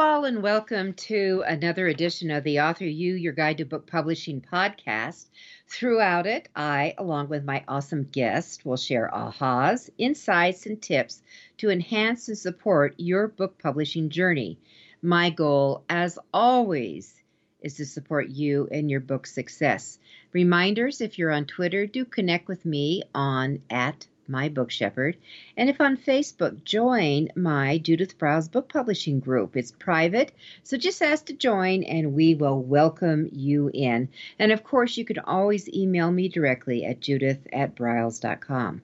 All, 0.00 0.24
and 0.24 0.42
welcome 0.42 0.94
to 0.94 1.44
another 1.46 1.86
edition 1.86 2.30
of 2.30 2.42
the 2.42 2.58
Author 2.58 2.86
You, 2.86 3.16
Your 3.16 3.34
Guide 3.34 3.58
to 3.58 3.66
Book 3.66 3.86
Publishing 3.86 4.40
podcast. 4.40 5.26
Throughout 5.68 6.26
it, 6.26 6.48
I, 6.56 6.94
along 6.96 7.28
with 7.28 7.44
my 7.44 7.62
awesome 7.68 8.08
guest, 8.10 8.64
will 8.64 8.78
share 8.78 9.10
ahas, 9.12 9.90
insights, 9.98 10.64
and 10.64 10.80
tips 10.80 11.20
to 11.58 11.68
enhance 11.68 12.28
and 12.28 12.38
support 12.38 12.94
your 12.96 13.28
book 13.28 13.58
publishing 13.58 14.08
journey. 14.08 14.56
My 15.02 15.28
goal, 15.28 15.84
as 15.90 16.18
always, 16.32 17.14
is 17.60 17.74
to 17.74 17.84
support 17.84 18.30
you 18.30 18.68
and 18.72 18.90
your 18.90 19.00
book 19.00 19.26
success. 19.26 19.98
Reminders 20.32 21.02
if 21.02 21.18
you're 21.18 21.30
on 21.30 21.44
Twitter, 21.44 21.84
do 21.84 22.06
connect 22.06 22.48
with 22.48 22.64
me 22.64 23.02
on 23.14 23.60
at 23.68 24.06
my 24.30 24.48
book 24.48 24.70
shepherd. 24.70 25.16
And 25.56 25.68
if 25.68 25.80
on 25.80 25.96
Facebook, 25.96 26.64
join 26.64 27.28
my 27.36 27.78
Judith 27.78 28.16
Briles 28.18 28.50
book 28.50 28.72
publishing 28.72 29.20
group. 29.20 29.56
It's 29.56 29.72
private, 29.72 30.32
so 30.62 30.76
just 30.76 31.02
ask 31.02 31.26
to 31.26 31.32
join 31.32 31.82
and 31.82 32.14
we 32.14 32.34
will 32.34 32.62
welcome 32.62 33.28
you 33.32 33.70
in. 33.74 34.08
And 34.38 34.52
of 34.52 34.64
course, 34.64 34.96
you 34.96 35.04
can 35.04 35.18
always 35.18 35.68
email 35.68 36.10
me 36.10 36.28
directly 36.28 36.84
at 36.84 37.00
judith 37.00 37.46
at 37.52 37.74
briles.com. 37.74 38.82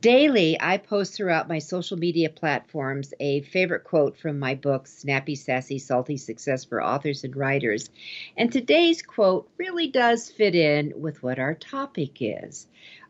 Daily, 0.00 0.56
I 0.60 0.78
post 0.78 1.14
throughout 1.14 1.48
my 1.48 1.60
social 1.60 1.96
media 1.96 2.28
platforms 2.28 3.14
a 3.20 3.42
favorite 3.42 3.84
quote 3.84 4.18
from 4.18 4.40
my 4.40 4.56
book, 4.56 4.88
Snappy, 4.88 5.36
Sassy, 5.36 5.78
Salty 5.78 6.16
Success 6.16 6.64
for 6.64 6.82
Authors 6.82 7.22
and 7.22 7.36
Writers. 7.36 7.88
And 8.36 8.50
today's 8.50 9.00
quote 9.00 9.48
really 9.56 9.86
does 9.86 10.28
fit 10.28 10.56
in 10.56 10.92
with 11.00 11.22
what 11.22 11.38
our 11.38 11.54
topic 11.54 12.16
is. 12.20 12.66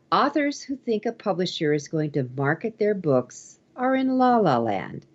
Authors 0.09 0.61
who 0.61 0.77
think 0.77 1.05
a 1.05 1.11
publisher 1.11 1.73
is 1.73 1.89
going 1.89 2.11
to 2.11 2.29
market 2.37 2.77
their 2.77 2.93
books 2.93 3.59
are 3.75 3.93
in 3.93 4.17
la 4.17 4.37
la 4.37 4.57
land. 4.57 5.05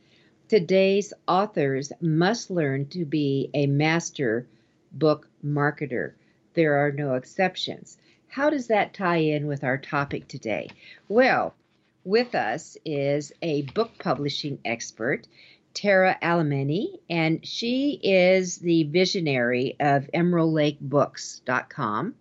Today's 0.49 1.15
authors 1.27 1.95
must 2.03 2.51
learn 2.51 2.85
to 2.89 3.07
be 3.07 3.49
a 3.55 3.67
master 3.67 4.47
book 4.93 5.31
marketer. 5.43 6.13
There 6.53 6.75
are 6.75 6.93
no 6.93 7.15
exceptions. 7.15 7.97
How 8.29 8.51
does 8.51 8.67
that 8.67 8.93
tie 8.93 9.17
in 9.17 9.47
with 9.47 9.65
our 9.65 9.79
topic 9.79 10.29
today? 10.29 10.69
Well, 11.09 11.55
with 12.05 12.35
us 12.35 12.77
is 12.85 13.33
a 13.41 13.63
book 13.63 13.93
publishing 13.99 14.59
expert, 14.63 15.27
Tara 15.73 16.19
Alemany, 16.23 16.99
and 17.09 17.47
she 17.47 17.99
is 18.03 18.59
the 18.59 18.83
visionary 18.83 19.75
of 19.81 20.11
EmeraldLakeBooks.com. 20.13 22.15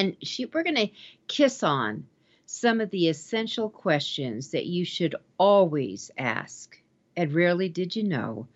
And 0.00 0.16
she, 0.22 0.46
we're 0.46 0.62
going 0.62 0.76
to 0.76 0.90
kiss 1.28 1.62
on 1.62 2.06
some 2.46 2.80
of 2.80 2.88
the 2.88 3.08
essential 3.08 3.68
questions 3.68 4.48
that 4.52 4.64
you 4.64 4.82
should 4.82 5.14
always 5.36 6.10
ask. 6.16 6.80
And 7.18 7.34
rarely 7.34 7.68
did 7.68 7.94
you 7.94 8.04
know 8.04 8.46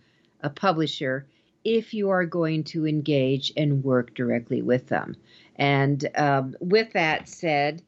a 0.41 0.49
publisher 0.49 1.27
if 1.63 1.93
you 1.93 2.09
are 2.09 2.25
going 2.25 2.65
to 2.65 2.87
engage 2.87 3.53
and 3.59 3.85
work 3.85 4.15
directly 4.15 4.63
with 4.63 4.89
them. 4.89 5.17
And 5.57 6.09
um, 6.17 6.57
with 6.61 6.95
that 6.95 7.29
said, 7.29 7.83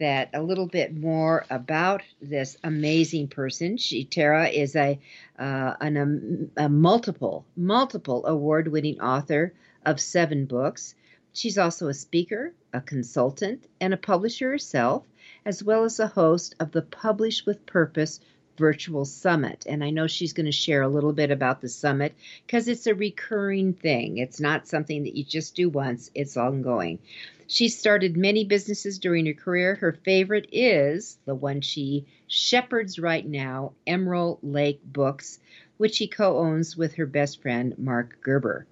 that 0.00 0.30
a 0.32 0.42
little 0.42 0.66
bit 0.66 0.96
more 0.96 1.44
about 1.50 2.00
this 2.22 2.56
amazing 2.64 3.28
person. 3.28 3.76
She 3.76 4.04
Tara 4.04 4.48
is 4.48 4.74
a 4.74 4.98
uh, 5.38 5.74
an, 5.80 6.50
a 6.56 6.68
multiple 6.68 7.44
multiple 7.56 8.24
award 8.26 8.68
winning 8.68 9.00
author 9.00 9.52
of 9.84 10.00
seven 10.00 10.46
books. 10.46 10.94
She's 11.34 11.56
also 11.56 11.88
a 11.88 11.94
speaker, 11.94 12.52
a 12.72 12.80
consultant, 12.80 13.66
and 13.80 13.94
a 13.94 13.96
publisher 13.96 14.50
herself, 14.50 15.04
as 15.44 15.62
well 15.62 15.84
as 15.84 15.98
a 15.98 16.06
host 16.06 16.54
of 16.60 16.72
the 16.72 16.82
Publish 16.82 17.46
with 17.46 17.64
Purpose 17.64 18.20
virtual 18.58 19.04
summit. 19.04 19.64
And 19.66 19.82
I 19.82 19.90
know 19.90 20.06
she's 20.06 20.34
going 20.34 20.46
to 20.46 20.52
share 20.52 20.82
a 20.82 20.88
little 20.88 21.12
bit 21.12 21.30
about 21.30 21.60
the 21.60 21.68
summit 21.68 22.14
because 22.46 22.68
it's 22.68 22.86
a 22.86 22.94
recurring 22.94 23.72
thing. 23.72 24.18
It's 24.18 24.40
not 24.40 24.68
something 24.68 25.04
that 25.04 25.16
you 25.16 25.24
just 25.24 25.54
do 25.54 25.68
once, 25.68 26.10
it's 26.14 26.36
ongoing. 26.36 26.98
She 27.46 27.68
started 27.68 28.16
many 28.16 28.44
businesses 28.44 28.98
during 28.98 29.26
her 29.26 29.32
career. 29.32 29.74
Her 29.74 29.92
favorite 29.92 30.48
is 30.52 31.18
the 31.24 31.34
one 31.34 31.60
she 31.60 32.06
shepherds 32.26 32.98
right 32.98 33.26
now, 33.26 33.72
Emerald 33.86 34.38
Lake 34.42 34.80
Books, 34.84 35.38
which 35.76 35.94
she 35.94 36.08
co 36.08 36.38
owns 36.38 36.76
with 36.76 36.94
her 36.94 37.06
best 37.06 37.42
friend, 37.42 37.78
Mark 37.78 38.18
Gerber. 38.22 38.66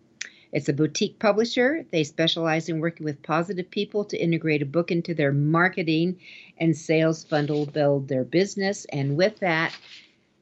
It's 0.53 0.69
a 0.69 0.73
boutique 0.73 1.19
publisher. 1.21 1.85
They 1.93 2.03
specialize 2.03 2.69
in 2.69 2.81
working 2.81 3.05
with 3.05 3.23
positive 3.23 3.71
people 3.71 4.05
to 4.07 4.17
integrate 4.17 4.63
a 4.63 4.67
book 4.67 4.91
into 4.91 5.15
their 5.15 5.33
marketing 5.33 6.19
and 6.59 6.77
sales 6.77 7.23
funnel, 7.25 7.67
build 7.67 8.09
their 8.09 8.25
business. 8.25 8.85
And 8.87 9.17
with 9.17 9.39
that, 9.41 9.77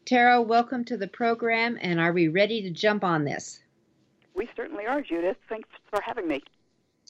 Tara, 0.06 0.40
welcome 0.40 0.84
to 0.86 0.96
the 0.96 1.08
program. 1.08 1.78
And 1.82 2.00
are 2.00 2.12
we 2.12 2.28
ready 2.28 2.62
to 2.62 2.70
jump 2.70 3.04
on 3.04 3.24
this? 3.24 3.60
We 4.34 4.48
certainly 4.56 4.86
are, 4.86 5.02
Judith. 5.02 5.36
Thanks 5.48 5.68
for 5.90 6.00
having 6.00 6.26
me. 6.26 6.42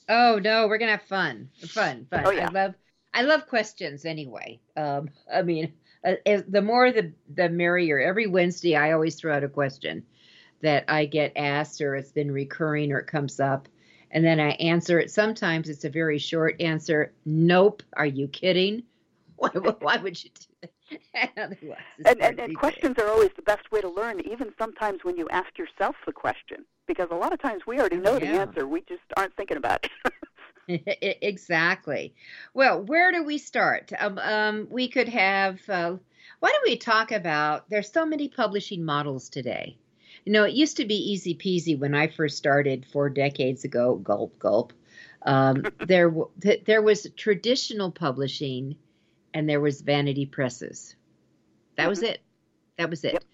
Oh 0.09 0.41
no, 0.43 0.67
we're 0.67 0.79
gonna 0.79 0.93
have 0.93 1.03
fun, 1.03 1.51
fun, 1.69 2.07
fun. 2.11 2.23
Oh, 2.25 2.31
yeah. 2.31 2.49
I 2.49 2.51
love, 2.51 2.75
I 3.15 3.23
love 3.23 3.47
questions 3.47 4.07
anyway. 4.07 4.59
Um, 4.77 5.11
I 5.33 5.43
mean, 5.43 5.73
uh, 6.05 6.15
the 6.49 6.63
more 6.63 6.91
the 6.91 7.13
the 7.35 7.49
merrier. 7.49 8.01
Every 8.01 8.27
Wednesday, 8.27 8.75
I 8.75 8.93
always 8.93 9.17
throw 9.17 9.37
out 9.37 9.45
a 9.45 9.49
question 9.49 10.05
that 10.63 10.85
I 10.89 11.07
get 11.07 11.33
asked 11.37 11.81
or 11.81 11.95
it's 11.95 12.13
been 12.13 12.31
recurring 12.31 12.93
or 12.93 12.99
it 12.99 13.07
comes 13.07 13.41
up. 13.41 13.69
And 14.11 14.25
then 14.25 14.41
I 14.41 14.51
answer 14.53 14.99
it. 14.99 15.11
Sometimes 15.11 15.69
it's 15.69 15.85
a 15.85 15.91
very 15.91 16.19
short 16.19 16.61
answer. 16.61 17.13
Nope. 17.25 17.83
Are 17.93 18.07
you 18.07 18.29
kidding? 18.29 18.83
Why, 19.37 19.51
why 19.51 19.97
would 19.99 20.23
you 20.25 20.31
do 20.35 20.99
that? 21.15 21.57
And, 22.05 22.21
and, 22.23 22.41
and 22.41 22.57
questions 22.57 22.97
are 22.99 23.09
always 23.09 23.31
the 23.37 23.43
best 23.43 23.71
way 23.71 23.81
to 23.83 23.89
learn, 23.89 24.21
even 24.21 24.53
sometimes 24.59 25.01
when 25.05 25.17
you 25.17 25.29
ask 25.29 25.59
yourself 25.59 25.97
the 26.07 26.13
question, 26.13 26.65
because 26.87 27.09
a 27.11 27.15
lot 27.15 27.33
of 27.33 27.41
times 27.41 27.63
we 27.67 27.79
already 27.79 27.99
know 27.99 28.15
yeah. 28.15 28.19
the 28.21 28.41
answer. 28.41 28.67
We 28.67 28.81
just 28.81 29.03
aren't 29.17 29.37
thinking 29.37 29.59
about 29.59 29.87
it. 30.07 30.19
exactly. 31.23 32.15
Well, 32.55 32.83
where 32.83 33.13
do 33.13 33.23
we 33.23 33.39
start? 33.39 33.93
Um, 33.99 34.19
um, 34.19 34.69
we 34.71 34.89
could 34.89 35.09
have. 35.11 35.61
Uh, 35.69 35.97
why 36.41 36.51
don't 36.51 36.65
we 36.67 36.77
talk 36.77 37.13
about? 37.13 37.69
There's 37.69 37.93
so 37.93 38.07
many 38.07 38.29
publishing 38.29 38.85
models 38.85 39.29
today. 39.29 39.77
You 40.29 40.35
know, 40.35 40.45
it 40.45 40.53
used 40.53 40.77
to 40.77 40.85
be 40.85 41.13
easy 41.13 41.35
peasy 41.35 41.79
when 41.79 41.95
I 41.95 42.09
first 42.09 42.37
started 42.37 42.85
four 42.85 43.09
decades 43.09 43.65
ago. 43.65 43.95
Gulp, 43.95 44.39
gulp. 44.39 44.75
Um, 45.23 45.65
there, 45.87 46.13
there 46.67 46.83
was 46.83 47.07
traditional 47.17 47.91
publishing, 47.91 48.77
and 49.33 49.49
there 49.49 49.63
was 49.63 49.81
vanity 49.81 50.27
presses. 50.27 50.95
That 51.77 51.85
mm-hmm. 51.85 51.89
was 51.89 52.03
it. 52.03 52.21
That 52.77 52.91
was 52.91 53.05
it. 53.05 53.15
Yep. 53.15 53.25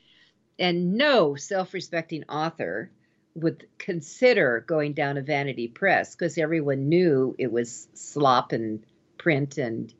And 0.60 0.94
no 0.94 1.34
self-respecting 1.34 2.26
author 2.28 2.92
would 3.34 3.66
consider 3.76 4.64
going 4.64 4.92
down 4.92 5.18
a 5.18 5.22
vanity 5.22 5.66
press 5.66 6.14
because 6.14 6.38
everyone 6.38 6.88
knew 6.88 7.34
it 7.40 7.50
was 7.50 7.88
slop 7.94 8.52
and 8.52 8.86
print 9.18 9.58
and 9.58 9.92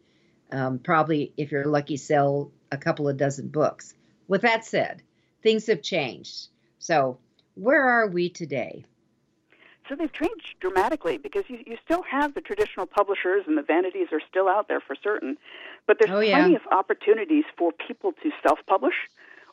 um, 0.53 0.79
probably, 0.79 1.33
if 1.37 1.51
you're 1.51 1.65
lucky, 1.65 1.97
sell 1.97 2.53
a 2.71 2.79
couple 2.79 3.09
of 3.09 3.17
dozen 3.17 3.49
books. 3.49 3.95
With 4.29 4.43
that 4.43 4.65
said, 4.65 5.03
things 5.43 5.67
have 5.67 5.83
changed. 5.83 6.51
So, 6.85 7.17
where 7.55 7.83
are 7.83 8.07
we 8.07 8.29
today? 8.29 8.85
So 9.89 9.97
they've 9.97 10.13
changed 10.13 10.57
dramatically 10.61 11.17
because 11.17 11.45
you, 11.49 11.61
you 11.65 11.79
still 11.83 12.03
have 12.03 12.35
the 12.35 12.43
traditional 12.43 12.85
publishers 12.85 13.45
and 13.47 13.57
the 13.57 13.63
vanities 13.63 14.09
are 14.13 14.21
still 14.29 14.49
out 14.49 14.69
there 14.69 14.81
for 14.81 14.95
certain, 15.03 15.39
but 15.87 15.97
there's 15.99 16.11
oh, 16.15 16.21
yeah. 16.21 16.41
plenty 16.41 16.57
of 16.57 16.61
opportunities 16.71 17.45
for 17.57 17.73
people 17.73 18.13
to 18.23 18.31
self-publish 18.47 18.97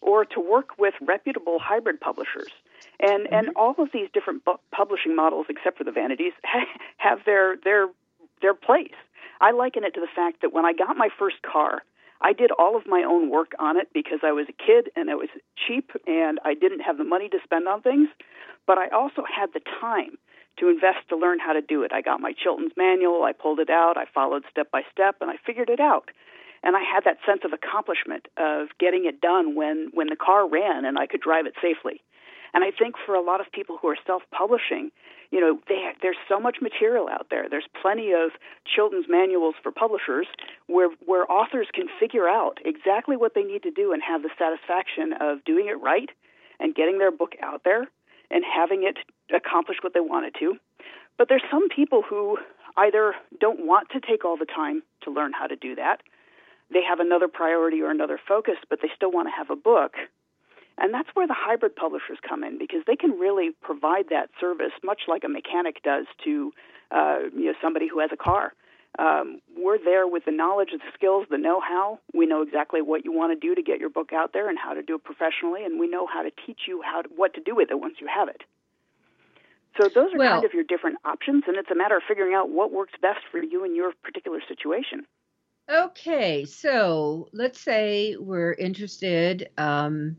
or 0.01 0.25
to 0.25 0.41
work 0.41 0.77
with 0.77 0.93
reputable 0.99 1.57
hybrid 1.57 2.01
publishers. 2.01 2.51
And 2.99 3.23
mm-hmm. 3.23 3.33
and 3.33 3.49
all 3.55 3.75
of 3.77 3.91
these 3.93 4.09
different 4.13 4.43
bu- 4.43 4.59
publishing 4.73 5.15
models, 5.15 5.45
except 5.47 5.77
for 5.77 5.85
the 5.85 5.91
vanities, 5.93 6.33
have 6.97 7.19
their 7.25 7.55
their 7.63 7.87
their 8.41 8.53
place. 8.53 8.99
I 9.39 9.51
liken 9.51 9.85
it 9.85 9.93
to 9.93 10.01
the 10.01 10.11
fact 10.13 10.41
that 10.41 10.51
when 10.51 10.65
I 10.65 10.73
got 10.73 10.97
my 10.97 11.07
first 11.17 11.41
car, 11.43 11.83
I 12.21 12.33
did 12.33 12.51
all 12.51 12.77
of 12.77 12.83
my 12.85 13.03
own 13.03 13.29
work 13.29 13.51
on 13.59 13.77
it 13.77 13.89
because 13.93 14.19
I 14.23 14.31
was 14.31 14.47
a 14.47 14.53
kid 14.53 14.89
and 14.95 15.09
it 15.09 15.17
was 15.17 15.29
cheap 15.55 15.91
and 16.05 16.39
I 16.45 16.53
didn't 16.53 16.81
have 16.81 16.97
the 16.97 17.03
money 17.03 17.29
to 17.29 17.37
spend 17.43 17.67
on 17.67 17.81
things, 17.81 18.09
but 18.67 18.77
I 18.77 18.87
also 18.89 19.23
had 19.23 19.49
the 19.53 19.61
time 19.79 20.17
to 20.59 20.69
invest 20.69 21.09
to 21.09 21.17
learn 21.17 21.39
how 21.39 21.53
to 21.53 21.61
do 21.61 21.83
it. 21.83 21.91
I 21.93 22.01
got 22.01 22.19
my 22.19 22.33
Chilton's 22.33 22.73
manual, 22.77 23.23
I 23.23 23.31
pulled 23.31 23.59
it 23.59 23.69
out, 23.69 23.97
I 23.97 24.05
followed 24.13 24.43
step 24.49 24.69
by 24.71 24.81
step, 24.91 25.15
and 25.21 25.31
I 25.31 25.35
figured 25.45 25.69
it 25.69 25.79
out. 25.79 26.09
And 26.63 26.75
I 26.75 26.81
had 26.81 27.03
that 27.05 27.17
sense 27.25 27.41
of 27.43 27.53
accomplishment 27.53 28.27
of 28.37 28.67
getting 28.79 29.05
it 29.05 29.19
done 29.19 29.55
when 29.55 29.89
when 29.93 30.07
the 30.07 30.15
car 30.15 30.47
ran 30.47 30.85
and 30.85 30.99
I 30.99 31.07
could 31.07 31.21
drive 31.21 31.47
it 31.47 31.55
safely. 31.59 32.01
And 32.53 32.63
I 32.63 32.71
think 32.71 32.95
for 33.05 33.15
a 33.15 33.21
lot 33.21 33.39
of 33.39 33.51
people 33.51 33.77
who 33.81 33.87
are 33.87 33.97
self-publishing, 34.05 34.91
you 35.31 35.39
know, 35.39 35.59
there's 36.01 36.17
so 36.27 36.39
much 36.39 36.57
material 36.61 37.07
out 37.07 37.27
there. 37.29 37.47
There's 37.49 37.67
plenty 37.81 38.11
of 38.11 38.31
Chilton's 38.65 39.05
manuals 39.07 39.55
for 39.63 39.71
publishers 39.71 40.27
where 40.67 40.89
where 41.05 41.29
authors 41.31 41.67
can 41.73 41.87
figure 41.99 42.27
out 42.27 42.57
exactly 42.65 43.15
what 43.15 43.33
they 43.33 43.43
need 43.43 43.63
to 43.63 43.71
do 43.71 43.93
and 43.93 44.01
have 44.03 44.23
the 44.23 44.29
satisfaction 44.37 45.13
of 45.21 45.43
doing 45.45 45.67
it 45.67 45.79
right 45.81 46.09
and 46.59 46.75
getting 46.75 46.97
their 46.99 47.11
book 47.11 47.33
out 47.41 47.61
there 47.63 47.87
and 48.29 48.43
having 48.43 48.83
it 48.83 48.97
accomplish 49.33 49.77
what 49.81 49.93
they 49.93 50.01
wanted 50.01 50.35
to. 50.39 50.55
But 51.17 51.29
there's 51.29 51.43
some 51.49 51.69
people 51.69 52.01
who 52.07 52.37
either 52.75 53.13
don't 53.39 53.65
want 53.65 53.89
to 53.91 53.99
take 53.99 54.25
all 54.25 54.37
the 54.37 54.45
time 54.45 54.83
to 55.03 55.11
learn 55.11 55.31
how 55.33 55.47
to 55.47 55.55
do 55.55 55.75
that. 55.75 56.01
They 56.71 56.83
have 56.87 56.99
another 56.99 57.27
priority 57.27 57.81
or 57.81 57.89
another 57.91 58.19
focus, 58.27 58.55
but 58.69 58.79
they 58.81 58.89
still 58.95 59.11
want 59.11 59.27
to 59.27 59.33
have 59.37 59.49
a 59.49 59.55
book. 59.55 59.93
And 60.81 60.91
that's 60.91 61.09
where 61.13 61.27
the 61.27 61.35
hybrid 61.37 61.75
publishers 61.75 62.17
come 62.27 62.43
in 62.43 62.57
because 62.57 62.81
they 62.87 62.95
can 62.95 63.11
really 63.11 63.51
provide 63.61 64.09
that 64.09 64.31
service 64.39 64.73
much 64.83 65.01
like 65.07 65.23
a 65.23 65.29
mechanic 65.29 65.83
does 65.83 66.07
to 66.25 66.51
uh, 66.89 67.19
you 67.35 67.45
know 67.45 67.53
somebody 67.61 67.87
who 67.87 67.99
has 67.99 68.09
a 68.11 68.17
car. 68.17 68.53
Um, 68.99 69.39
we're 69.55 69.77
there 69.77 70.05
with 70.07 70.25
the 70.25 70.31
knowledge, 70.31 70.69
the 70.73 70.79
skills, 70.93 71.25
the 71.29 71.37
know-how. 71.37 71.99
We 72.13 72.25
know 72.25 72.41
exactly 72.41 72.81
what 72.81 73.05
you 73.05 73.13
want 73.13 73.31
to 73.31 73.47
do 73.47 73.55
to 73.55 73.61
get 73.61 73.79
your 73.79 73.89
book 73.89 74.11
out 74.11 74.33
there 74.33 74.49
and 74.49 74.57
how 74.57 74.73
to 74.73 74.81
do 74.81 74.95
it 74.95 75.03
professionally, 75.03 75.63
and 75.63 75.79
we 75.79 75.87
know 75.87 76.07
how 76.07 76.23
to 76.23 76.31
teach 76.45 76.61
you 76.67 76.81
how 76.81 77.03
to, 77.03 77.09
what 77.15 77.33
to 77.35 77.41
do 77.41 77.55
with 77.55 77.69
it 77.71 77.79
once 77.79 77.95
you 78.01 78.07
have 78.07 78.27
it. 78.27 78.41
So 79.79 79.87
those 79.87 80.13
are 80.13 80.17
well, 80.17 80.33
kind 80.33 80.45
of 80.45 80.53
your 80.53 80.65
different 80.65 80.97
options, 81.05 81.43
and 81.47 81.55
it's 81.55 81.71
a 81.71 81.75
matter 81.75 81.95
of 81.95 82.03
figuring 82.05 82.33
out 82.33 82.49
what 82.49 82.73
works 82.73 82.93
best 83.01 83.21
for 83.31 83.41
you 83.41 83.63
in 83.63 83.75
your 83.75 83.93
particular 84.03 84.39
situation. 84.45 85.05
Okay, 85.69 86.43
so 86.43 87.29
let's 87.31 87.61
say 87.61 88.17
we're 88.19 88.53
interested. 88.53 89.47
Um, 89.57 90.17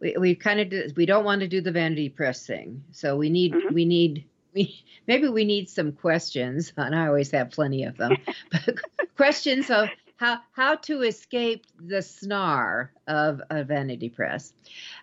we 0.00 0.16
we 0.18 0.34
kind 0.34 0.60
of 0.60 0.96
we 0.96 1.06
don't 1.06 1.24
want 1.24 1.42
to 1.42 1.48
do 1.48 1.60
the 1.60 1.72
vanity 1.72 2.08
press 2.08 2.46
thing, 2.46 2.82
so 2.92 3.16
we 3.16 3.30
need 3.30 3.52
mm-hmm. 3.52 3.74
we 3.74 3.84
need 3.84 4.24
we 4.54 4.82
maybe 5.06 5.28
we 5.28 5.44
need 5.44 5.68
some 5.68 5.92
questions, 5.92 6.72
and 6.76 6.94
I 6.94 7.06
always 7.06 7.30
have 7.32 7.50
plenty 7.50 7.84
of 7.84 7.96
them. 7.96 8.16
but 8.50 8.80
questions 9.16 9.70
of 9.70 9.88
how 10.16 10.38
how 10.52 10.76
to 10.76 11.02
escape 11.02 11.66
the 11.78 11.98
snar 11.98 12.88
of 13.06 13.42
a 13.50 13.62
vanity 13.62 14.08
press, 14.08 14.52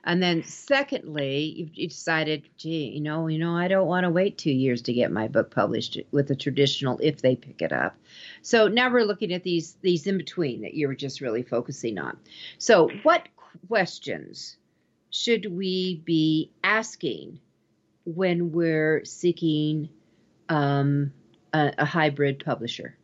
and 0.04 0.22
then 0.22 0.44
secondly, 0.44 1.56
you've, 1.58 1.76
you 1.76 1.88
decided, 1.88 2.50
gee, 2.58 2.90
you 2.90 3.02
know, 3.02 3.28
you 3.28 3.38
know, 3.38 3.56
I 3.56 3.68
don't 3.68 3.88
want 3.88 4.04
to 4.04 4.10
wait 4.10 4.38
two 4.38 4.52
years 4.52 4.82
to 4.84 4.94
get 4.94 5.12
my 5.12 5.28
book 5.28 5.52
published 5.52 6.00
with 6.12 6.28
the 6.28 6.36
traditional 6.36 7.00
if 7.04 7.22
they 7.22 7.36
pick 7.36 7.62
it 7.62 7.72
up. 7.72 7.96
So 8.42 8.68
now 8.68 8.92
we're 8.92 9.06
looking 9.06 9.32
at 9.34 9.44
these 9.44 9.76
these 9.82 10.08
in 10.08 10.18
between 10.18 10.62
that 10.62 10.74
you 10.74 10.88
were 10.88 10.96
just 10.96 11.22
really 11.22 11.44
focusing 11.44 12.00
on. 12.00 12.18
So 12.58 12.90
what 13.04 13.28
questions 13.68 14.58
should 15.10 15.46
we 15.56 16.02
be 16.06 16.52
asking 16.64 17.40
when 18.06 18.52
we're 18.52 19.04
seeking 19.06 19.90
um, 20.50 21.12
a, 21.54 21.74
a, 21.78 21.86
hybrid 21.86 22.44
publisher? 22.46 22.98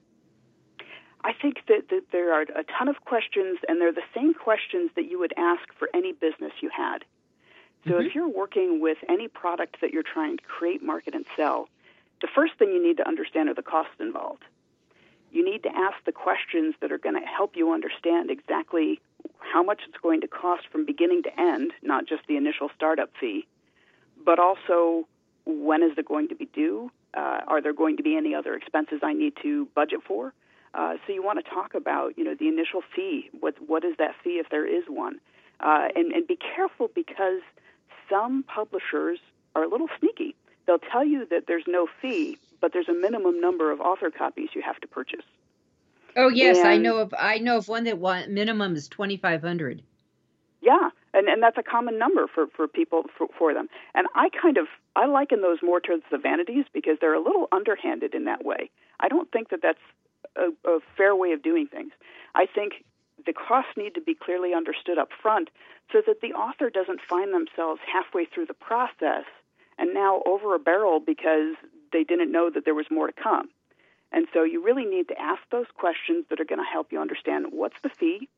I 1.24 1.34
think 1.34 1.58
that, 1.68 1.90
that, 1.90 2.04
there 2.12 2.34
are 2.34 2.42
a 2.42 2.64
ton 2.78 2.88
of 2.88 3.04
questions, 3.06 3.60
and 3.68 3.80
they're 3.80 3.94
the 3.94 4.02
same 4.16 4.34
questions 4.34 4.92
that 4.96 5.10
you 5.10 5.20
would 5.20 5.34
ask 5.38 5.62
for 5.78 5.90
any 5.94 6.14
business 6.14 6.52
you 6.62 6.70
had. 6.76 7.00
So 7.86 7.92
mm-hmm. 7.92 8.06
if 8.06 8.16
you're 8.16 8.30
working 8.30 8.80
with 8.80 8.98
any 9.10 9.28
product 9.28 9.78
that 9.82 9.92
you're 9.92 10.04
trying 10.04 10.38
to 10.38 10.44
create, 10.44 10.82
market, 10.82 11.16
and 11.16 11.26
sell, 11.36 11.68
the 12.22 12.28
first 12.34 12.54
thing 12.58 12.70
you 12.70 12.82
need 12.82 12.98
to 12.98 13.08
understand 13.08 13.50
are 13.50 13.54
the 13.54 13.62
costs 13.62 13.96
involved. 14.00 14.44
You 15.32 15.44
need 15.44 15.64
to 15.64 15.70
ask 15.70 15.98
the 16.06 16.12
questions 16.12 16.76
that 16.80 16.92
are 16.92 16.98
going 16.98 17.20
to 17.20 17.28
help 17.28 17.56
you 17.56 17.74
understand 17.74 18.30
exactly 18.30 19.02
how 19.52 19.64
much 19.64 19.82
it's 19.88 19.98
going 20.02 20.22
to 20.22 20.28
cost 20.28 20.64
from 20.72 20.86
beginning 20.86 21.24
to 21.24 21.40
end, 21.40 21.72
not 21.82 22.08
just 22.08 22.24
the 22.28 22.38
initial 22.38 22.70
startup 22.76 23.10
fee, 23.20 23.46
but 24.26 24.40
also 24.40 25.08
when 25.46 25.84
is 25.84 25.92
it 25.98 26.08
going 26.08 26.30
to 26.30 26.36
be 26.36 26.46
due? 26.46 26.92
Uh, 27.14 27.42
are 27.48 27.62
there 27.62 27.74
going 27.74 27.98
to 27.98 28.04
be 28.04 28.16
any 28.16 28.34
other 28.34 28.56
expenses 28.56 29.02
I 29.04 29.14
need 29.14 29.34
to 29.44 29.68
budget 29.76 30.00
for? 30.08 30.34
Uh, 30.74 30.96
so 31.06 31.14
you 31.14 31.24
want 31.24 31.44
to 31.44 31.50
talk 31.50 31.76
about, 31.76 32.18
you 32.18 32.24
know, 32.24 32.34
the 32.34 32.48
initial 32.48 32.82
fee. 32.96 33.30
What 33.40 33.56
what 33.68 33.84
is 33.84 33.96
that 34.00 34.16
fee 34.24 34.40
if 34.40 34.50
there 34.50 34.66
is 34.66 34.86
one? 34.88 35.20
Uh, 35.60 35.90
and 35.96 36.12
and 36.12 36.28
be 36.28 36.36
careful 36.56 36.90
because 36.96 37.42
some 38.10 38.44
publishers 38.44 39.20
are 39.56 39.64
a 39.64 39.68
little 39.68 39.90
sneaky. 40.00 40.36
They'll 40.66 40.80
tell 40.80 41.06
you 41.06 41.28
that 41.30 41.46
there's 41.48 41.66
no 41.68 41.88
fee, 42.02 42.40
but 42.62 42.74
there's 42.74 42.90
a 42.90 42.94
minimum 42.94 43.40
number 43.40 43.72
of 43.72 43.82
author 43.82 44.10
copies 44.10 44.50
you 44.54 44.62
have 44.64 44.80
to 44.80 44.88
purchase. 44.88 45.26
Oh 46.16 46.30
yes, 46.30 46.58
and, 46.58 46.68
I 46.68 46.78
know 46.78 46.98
of 46.98 47.14
I 47.18 47.40
know 47.40 47.58
of 47.58 47.68
one 47.68 47.86
that 47.86 48.30
minimum 48.30 48.76
is 48.76 48.88
twenty 48.88 49.18
five 49.18 49.42
hundred. 49.42 49.82
Yeah, 50.62 50.90
and 51.14 51.28
and 51.28 51.42
that's 51.42 51.58
a 51.58 51.64
common 51.64 51.98
number 51.98 52.28
for 52.28 52.48
for 52.48 52.68
people 52.68 53.04
for, 53.18 53.28
for 53.38 53.54
them. 53.54 53.68
And 53.96 54.08
I 54.16 54.30
kind 54.30 54.58
of 54.58 54.68
I 54.96 55.06
liken 55.06 55.42
those 55.42 55.60
more 55.62 55.80
to 55.82 56.00
the 56.12 56.18
vanities 56.18 56.66
because 56.74 56.98
they're 57.02 57.14
a 57.14 57.24
little 57.24 57.48
underhanded 57.52 58.14
in 58.14 58.26
that 58.26 58.46
way. 58.46 58.70
I 59.00 59.08
don't 59.08 59.32
think 59.32 59.50
that 59.50 59.62
that's 59.62 59.80
a, 60.36 60.50
a 60.70 60.80
fair 60.96 61.16
way 61.16 61.32
of 61.32 61.42
doing 61.42 61.68
things. 61.68 61.92
I 62.36 62.46
think 62.46 62.86
the 63.26 63.34
costs 63.34 63.72
need 63.78 63.96
to 63.96 64.02
be 64.02 64.16
clearly 64.16 64.54
understood 64.54 64.98
up 64.98 65.10
front 65.22 65.50
so 65.92 66.02
that 66.06 66.22
the 66.22 66.34
author 66.34 66.70
doesn't 66.70 67.00
find 67.02 67.34
themselves 67.34 67.82
halfway 67.92 68.26
through 68.26 68.46
the 68.46 68.54
process 68.54 69.26
and 69.78 69.94
now 69.94 70.22
over 70.26 70.56
a 70.56 70.60
barrel 70.60 71.00
because 71.00 71.56
they 71.92 72.04
didn't 72.04 72.32
know 72.32 72.50
that 72.50 72.66
there 72.66 72.74
was 72.74 72.86
more 72.90 73.08
to 73.08 73.14
come. 73.14 73.50
And 74.14 74.28
so 74.34 74.44
you 74.44 74.64
really 74.64 74.86
need 74.86 75.08
to 75.10 75.20
ask 75.20 75.42
those 75.52 75.66
questions 75.76 76.26
that 76.30 76.40
are 76.40 76.46
going 76.46 76.60
to 76.60 76.72
help 76.72 76.92
you 76.92 77.02
understand 77.02 77.48
what's 77.52 77.76
the 77.84 77.90
fee, 77.90 78.30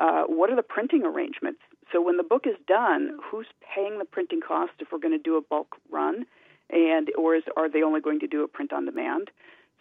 uh, 0.00 0.22
what 0.22 0.50
are 0.50 0.56
the 0.56 0.62
printing 0.62 1.04
arrangements, 1.04 1.60
so 1.92 2.00
when 2.00 2.16
the 2.16 2.22
book 2.22 2.46
is 2.46 2.56
done, 2.66 3.18
who's 3.22 3.46
paying 3.74 3.98
the 3.98 4.04
printing 4.06 4.40
cost 4.40 4.72
if 4.80 4.88
we're 4.90 4.98
going 4.98 5.16
to 5.16 5.22
do 5.22 5.36
a 5.36 5.42
bulk 5.42 5.76
run, 5.90 6.24
and 6.70 7.10
or 7.18 7.34
is, 7.36 7.42
are 7.56 7.68
they 7.68 7.82
only 7.82 8.00
going 8.00 8.20
to 8.20 8.26
do 8.26 8.42
a 8.42 8.48
print 8.48 8.72
on 8.72 8.86
demand? 8.86 9.30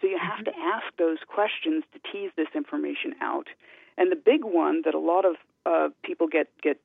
So 0.01 0.07
you 0.07 0.17
have 0.17 0.43
to 0.43 0.51
ask 0.57 0.85
those 0.97 1.19
questions 1.27 1.83
to 1.93 1.99
tease 2.11 2.31
this 2.35 2.49
information 2.53 3.15
out. 3.21 3.47
And 3.97 4.11
the 4.11 4.17
big 4.17 4.43
one 4.43 4.81
that 4.83 4.93
a 4.93 4.99
lot 4.99 5.25
of 5.25 5.35
uh, 5.65 5.89
people 6.03 6.27
get 6.27 6.47
get 6.61 6.79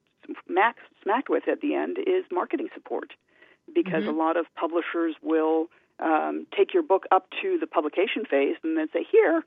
smacked, 0.47 0.81
smacked 1.03 1.29
with 1.29 1.49
at 1.49 1.61
the 1.61 1.75
end 1.75 1.99
is 1.99 2.25
marketing 2.31 2.69
support, 2.75 3.15
because 3.75 4.05
mm-hmm. 4.05 4.21
a 4.21 4.25
lot 4.25 4.37
of 4.37 4.47
publishers 4.55 5.17
will 5.23 5.69
um, 6.01 6.47
take 6.57 6.75
your 6.75 6.83
book 6.83 7.05
up 7.11 7.29
to 7.43 7.59
the 7.59 7.67
publication 7.67 8.25
phase 8.25 8.57
and 8.63 8.77
then 8.77 8.89
say, 8.93 9.05
"Here, 9.11 9.45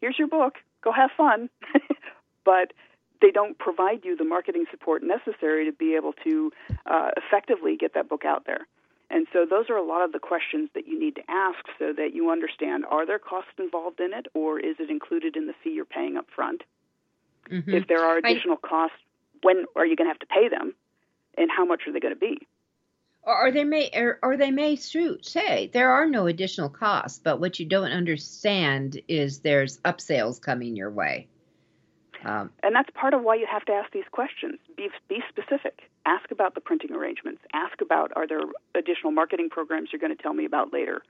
here's 0.00 0.18
your 0.18 0.28
book. 0.28 0.54
Go 0.82 0.92
have 0.92 1.10
fun." 1.16 1.48
but 2.44 2.72
they 3.20 3.30
don't 3.30 3.58
provide 3.58 4.04
you 4.04 4.16
the 4.16 4.24
marketing 4.24 4.66
support 4.70 5.02
necessary 5.02 5.64
to 5.64 5.72
be 5.72 5.94
able 5.94 6.12
to 6.24 6.52
uh, 6.86 7.10
effectively 7.16 7.76
get 7.76 7.94
that 7.94 8.08
book 8.08 8.24
out 8.24 8.44
there. 8.44 8.66
And 9.12 9.26
so 9.32 9.46
those 9.48 9.68
are 9.68 9.76
a 9.76 9.84
lot 9.84 10.02
of 10.04 10.12
the 10.12 10.18
questions 10.18 10.70
that 10.74 10.88
you 10.88 10.98
need 10.98 11.14
to 11.16 11.22
ask 11.28 11.58
so 11.78 11.92
that 11.92 12.14
you 12.14 12.30
understand 12.30 12.84
are 12.86 13.06
there 13.06 13.18
costs 13.18 13.52
involved 13.58 14.00
in 14.00 14.12
it 14.14 14.26
or 14.34 14.58
is 14.58 14.76
it 14.80 14.90
included 14.90 15.36
in 15.36 15.46
the 15.46 15.52
fee 15.62 15.70
you're 15.70 15.84
paying 15.84 16.16
up 16.16 16.26
front? 16.34 16.62
Mm-hmm. 17.50 17.74
If 17.74 17.88
there 17.88 18.02
are 18.02 18.16
additional 18.16 18.56
I, 18.64 18.66
costs, 18.66 18.96
when 19.42 19.66
are 19.76 19.84
you 19.84 19.96
going 19.96 20.06
to 20.06 20.12
have 20.12 20.18
to 20.20 20.26
pay 20.26 20.48
them 20.48 20.74
and 21.36 21.50
how 21.54 21.64
much 21.64 21.82
are 21.86 21.92
they 21.92 22.00
going 22.00 22.14
to 22.14 22.20
be? 22.20 22.46
Or 23.24 23.52
they 23.52 23.62
may, 23.62 23.90
or, 23.94 24.18
or 24.20 24.36
they 24.36 24.50
may 24.50 24.74
say 24.74 25.70
there 25.72 25.92
are 25.92 26.06
no 26.06 26.26
additional 26.26 26.68
costs, 26.68 27.20
but 27.22 27.38
what 27.38 27.60
you 27.60 27.66
don't 27.66 27.92
understand 27.92 29.00
is 29.06 29.40
there's 29.40 29.78
upsales 29.78 30.40
coming 30.40 30.74
your 30.74 30.90
way. 30.90 31.28
Um, 32.24 32.50
and 32.62 32.74
that's 32.74 32.90
part 32.94 33.14
of 33.14 33.22
why 33.22 33.36
you 33.36 33.46
have 33.50 33.64
to 33.66 33.72
ask 33.72 33.92
these 33.92 34.04
questions. 34.10 34.58
Be, 34.76 34.88
be 35.08 35.22
specific. 35.28 35.90
Ask 36.06 36.30
about 36.30 36.54
the 36.54 36.60
printing 36.60 36.92
arrangements. 36.92 37.42
Ask 37.52 37.80
about 37.80 38.12
are 38.16 38.26
there 38.26 38.40
additional 38.74 39.12
marketing 39.12 39.50
programs 39.50 39.90
you're 39.92 40.00
going 40.00 40.16
to 40.16 40.22
tell 40.22 40.34
me 40.34 40.44
about 40.44 40.72
later, 40.72 41.02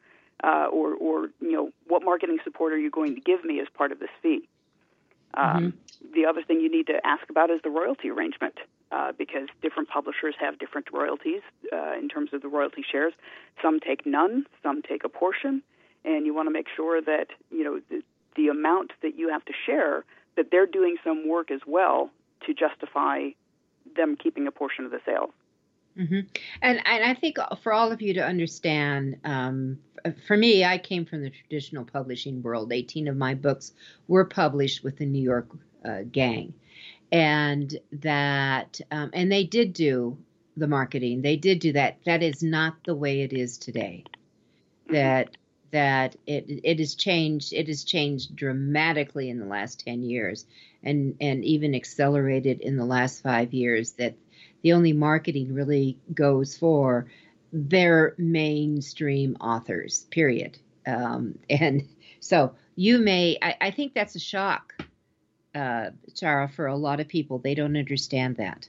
uh, 0.45 0.66
or, 0.71 0.95
or 0.95 1.31
you 1.40 1.52
know 1.52 1.71
what 1.87 2.02
marketing 2.04 2.38
support 2.45 2.73
are 2.73 2.78
you 2.78 2.90
going 2.90 3.14
to 3.14 3.21
give 3.21 3.45
me 3.45 3.61
as 3.61 3.69
part 3.75 3.92
of 3.92 3.99
this 3.99 4.11
fee. 4.23 4.49
Um, 5.34 5.46
mm-hmm. 5.46 6.12
The 6.14 6.26
other 6.26 6.42
thing 6.42 6.60
you 6.60 6.70
need 6.70 6.86
to 6.88 7.04
ask 7.06 7.28
about 7.30 7.50
is 7.50 7.60
the 7.62 7.70
royalty 7.70 8.10
arrangement, 8.10 8.58
uh, 8.90 9.12
because 9.16 9.48
different 9.62 9.88
publishers 9.88 10.34
have 10.38 10.58
different 10.58 10.88
royalties 10.92 11.40
uh, 11.72 11.94
in 11.98 12.08
terms 12.08 12.30
of 12.32 12.42
the 12.42 12.48
royalty 12.48 12.84
shares. 12.90 13.14
Some 13.62 13.80
take 13.80 14.04
none, 14.04 14.46
some 14.62 14.82
take 14.82 15.04
a 15.04 15.08
portion, 15.08 15.62
and 16.04 16.26
you 16.26 16.34
want 16.34 16.48
to 16.48 16.52
make 16.52 16.66
sure 16.74 17.00
that 17.00 17.28
you 17.50 17.64
know 17.64 17.80
the, 17.88 18.02
the 18.36 18.48
amount 18.48 18.92
that 19.02 19.18
you 19.18 19.30
have 19.30 19.44
to 19.46 19.52
share 19.66 20.04
that 20.36 20.50
they're 20.50 20.66
doing 20.66 20.96
some 21.04 21.28
work 21.28 21.50
as 21.50 21.60
well 21.66 22.10
to 22.46 22.54
justify 22.54 23.28
them 23.96 24.16
keeping 24.16 24.46
a 24.46 24.50
portion 24.50 24.84
of 24.84 24.90
the 24.90 25.00
sales. 25.04 25.30
Mm-hmm. 25.99 26.20
And 26.62 26.80
and 26.87 27.04
I 27.04 27.14
think 27.14 27.37
for 27.62 27.72
all 27.72 27.92
of 27.92 28.00
you 28.00 28.14
to 28.14 28.25
understand, 28.25 29.16
um, 29.25 29.78
for 30.26 30.37
me, 30.37 30.64
I 30.64 30.78
came 30.78 31.04
from 31.04 31.22
the 31.22 31.30
traditional 31.30 31.84
publishing 31.84 32.42
world. 32.42 32.72
Eighteen 32.72 33.08
of 33.08 33.16
my 33.16 33.34
books 33.34 33.72
were 34.08 34.25
published 34.25 34.82
with 34.82 34.96
the 34.96 35.06
New 35.06 35.22
York 35.22 35.49
uh, 35.84 36.02
gang, 36.11 36.54
and 37.11 37.76
that 37.92 38.80
um, 38.90 39.11
and 39.12 39.30
they 39.30 39.44
did 39.44 39.75
do 39.75 40.16
the 40.56 40.66
marketing. 40.66 41.22
They 41.22 41.37
did 41.37 41.58
do 41.58 41.72
that. 41.75 41.99
That 42.06 42.22
is 42.22 42.42
not 42.42 42.76
the 42.84 42.94
way 42.94 43.20
it 43.20 43.32
is 43.32 43.58
today. 43.58 44.04
Mm-hmm. 44.87 44.94
That 44.94 45.37
that 45.72 46.16
it 46.26 46.61
it 46.64 46.78
has 46.78 46.94
changed. 46.94 47.52
It 47.52 47.68
has 47.68 47.84
changed 47.84 48.34
dramatically 48.34 49.28
in 49.28 49.38
the 49.38 49.46
last 49.46 49.80
ten 49.80 50.02
years, 50.02 50.46
and 50.82 51.16
and 51.20 51.44
even 51.44 51.75
accelerated 51.75 52.61
in 52.61 52.76
the 52.76 52.87
last 52.87 53.22
five 53.22 53.52
years. 53.52 53.92
That 53.92 54.14
the 54.62 54.73
only 54.73 54.92
marketing 54.92 55.54
really 55.54 55.99
goes 56.14 56.57
for 56.57 57.07
their 57.52 58.14
mainstream 58.19 59.37
authors. 59.40 60.07
Period. 60.11 60.59
Um, 60.87 61.38
and 61.50 61.87
so 62.21 62.54
you 62.76 62.99
may. 62.99 63.38
I, 63.42 63.57
I 63.61 63.71
think 63.71 63.95
that's 63.95 64.14
a 64.14 64.21
shock 64.21 64.75
uh, 65.54 65.90
Tara, 66.14 66.49
for 66.49 66.66
a 66.66 66.76
lot 66.76 67.00
of 67.00 67.09
people. 67.09 67.38
They 67.38 67.54
don't 67.54 67.76
understand 67.76 68.37
that. 68.37 68.69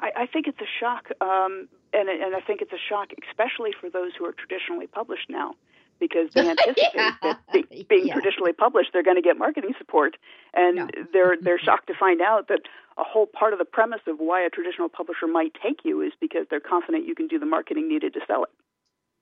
I, 0.00 0.10
I 0.16 0.26
think 0.26 0.46
it's 0.46 0.60
a 0.60 0.70
shock, 0.80 1.08
um, 1.20 1.68
and, 1.92 2.08
and 2.08 2.34
I 2.34 2.40
think 2.40 2.62
it's 2.62 2.72
a 2.72 2.78
shock, 2.88 3.08
especially 3.28 3.70
for 3.80 3.90
those 3.90 4.12
who 4.16 4.24
are 4.24 4.32
traditionally 4.32 4.86
published 4.86 5.28
now, 5.28 5.54
because 5.98 6.30
they 6.34 6.48
anticipate 6.50 6.90
yeah. 6.94 7.14
that 7.22 7.40
be, 7.52 7.86
being 7.88 8.06
yeah. 8.06 8.14
traditionally 8.14 8.52
published, 8.52 8.90
they're 8.92 9.02
going 9.02 9.16
to 9.16 9.22
get 9.22 9.36
marketing 9.36 9.74
support, 9.78 10.16
and 10.54 10.76
no. 10.76 10.88
they're 11.12 11.36
they're 11.40 11.58
shocked 11.58 11.88
to 11.88 11.94
find 11.98 12.20
out 12.20 12.48
that 12.48 12.60
a 12.98 13.04
whole 13.04 13.26
part 13.26 13.52
of 13.52 13.58
the 13.58 13.64
premise 13.64 14.00
of 14.06 14.16
why 14.18 14.44
a 14.44 14.50
traditional 14.50 14.88
publisher 14.88 15.26
might 15.26 15.52
take 15.62 15.80
you 15.84 16.02
is 16.02 16.12
because 16.20 16.46
they're 16.50 16.60
confident 16.60 17.06
you 17.06 17.14
can 17.14 17.28
do 17.28 17.38
the 17.38 17.46
marketing 17.46 17.88
needed 17.88 18.12
to 18.14 18.20
sell 18.26 18.42
it. 18.42 18.50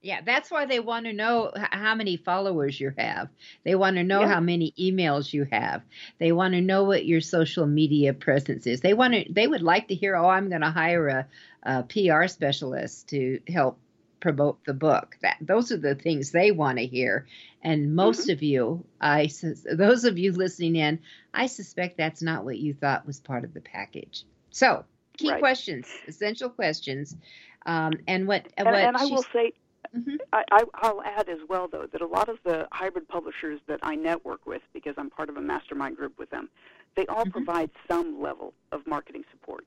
Yeah, 0.02 0.21
that's 0.25 0.50
why 0.50 0.66
they 0.66 0.78
want 0.78 1.06
to 1.06 1.12
know 1.12 1.52
how 1.54 1.95
many 1.95 2.16
followers 2.16 2.78
you 2.78 2.92
have. 2.97 3.28
They 3.64 3.75
want 3.75 3.97
to 3.97 4.04
know 4.04 4.21
yeah. 4.21 4.28
how 4.28 4.40
many 4.40 4.73
emails 4.78 5.33
you 5.33 5.47
have. 5.50 5.83
They 6.18 6.33
want 6.33 6.54
to 6.54 6.61
know 6.61 6.85
what 6.85 7.06
your 7.06 7.21
social 7.21 7.66
media 7.66 8.12
presence 8.12 8.66
is. 8.66 8.83
They 8.83 8.95
want 8.95 9.14
to. 9.14 9.25
They 9.33 9.49
would 9.49 9.62
like 9.62 9.88
to 9.88 9.95
hear, 9.95 10.14
"Oh, 10.14 10.28
I'm 10.28 10.49
going 10.49 10.61
to 10.61 10.71
hire 10.71 11.09
a, 11.09 11.26
a 11.62 11.83
PR 11.83 12.28
specialist 12.28 13.09
to 13.09 13.40
help 13.49 13.80
promote 14.26 14.64
the 14.64 14.75
book." 14.75 15.16
That 15.23 15.37
those 15.40 15.71
are 15.71 15.76
the 15.76 15.95
things 15.95 16.30
they 16.30 16.50
want 16.50 16.78
to 16.78 16.87
hear. 16.87 17.26
And 17.62 17.95
most 17.95 18.23
mm-hmm. 18.23 18.33
of 18.33 18.42
you, 18.42 18.85
I 19.00 19.30
those 19.73 20.04
of 20.04 20.18
you 20.18 20.33
listening 20.33 20.76
in, 20.76 20.99
I 21.35 21.47
suspect 21.47 21.97
that's 21.97 22.23
not 22.23 22.45
what 22.45 22.59
you 22.59 22.75
thought 22.75 23.06
was 23.06 23.21
part 23.21 23.45
of 23.45 23.54
the 23.54 23.61
package. 23.61 24.25
So, 24.50 24.85
key 25.16 25.30
right. 25.30 25.40
questions, 25.40 25.87
essential 26.09 26.50
questions, 26.50 27.16
um, 27.66 27.92
and 28.09 28.26
what 28.26 28.49
and, 28.56 28.66
what 28.66 28.75
and 28.75 28.97
I 28.97 29.04
will 29.04 29.25
say 29.33 29.52
Mm-hmm. 29.97 30.16
I, 30.33 30.64
I, 30.75 30.92
will 30.92 31.02
add 31.02 31.28
as 31.28 31.38
well, 31.49 31.68
though, 31.68 31.87
that 31.90 32.00
a 32.00 32.06
lot 32.06 32.28
of 32.28 32.38
the 32.45 32.66
hybrid 32.73 33.09
publishers 33.09 33.61
that 33.66 33.80
I 33.83 33.95
network 33.95 34.47
with, 34.47 34.62
because 34.73 34.95
I'm 34.99 35.11
part 35.11 35.28
of 35.28 35.37
a 35.37 35.40
mastermind 35.40 35.97
group 35.97 36.18
with 36.18 36.30
them, 36.30 36.50
they 36.97 37.06
all 37.06 37.23
mm-hmm. 37.23 37.30
provide 37.30 37.71
some 37.88 38.21
level 38.21 38.52
of 38.73 38.87
marketing 38.87 39.25
support. 39.30 39.64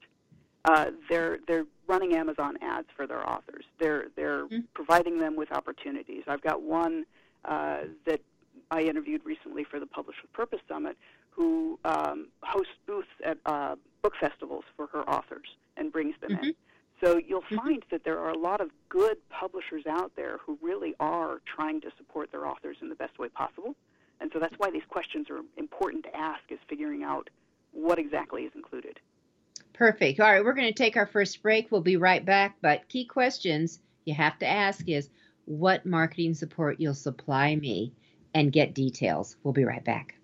Uh, 0.66 0.92
they're 1.10 1.39
they're 1.48 1.66
running 1.88 2.13
Amazon 2.13 2.58
ads 2.62 2.88
for 2.96 3.08
their 3.08 3.28
authors. 3.28 3.66
They're 3.80 4.08
they're 4.16 4.46
mm-hmm. 4.46 4.60
providing 4.74 5.20
them 5.20 5.36
with 5.36 5.51
opportunities. 5.51 6.24
I've 6.28 6.42
got 6.42 6.62
one 6.62 7.06
uh, 7.46 7.82
that 8.06 8.22
I 8.72 8.82
interviewed 8.82 9.22
recently 9.25 9.63
for 9.63 9.80
the 9.80 9.86
Publish 9.86 10.18
with 10.22 10.32
Purpose 10.34 10.60
Summit, 10.68 10.98
who 11.32 11.80
um, 11.86 12.28
hosts 12.42 12.74
booths 12.86 13.08
at 13.24 13.38
uh, 13.46 13.75
book 14.01 14.13
festivals 14.20 14.66
for 14.75 14.88
her 14.88 15.08
authors 15.10 15.48
and 15.78 15.92
brings 15.92 16.16
them 16.22 16.32
in. 16.32 16.38
Mm-hmm. 16.38 16.50
So 17.04 17.18
you'll 17.18 17.42
mm-hmm. 17.44 17.56
find 17.56 17.86
that 17.92 18.04
there 18.04 18.20
are 18.20 18.32
a 18.32 18.38
lot 18.38 18.60
of 18.60 18.70
good 18.89 19.18
publishers 19.30 19.86
out 19.88 20.12
there 20.16 20.38
who 20.46 20.58
really 20.62 20.94
are 21.00 21.39
trying 21.46 21.80
to 21.82 21.92
support 21.98 22.32
their 22.32 22.46
authors 22.46 22.78
in 22.82 22.89
the 22.89 22.96
best 22.96 23.18
way 23.18 23.30
possible. 23.30 23.75
And 24.20 24.30
so 24.34 24.39
that's 24.39 24.56
why 24.58 24.70
these 24.70 24.84
questions 24.89 25.28
are 25.30 25.39
important 25.58 26.04
to 26.04 26.16
ask 26.16 26.42
is 26.50 26.60
figuring 26.68 27.04
out 27.04 27.30
what 27.72 28.00
exactly 28.00 28.44
is 28.44 28.51
included. 28.54 29.00
Perfect. 29.74 30.20
All 30.20 30.30
right, 30.30 30.44
we're 30.44 30.54
going 30.54 30.68
to 30.68 30.74
take 30.74 30.98
our 30.98 31.06
first 31.08 31.42
break. 31.42 31.72
We'll 31.72 31.82
be 31.82 31.98
right 31.98 32.24
back, 32.26 32.58
but 32.62 32.90
key 32.90 33.06
questions 33.06 33.80
you 34.06 34.14
have 34.14 34.38
to 34.40 34.48
ask 34.48 34.88
is 34.90 35.10
what 35.46 35.86
marketing 35.86 36.34
support 36.34 36.80
you'll 36.80 36.94
supply 36.94 37.56
me 37.56 37.94
and 38.34 38.52
get 38.52 38.76
details. 38.76 39.36
We'll 39.44 39.54
be 39.54 39.64
right 39.64 39.84
back. 39.84 40.19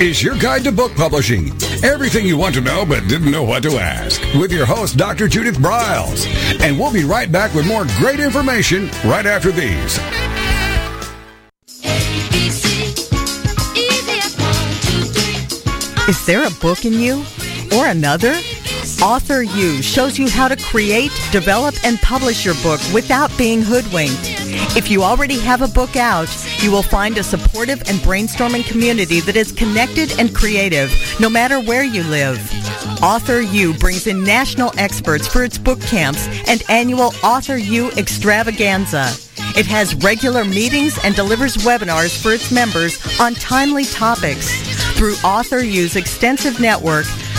Is 0.00 0.22
your 0.22 0.36
guide 0.36 0.62
to 0.64 0.72
book 0.72 0.94
publishing. 0.94 1.50
Everything 1.82 2.26
you 2.26 2.36
want 2.36 2.54
to 2.54 2.60
know 2.60 2.84
but 2.84 3.08
didn't 3.08 3.30
know 3.30 3.42
what 3.42 3.62
to 3.62 3.78
ask. 3.78 4.20
With 4.34 4.52
your 4.52 4.66
host, 4.66 4.96
Dr. 4.96 5.26
Judith 5.26 5.56
Briles. 5.56 6.26
And 6.60 6.78
we'll 6.78 6.92
be 6.92 7.04
right 7.04 7.30
back 7.32 7.54
with 7.54 7.66
more 7.66 7.86
great 7.96 8.20
information 8.20 8.90
right 9.04 9.24
after 9.24 9.50
these. 9.50 9.98
Is 16.08 16.26
there 16.26 16.46
a 16.46 16.50
book 16.60 16.84
in 16.84 16.92
you? 16.92 17.24
Or 17.74 17.86
another? 17.86 18.34
Author 19.02 19.42
You 19.42 19.82
shows 19.82 20.18
you 20.18 20.28
how 20.28 20.48
to 20.48 20.56
create, 20.56 21.10
develop, 21.32 21.74
and 21.84 21.98
publish 21.98 22.44
your 22.44 22.54
book 22.62 22.80
without 22.92 23.36
being 23.36 23.62
hoodwinked. 23.62 24.35
If 24.76 24.90
you 24.90 25.02
already 25.02 25.38
have 25.40 25.62
a 25.62 25.68
book 25.68 25.96
out, 25.96 26.28
you 26.62 26.70
will 26.70 26.82
find 26.82 27.18
a 27.18 27.22
supportive 27.22 27.80
and 27.88 27.98
brainstorming 28.00 28.66
community 28.66 29.20
that 29.20 29.36
is 29.36 29.52
connected 29.52 30.18
and 30.18 30.34
creative, 30.34 30.92
no 31.20 31.28
matter 31.28 31.60
where 31.60 31.84
you 31.84 32.02
live. 32.04 32.38
Author 33.02 33.40
U 33.40 33.74
brings 33.74 34.06
in 34.06 34.24
national 34.24 34.72
experts 34.78 35.26
for 35.26 35.44
its 35.44 35.58
book 35.58 35.80
camps 35.80 36.26
and 36.48 36.62
annual 36.68 37.12
Author 37.22 37.56
U 37.56 37.90
extravaganza. 37.92 39.12
It 39.56 39.66
has 39.66 39.94
regular 39.96 40.44
meetings 40.44 40.98
and 41.04 41.14
delivers 41.14 41.56
webinars 41.58 42.20
for 42.20 42.32
its 42.32 42.50
members 42.50 42.98
on 43.20 43.34
timely 43.34 43.84
topics. 43.84 44.50
Through 44.96 45.14
Author 45.24 45.60
U's 45.60 45.96
extensive 45.96 46.60
network, 46.60 47.06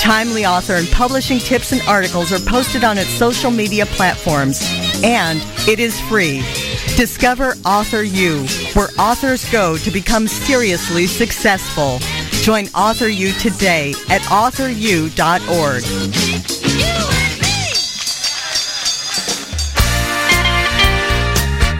Timely 0.00 0.46
author 0.46 0.76
and 0.76 0.88
publishing 0.88 1.38
tips 1.38 1.72
and 1.72 1.82
articles 1.82 2.32
are 2.32 2.38
posted 2.38 2.84
on 2.84 2.96
its 2.96 3.10
social 3.10 3.50
media 3.50 3.84
platforms, 3.84 4.58
and 5.04 5.42
it 5.68 5.78
is 5.78 6.00
free. 6.08 6.38
Discover 6.96 7.54
Author 7.66 8.02
U, 8.02 8.46
where 8.72 8.88
authors 8.98 9.44
go 9.50 9.76
to 9.76 9.90
become 9.90 10.26
seriously 10.26 11.06
successful. 11.06 11.98
Join 12.40 12.68
Author 12.68 13.08
U 13.08 13.30
today 13.32 13.90
at 14.08 14.22
authoru.org. 14.22 15.82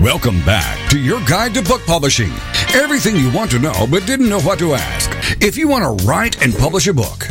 Welcome 0.03 0.45
back 0.45 0.91
to 0.91 0.99
your 0.99 1.25
guide 1.25 1.55
to 1.55 1.63
book 1.63 1.81
publishing. 1.87 2.33
Everything 2.75 3.17
you 3.17 3.33
want 3.33 3.51
to 3.53 3.59
know 3.59 3.87
but 3.91 4.07
didn't 4.07 4.29
know 4.29 4.41
what 4.41 4.59
to 4.59 4.75
ask. 4.75 5.11
If 5.43 5.57
you 5.57 5.69
want 5.69 5.99
to 5.99 6.07
write 6.07 6.45
and 6.45 6.55
publish 6.55 6.87
a 6.87 6.93
book, 6.93 7.31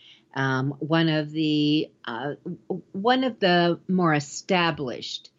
um, 0.33 0.75
one 0.79 1.09
of 1.09 1.31
the 1.31 1.89
uh, 2.05 2.33
one 2.91 3.23
of 3.23 3.39
the 3.39 3.79
more 3.87 4.13
established 4.13 5.29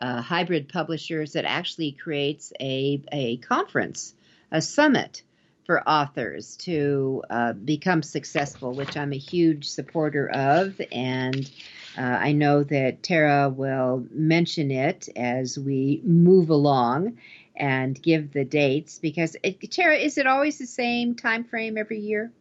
uh, 0.00 0.22
hybrid 0.22 0.68
publishers 0.68 1.32
that 1.32 1.44
actually 1.44 1.92
creates 1.92 2.52
a 2.60 3.02
a 3.12 3.36
conference, 3.38 4.14
a 4.50 4.62
summit 4.62 5.22
for 5.68 5.86
authors 5.86 6.56
to 6.56 7.22
uh, 7.28 7.52
become 7.52 8.02
successful, 8.02 8.72
which 8.72 8.96
I'm 8.96 9.12
a 9.12 9.18
huge 9.18 9.68
supporter 9.68 10.26
of. 10.30 10.80
And 10.90 11.50
uh, 11.98 12.00
I 12.00 12.32
know 12.32 12.64
that 12.64 13.02
Tara 13.02 13.50
will 13.50 14.06
mention 14.10 14.70
it 14.70 15.10
as 15.14 15.58
we 15.58 16.00
move 16.04 16.48
along 16.48 17.18
and 17.54 18.00
give 18.00 18.32
the 18.32 18.46
dates 18.46 18.98
because 18.98 19.36
it, 19.42 19.70
Tara, 19.70 19.96
is 19.96 20.16
it 20.16 20.26
always 20.26 20.56
the 20.56 20.66
same 20.66 21.14
time 21.14 21.44
frame 21.44 21.76
every 21.76 22.00
year? 22.00 22.32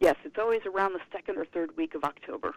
Yes, 0.00 0.16
it's 0.24 0.38
always 0.38 0.60
around 0.66 0.92
the 0.92 1.00
second 1.12 1.38
or 1.38 1.44
third 1.46 1.76
week 1.76 1.94
of 1.94 2.04
October. 2.04 2.54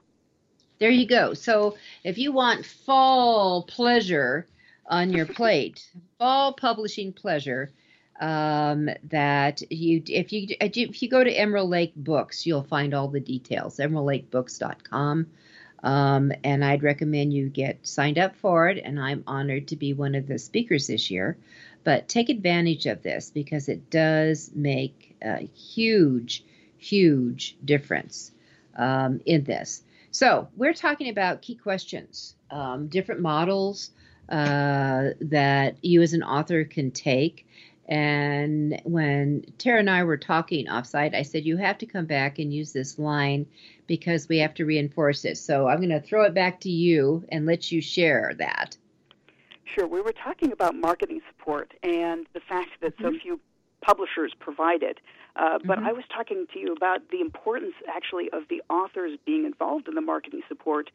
There 0.80 0.90
you 0.90 1.08
go. 1.08 1.34
So 1.34 1.78
if 2.04 2.18
you 2.18 2.32
want 2.32 2.66
fall 2.66 3.64
pleasure 3.64 4.48
on 4.86 5.12
your 5.12 5.26
plate, 5.40 5.86
fall 6.18 6.54
publishing 6.54 7.14
pleasure, 7.14 7.72
um, 8.20 8.90
that 9.04 9.62
you 9.72 10.04
if 10.08 10.34
you 10.34 10.48
if 10.60 11.02
you 11.02 11.10
go 11.10 11.24
to 11.24 11.32
Emerald 11.32 11.70
Lake 11.70 11.96
Books, 11.96 12.46
you'll 12.46 12.64
find 12.64 12.94
all 12.94 13.08
the 13.08 13.20
details. 13.20 13.78
EmeraldLakeBooks.com. 13.78 15.28
Um, 15.82 16.34
and 16.44 16.66
I'd 16.66 16.84
recommend 16.84 17.34
you 17.34 17.50
get 17.50 17.88
signed 17.88 18.20
up 18.20 18.36
for 18.36 18.68
it. 18.70 18.82
And 18.84 19.00
I'm 19.00 19.24
honored 19.26 19.70
to 19.70 19.78
be 19.78 19.94
one 19.94 20.16
of 20.16 20.28
the 20.28 20.38
speakers 20.38 20.88
this 20.88 21.10
year. 21.10 21.38
But 21.86 22.10
take 22.10 22.30
advantage 22.30 22.86
of 22.86 23.02
this 23.02 23.30
because 23.30 23.70
it 23.70 23.90
does 23.90 24.52
make 24.54 25.16
a 25.22 25.38
huge, 25.48 26.44
huge 26.80 27.58
difference 27.64 28.32
um, 28.76 29.22
in 29.26 29.44
this. 29.44 29.84
So 30.12 30.48
we're 30.56 30.74
talking 30.74 31.10
about 31.10 31.42
key 31.42 31.56
questions, 31.56 32.36
um, 32.50 32.88
different 32.88 33.22
models 33.22 33.92
uh, 34.28 35.10
that 35.22 35.78
you 35.82 36.02
as 36.02 36.14
an 36.14 36.24
author 36.24 36.64
can 36.64 36.92
take 36.92 37.46
and 37.90 38.80
when 38.84 39.46
Tara 39.58 39.80
and 39.80 39.90
I 39.90 40.04
were 40.04 40.16
talking 40.16 40.68
offsite, 40.68 41.16
I 41.16 41.24
said, 41.24 41.44
You 41.44 41.58
have 41.58 41.80
to 41.80 41.88
come 41.88 42.06
back 42.06 42.38
and 42.38 42.54
use 42.54 42.72
this 42.72 43.00
line 43.00 43.48
because 43.88 44.30
we 44.30 44.38
have 44.38 44.54
to 44.54 44.66
reinforce 44.66 45.26
it. 45.26 45.40
So 45.40 45.68
I'm 45.68 45.78
going 45.78 45.90
to 45.90 46.00
throw 46.00 46.24
it 46.24 46.36
back 46.36 46.60
to 46.62 46.70
you 46.70 47.26
and 47.30 47.48
let 47.48 47.72
you 47.72 47.82
share 47.82 48.36
that. 48.38 48.78
Sure. 49.66 49.88
We 49.88 50.02
were 50.02 50.14
talking 50.14 50.52
about 50.52 50.76
marketing 50.76 51.22
support 51.30 51.74
and 51.82 52.28
the 52.34 52.40
fact 52.42 52.70
that 52.82 52.96
mm-hmm. 53.00 53.16
so 53.16 53.20
few 53.20 53.40
publishers 53.82 54.34
provide 54.40 54.84
it. 54.84 55.00
Uh, 55.36 55.60
but 55.64 55.78
mm-hmm. 55.78 55.88
I 55.88 55.94
was 55.94 56.04
talking 56.14 56.46
to 56.54 56.60
you 56.60 56.74
about 56.74 57.10
the 57.10 57.22
importance, 57.22 57.76
actually, 57.88 58.30
of 58.32 58.44
the 58.50 58.62
authors 58.70 59.18
being 59.26 59.46
involved 59.46 59.88
in 59.88 59.96
the 59.96 60.02
marketing 60.02 60.42
support 60.48 60.90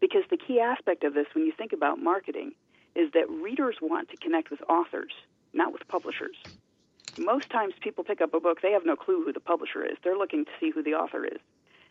because 0.00 0.22
the 0.30 0.38
key 0.38 0.60
aspect 0.60 1.04
of 1.04 1.14
this, 1.14 1.26
when 1.34 1.44
you 1.44 1.52
think 1.52 1.72
about 1.72 1.98
marketing, 1.98 2.52
is 2.94 3.12
that 3.12 3.28
readers 3.28 3.76
want 3.82 4.08
to 4.10 4.16
connect 4.16 4.50
with 4.50 4.62
authors 4.68 5.12
not 5.52 5.72
with 5.72 5.86
publishers. 5.88 6.36
Most 7.18 7.50
times 7.50 7.74
people 7.80 8.04
pick 8.04 8.20
up 8.20 8.34
a 8.34 8.40
book, 8.40 8.62
they 8.62 8.72
have 8.72 8.86
no 8.86 8.96
clue 8.96 9.24
who 9.24 9.32
the 9.32 9.40
publisher 9.40 9.84
is. 9.84 9.96
They're 10.02 10.16
looking 10.16 10.44
to 10.44 10.50
see 10.60 10.70
who 10.70 10.82
the 10.82 10.94
author 10.94 11.24
is. 11.24 11.40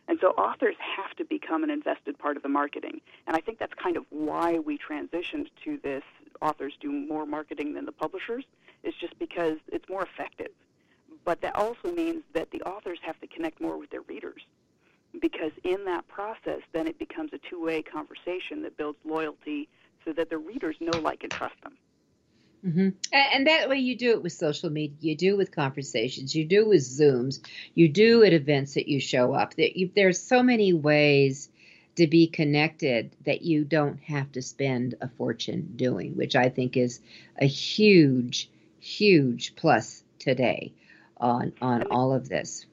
And 0.08 0.18
so 0.20 0.28
authors 0.28 0.74
have 0.96 1.14
to 1.16 1.24
become 1.24 1.62
an 1.62 1.70
invested 1.70 2.18
part 2.18 2.36
of 2.36 2.42
the 2.42 2.48
marketing. 2.48 3.00
And 3.26 3.36
I 3.36 3.40
think 3.40 3.58
that's 3.58 3.74
kind 3.74 3.96
of 3.96 4.04
why 4.10 4.58
we 4.58 4.78
transitioned 4.78 5.48
to 5.64 5.78
this 5.82 6.02
authors 6.42 6.72
do 6.80 6.90
more 6.90 7.26
marketing 7.26 7.74
than 7.74 7.84
the 7.84 7.92
publishers, 7.92 8.44
is 8.82 8.94
just 8.98 9.18
because 9.18 9.58
it's 9.70 9.88
more 9.88 10.02
effective. 10.02 10.48
But 11.24 11.40
that 11.42 11.54
also 11.54 11.92
means 11.92 12.22
that 12.32 12.50
the 12.50 12.62
authors 12.62 12.98
have 13.02 13.20
to 13.20 13.26
connect 13.26 13.60
more 13.60 13.78
with 13.78 13.90
their 13.90 14.02
readers. 14.02 14.42
Because 15.20 15.52
in 15.64 15.84
that 15.86 16.06
process, 16.08 16.60
then 16.72 16.86
it 16.86 16.98
becomes 16.98 17.32
a 17.32 17.38
two 17.38 17.62
way 17.62 17.82
conversation 17.82 18.62
that 18.62 18.76
builds 18.76 18.98
loyalty 19.04 19.68
so 20.04 20.12
that 20.12 20.30
the 20.30 20.38
readers 20.38 20.76
know, 20.80 20.98
like, 20.98 21.22
and 21.22 21.32
trust 21.32 21.60
them. 21.62 21.76
Mm-hmm. 22.64 22.88
And 23.12 23.46
that 23.46 23.68
way, 23.68 23.78
you 23.78 23.96
do 23.96 24.10
it 24.10 24.22
with 24.22 24.32
social 24.32 24.70
media, 24.70 24.96
you 25.00 25.16
do 25.16 25.34
it 25.34 25.38
with 25.38 25.54
conversations, 25.54 26.34
you 26.34 26.44
do 26.44 26.60
it 26.60 26.68
with 26.68 26.82
Zooms, 26.82 27.40
you 27.74 27.88
do 27.88 28.22
at 28.22 28.34
events 28.34 28.74
that 28.74 28.86
you 28.86 29.00
show 29.00 29.32
up. 29.32 29.54
There's 29.94 30.22
so 30.22 30.42
many 30.42 30.72
ways 30.74 31.48
to 31.96 32.06
be 32.06 32.26
connected 32.26 33.16
that 33.24 33.42
you 33.42 33.64
don't 33.64 33.98
have 34.00 34.30
to 34.32 34.42
spend 34.42 34.94
a 35.00 35.08
fortune 35.08 35.72
doing, 35.76 36.16
which 36.16 36.36
I 36.36 36.50
think 36.50 36.76
is 36.76 37.00
a 37.38 37.46
huge, 37.46 38.50
huge 38.78 39.56
plus 39.56 40.02
today 40.18 40.72
on 41.20 41.52
on 41.60 41.84
all 41.90 42.12
of 42.12 42.28
this. 42.28 42.66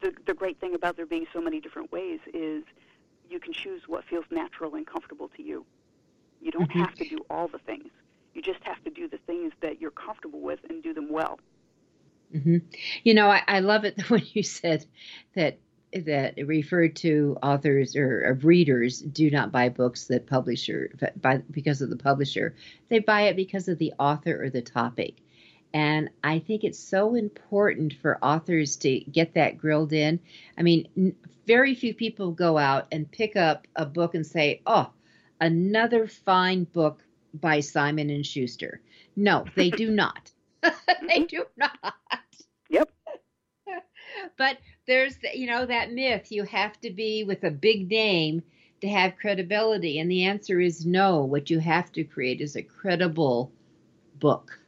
The, 0.00 0.12
the 0.26 0.34
great 0.34 0.60
thing 0.60 0.74
about 0.74 0.96
there 0.96 1.06
being 1.06 1.26
so 1.32 1.40
many 1.40 1.60
different 1.60 1.90
ways 1.90 2.20
is 2.32 2.64
you 3.28 3.40
can 3.40 3.52
choose 3.52 3.82
what 3.86 4.04
feels 4.04 4.24
natural 4.30 4.74
and 4.74 4.86
comfortable 4.86 5.28
to 5.36 5.42
you. 5.42 5.64
You 6.40 6.50
don't 6.52 6.68
mm-hmm. 6.68 6.80
have 6.80 6.94
to 6.94 7.08
do 7.08 7.18
all 7.30 7.48
the 7.48 7.58
things. 7.58 7.90
You 8.34 8.42
just 8.42 8.62
have 8.64 8.82
to 8.84 8.90
do 8.90 9.08
the 9.08 9.18
things 9.26 9.52
that 9.62 9.80
you're 9.80 9.90
comfortable 9.90 10.40
with 10.40 10.60
and 10.68 10.82
do 10.82 10.92
them 10.92 11.10
well. 11.10 11.40
Mm-hmm. 12.34 12.58
You 13.02 13.14
know, 13.14 13.28
I, 13.28 13.42
I 13.46 13.60
love 13.60 13.84
it 13.84 14.00
when 14.10 14.22
you 14.32 14.42
said 14.42 14.84
that 15.34 15.58
that 15.92 16.34
referred 16.46 16.96
to 16.96 17.38
authors 17.42 17.96
or, 17.96 18.26
or, 18.26 18.34
readers 18.34 19.00
do 19.00 19.30
not 19.30 19.52
buy 19.52 19.68
books 19.68 20.06
that 20.06 20.26
publisher 20.26 20.90
by 21.16 21.38
because 21.50 21.80
of 21.80 21.90
the 21.90 21.96
publisher. 21.96 22.54
They 22.88 22.98
buy 22.98 23.22
it 23.22 23.36
because 23.36 23.68
of 23.68 23.78
the 23.78 23.94
author 23.98 24.42
or 24.42 24.50
the 24.50 24.62
topic. 24.62 25.16
And 25.76 26.08
I 26.24 26.38
think 26.38 26.64
it's 26.64 26.78
so 26.78 27.14
important 27.14 27.92
for 27.92 28.18
authors 28.24 28.76
to 28.76 28.98
get 29.00 29.34
that 29.34 29.58
grilled 29.58 29.92
in. 29.92 30.20
I 30.56 30.62
mean, 30.62 31.14
very 31.46 31.74
few 31.74 31.92
people 31.92 32.32
go 32.32 32.56
out 32.56 32.86
and 32.90 33.12
pick 33.12 33.36
up 33.36 33.66
a 33.76 33.84
book 33.84 34.14
and 34.14 34.26
say, 34.26 34.62
"Oh, 34.64 34.90
another 35.38 36.06
fine 36.06 36.64
book 36.64 37.04
by 37.34 37.60
Simon 37.60 38.08
and 38.08 38.24
Schuster. 38.24 38.80
No, 39.16 39.44
they 39.54 39.68
do 39.68 39.90
not. 40.02 40.32
they 41.06 41.24
do 41.24 41.44
not. 41.58 41.94
Yep. 42.70 42.90
but 44.38 44.56
there's 44.86 45.18
you 45.34 45.46
know 45.46 45.66
that 45.66 45.92
myth 45.92 46.32
you 46.32 46.44
have 46.44 46.80
to 46.80 46.90
be 46.90 47.22
with 47.22 47.44
a 47.44 47.50
big 47.50 47.90
name 47.90 48.42
to 48.80 48.88
have 48.88 49.18
credibility 49.20 49.98
and 49.98 50.10
the 50.10 50.24
answer 50.24 50.58
is 50.58 50.86
no 50.86 51.22
what 51.22 51.50
you 51.50 51.58
have 51.58 51.92
to 51.92 52.02
create 52.02 52.40
is 52.40 52.56
a 52.56 52.62
credible 52.62 53.52
book 54.18 54.58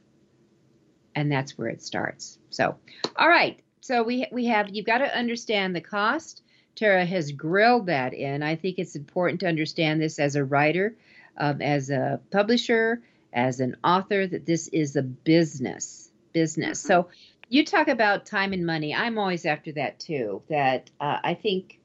and 1.19 1.31
that's 1.31 1.57
where 1.59 1.69
it 1.69 1.83
starts 1.83 2.39
so 2.51 2.77
all 3.17 3.29
right 3.29 3.61
so 3.81 4.03
we 4.03 4.27
we 4.33 4.47
have 4.47 4.69
you've 4.71 4.87
got 4.87 4.99
to 4.99 5.17
understand 5.17 5.75
the 5.75 5.81
cost 5.81 6.43
tara 6.75 7.05
has 7.05 7.33
grilled 7.33 7.87
that 7.87 8.15
in 8.15 8.43
i 8.43 8.55
think 8.57 8.79
it's 8.79 8.97
important 8.97 9.41
to 9.41 9.47
understand 9.49 10.01
this 10.01 10.19
as 10.19 10.37
a 10.37 10.45
writer 10.45 10.95
um, 11.39 11.63
as 11.63 11.91
a 11.91 12.21
publisher, 12.31 13.01
as 13.33 13.61
an 13.61 13.77
author, 13.83 14.27
that 14.27 14.45
this 14.45 14.69
is 14.69 14.97
a 14.97 15.03
business. 15.03 16.11
Business. 16.33 16.81
Mm-hmm. 16.81 16.89
So 16.89 17.09
you 17.49 17.65
talk 17.65 17.89
about 17.89 18.27
time 18.27 18.53
and 18.53 18.67
money. 18.67 18.95
I'm 18.95 19.19
always 19.19 19.47
after 19.47 19.73
that 19.73 19.99
too. 20.01 20.43
That 20.51 20.91
uh, 21.01 21.19
I 21.23 21.35
think, 21.35 21.79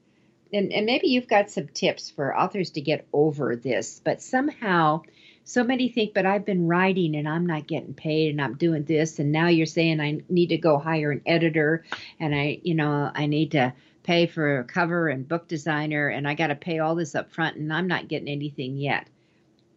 and, 0.52 0.72
and 0.72 0.84
maybe 0.84 1.08
you've 1.08 1.28
got 1.28 1.50
some 1.50 1.68
tips 1.68 2.10
for 2.10 2.36
authors 2.36 2.70
to 2.72 2.80
get 2.80 3.06
over 3.12 3.56
this, 3.56 4.00
but 4.04 4.20
somehow 4.20 5.02
so 5.44 5.62
many 5.62 5.88
think, 5.88 6.14
but 6.14 6.24
I've 6.24 6.46
been 6.46 6.66
writing 6.66 7.14
and 7.14 7.28
I'm 7.28 7.46
not 7.46 7.66
getting 7.66 7.92
paid 7.92 8.30
and 8.30 8.40
I'm 8.40 8.54
doing 8.54 8.84
this. 8.84 9.18
And 9.18 9.30
now 9.30 9.48
you're 9.48 9.66
saying 9.66 10.00
I 10.00 10.22
need 10.28 10.48
to 10.48 10.56
go 10.56 10.78
hire 10.78 11.10
an 11.10 11.20
editor 11.26 11.84
and 12.18 12.34
I, 12.34 12.60
you 12.62 12.74
know, 12.74 13.10
I 13.14 13.26
need 13.26 13.50
to 13.52 13.72
pay 14.02 14.26
for 14.26 14.60
a 14.60 14.64
cover 14.64 15.08
and 15.08 15.28
book 15.28 15.46
designer 15.46 16.08
and 16.08 16.26
I 16.26 16.34
got 16.34 16.48
to 16.48 16.54
pay 16.54 16.78
all 16.78 16.94
this 16.94 17.14
up 17.14 17.30
front 17.30 17.56
and 17.56 17.72
I'm 17.72 17.86
not 17.86 18.08
getting 18.08 18.28
anything 18.28 18.76
yet. 18.76 19.06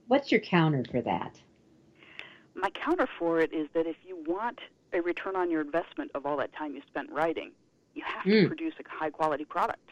What's 0.07 0.31
your 0.31 0.41
counter 0.41 0.85
for 0.89 1.01
that? 1.01 1.35
My 2.55 2.69
counter 2.69 3.07
for 3.19 3.41
it 3.41 3.53
is 3.53 3.67
that 3.73 3.85
if 3.85 3.97
you 4.05 4.23
want 4.25 4.59
a 4.93 5.01
return 5.01 5.35
on 5.35 5.51
your 5.51 5.61
investment 5.61 6.11
of 6.15 6.25
all 6.25 6.37
that 6.37 6.53
time 6.53 6.73
you 6.73 6.81
spent 6.87 7.11
writing, 7.11 7.51
you 7.93 8.03
have 8.05 8.23
mm. 8.23 8.31
to 8.31 8.41
hmm. 8.41 8.47
produce 8.47 8.73
a 8.79 8.89
high 8.89 9.09
quality 9.09 9.43
product. 9.43 9.91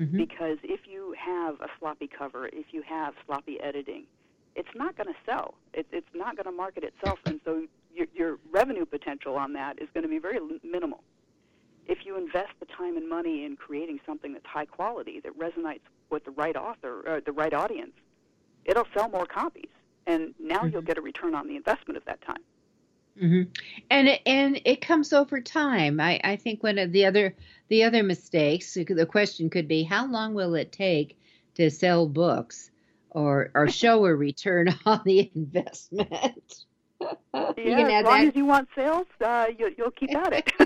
Mm-hmm. 0.00 0.16
Because 0.16 0.58
if 0.62 0.80
you 0.86 1.14
have 1.18 1.60
a 1.60 1.68
sloppy 1.78 2.06
cover, 2.06 2.46
if 2.46 2.66
you 2.72 2.82
have 2.82 3.14
sloppy 3.26 3.60
editing, 3.60 4.04
it's 4.54 4.74
not 4.74 4.96
going 4.96 5.08
to 5.08 5.18
sell. 5.24 5.54
It, 5.74 5.86
it's 5.92 6.14
not 6.14 6.36
going 6.36 6.44
to 6.44 6.52
market 6.52 6.84
itself, 6.84 7.18
and 7.26 7.40
so 7.44 7.64
your, 7.94 8.06
your 8.14 8.38
revenue 8.50 8.84
potential 8.84 9.36
on 9.36 9.52
that 9.54 9.80
is 9.80 9.88
going 9.94 10.02
to 10.02 10.08
be 10.08 10.18
very 10.18 10.38
minimal. 10.62 11.02
If 11.86 12.06
you 12.06 12.16
invest 12.16 12.52
the 12.60 12.66
time 12.66 12.96
and 12.96 13.08
money 13.08 13.44
in 13.44 13.56
creating 13.56 14.00
something 14.06 14.32
that's 14.32 14.46
high 14.46 14.66
quality, 14.66 15.20
that 15.20 15.36
resonates 15.38 15.80
with 16.10 16.24
the 16.24 16.30
right 16.30 16.56
author, 16.56 17.02
or 17.06 17.20
the 17.20 17.32
right 17.32 17.52
audience, 17.52 17.92
it'll 18.64 18.86
sell 18.94 19.08
more 19.08 19.26
copies, 19.26 19.70
and 20.06 20.34
now 20.38 20.58
mm-hmm. 20.58 20.68
you'll 20.68 20.82
get 20.82 20.98
a 20.98 21.02
return 21.02 21.34
on 21.34 21.48
the 21.48 21.56
investment 21.56 21.96
of 21.96 22.04
that 22.04 22.20
time. 22.22 22.42
Mm-hmm. 23.20 23.50
And 23.90 24.08
it, 24.08 24.22
and 24.24 24.60
it 24.64 24.80
comes 24.80 25.12
over 25.12 25.40
time. 25.40 26.00
I, 26.00 26.20
I 26.24 26.36
think 26.36 26.62
one 26.62 26.78
of 26.78 26.92
the 26.92 27.04
other 27.04 27.34
the 27.68 27.84
other 27.84 28.02
mistakes. 28.02 28.74
The 28.74 29.06
question 29.06 29.50
could 29.50 29.68
be, 29.68 29.82
how 29.82 30.06
long 30.06 30.34
will 30.34 30.54
it 30.54 30.72
take 30.72 31.18
to 31.56 31.70
sell 31.70 32.06
books 32.06 32.70
or 33.14 33.50
or 33.54 33.68
show 33.68 34.04
a 34.06 34.14
return 34.14 34.74
on 34.86 35.00
the 35.04 35.30
investment? 35.34 36.64
yeah, 37.00 37.52
as 37.56 38.04
long 38.04 38.04
that. 38.04 38.28
as 38.28 38.36
you 38.36 38.44
want 38.44 38.68
sales, 38.74 39.06
uh, 39.24 39.46
you, 39.56 39.70
you'll 39.76 39.90
keep 39.90 40.14
at 40.14 40.32
it. 40.32 40.52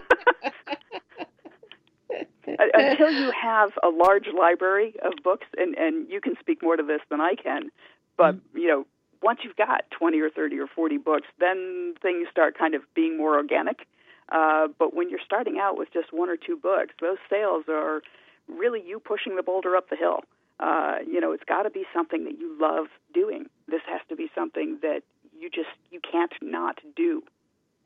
Until 2.47 3.11
you 3.11 3.33
have 3.33 3.73
a 3.83 3.89
large 3.89 4.29
library 4.37 4.95
of 5.03 5.15
books, 5.25 5.47
and, 5.57 5.75
and 5.75 6.09
you 6.09 6.21
can 6.21 6.35
speak 6.39 6.63
more 6.63 6.77
to 6.77 6.83
this 6.83 7.01
than 7.11 7.21
I 7.21 7.35
can, 7.35 7.71
but 8.17 8.37
mm-hmm. 8.37 8.59
you 8.59 8.69
know, 8.69 8.87
once 9.23 9.41
you've 9.43 9.57
got 9.57 9.85
20 9.91 10.21
or 10.21 10.31
30 10.31 10.59
or 10.59 10.67
40 10.69 10.99
books, 10.99 11.27
then 11.41 11.95
things 12.01 12.29
start 12.31 12.57
kind 12.57 12.75
of 12.75 12.83
being 12.95 13.17
more 13.17 13.37
organic. 13.37 13.89
Uh, 14.31 14.69
but 14.79 14.95
when 14.95 15.11
you're 15.11 15.21
starting 15.25 15.59
out 15.59 15.77
with 15.79 15.93
just 15.93 16.13
one 16.13 16.29
or 16.29 16.37
two 16.37 16.57
books, 16.57 16.95
those 17.01 17.19
sales 17.29 17.65
are 17.69 18.03
really 18.49 18.83
you 18.85 19.01
pushing 19.01 19.37
the 19.37 19.43
boulder 19.43 19.77
up 19.77 19.89
the 19.89 19.97
hill. 19.97 20.21
Uh, 20.59 20.97
you 21.07 21.21
know, 21.21 21.33
it's 21.33 21.45
got 21.45 21.65
to 21.65 21.71
be 21.71 21.85
something 21.95 22.25
that 22.25 22.39
you 22.39 22.57
love 22.61 22.87
doing. 23.13 23.47
This 23.69 23.83
has 23.87 24.01
to 24.09 24.17
be 24.17 24.31
something 24.35 24.79
that 24.83 25.03
you 25.39 25.51
just 25.51 25.69
you 25.91 26.01
can't 26.01 26.33
not 26.41 26.81
do, 26.95 27.23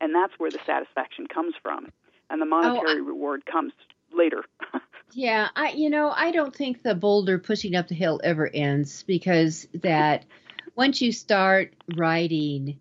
and 0.01 0.15
that's 0.15 0.33
where 0.39 0.51
the 0.51 0.61
satisfaction 0.65 1.27
comes 1.27 1.55
from, 1.63 1.89
and 2.29 2.41
the 2.41 2.47
monetary 2.47 3.01
oh, 3.01 3.05
I, 3.05 3.07
reward 3.07 3.45
comes 3.45 3.73
later. 4.13 4.45
yeah, 5.13 5.49
I 5.57 5.71
you 5.71 5.91
know 5.91 6.13
I 6.15 6.31
don't 6.31 6.55
think 6.55 6.83
the 6.83 6.95
boulder 6.95 7.39
pushing 7.39 7.75
up 7.75 7.89
the 7.89 7.95
hill 7.97 8.21
ever 8.23 8.49
ends 8.53 9.03
because 9.03 9.67
that 9.83 10.25
once 10.77 11.01
you 11.01 11.11
start 11.13 11.75
writing 11.97 12.79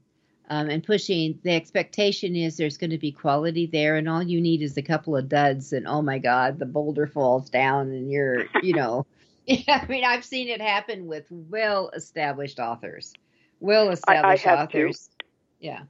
um, 0.50 0.70
and 0.70 0.84
pushing, 0.84 1.40
the 1.44 1.52
expectation 1.52 2.36
is 2.36 2.58
there's 2.58 2.78
going 2.78 2.90
to 2.90 2.98
be 2.98 3.12
quality 3.12 3.68
there, 3.68 3.98
and 3.98 4.10
all 4.10 4.24
you 4.24 4.42
need 4.42 4.62
is 4.62 4.78
a 4.78 4.82
couple 4.82 5.16
of 5.16 5.30
duds, 5.30 5.74
and 5.74 5.88
oh 5.88 6.02
my 6.02 6.18
God, 6.18 6.58
the 6.58 6.66
boulder 6.66 7.06
falls 7.08 7.50
down, 7.50 7.90
and 7.90 8.12
you're, 8.12 8.46
you 8.64 8.74
know, 8.76 9.06
yeah, 9.68 9.82
I 9.84 9.88
mean, 9.88 10.04
I've 10.04 10.26
seen 10.26 10.48
it 10.48 10.62
happen 10.62 11.08
with 11.08 11.26
well-established 11.30 12.60
authors, 12.60 13.14
well-established 13.60 14.48
I, 14.48 14.52
I 14.52 14.64
authors. 14.64 15.10
Too. 15.20 15.26
Yeah, 15.60 15.82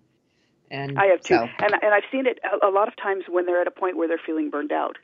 and 0.71 0.97
I 0.97 1.07
have 1.07 1.21
too, 1.21 1.35
so. 1.35 1.47
and 1.59 1.73
and 1.73 1.93
I've 1.93 2.03
seen 2.11 2.25
it 2.25 2.39
a, 2.43 2.67
a 2.67 2.71
lot 2.71 2.87
of 2.87 2.95
times 2.95 3.25
when 3.27 3.45
they're 3.45 3.61
at 3.61 3.67
a 3.67 3.71
point 3.71 3.97
where 3.97 4.07
they're 4.07 4.21
feeling 4.25 4.49
burned 4.49 4.71
out 4.71 4.97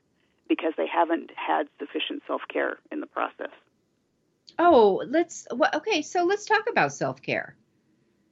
because 0.48 0.74
they 0.78 0.88
haven't 0.88 1.32
had 1.36 1.68
sufficient 1.80 2.24
self-care 2.28 2.78
in 2.91 3.00
the 3.00 3.08
process. 3.08 3.52
Oh, 4.58 5.04
let's 5.08 5.48
okay. 5.74 6.02
So 6.02 6.24
let's 6.24 6.46
talk 6.46 6.68
about 6.70 6.94
self-care 6.94 7.56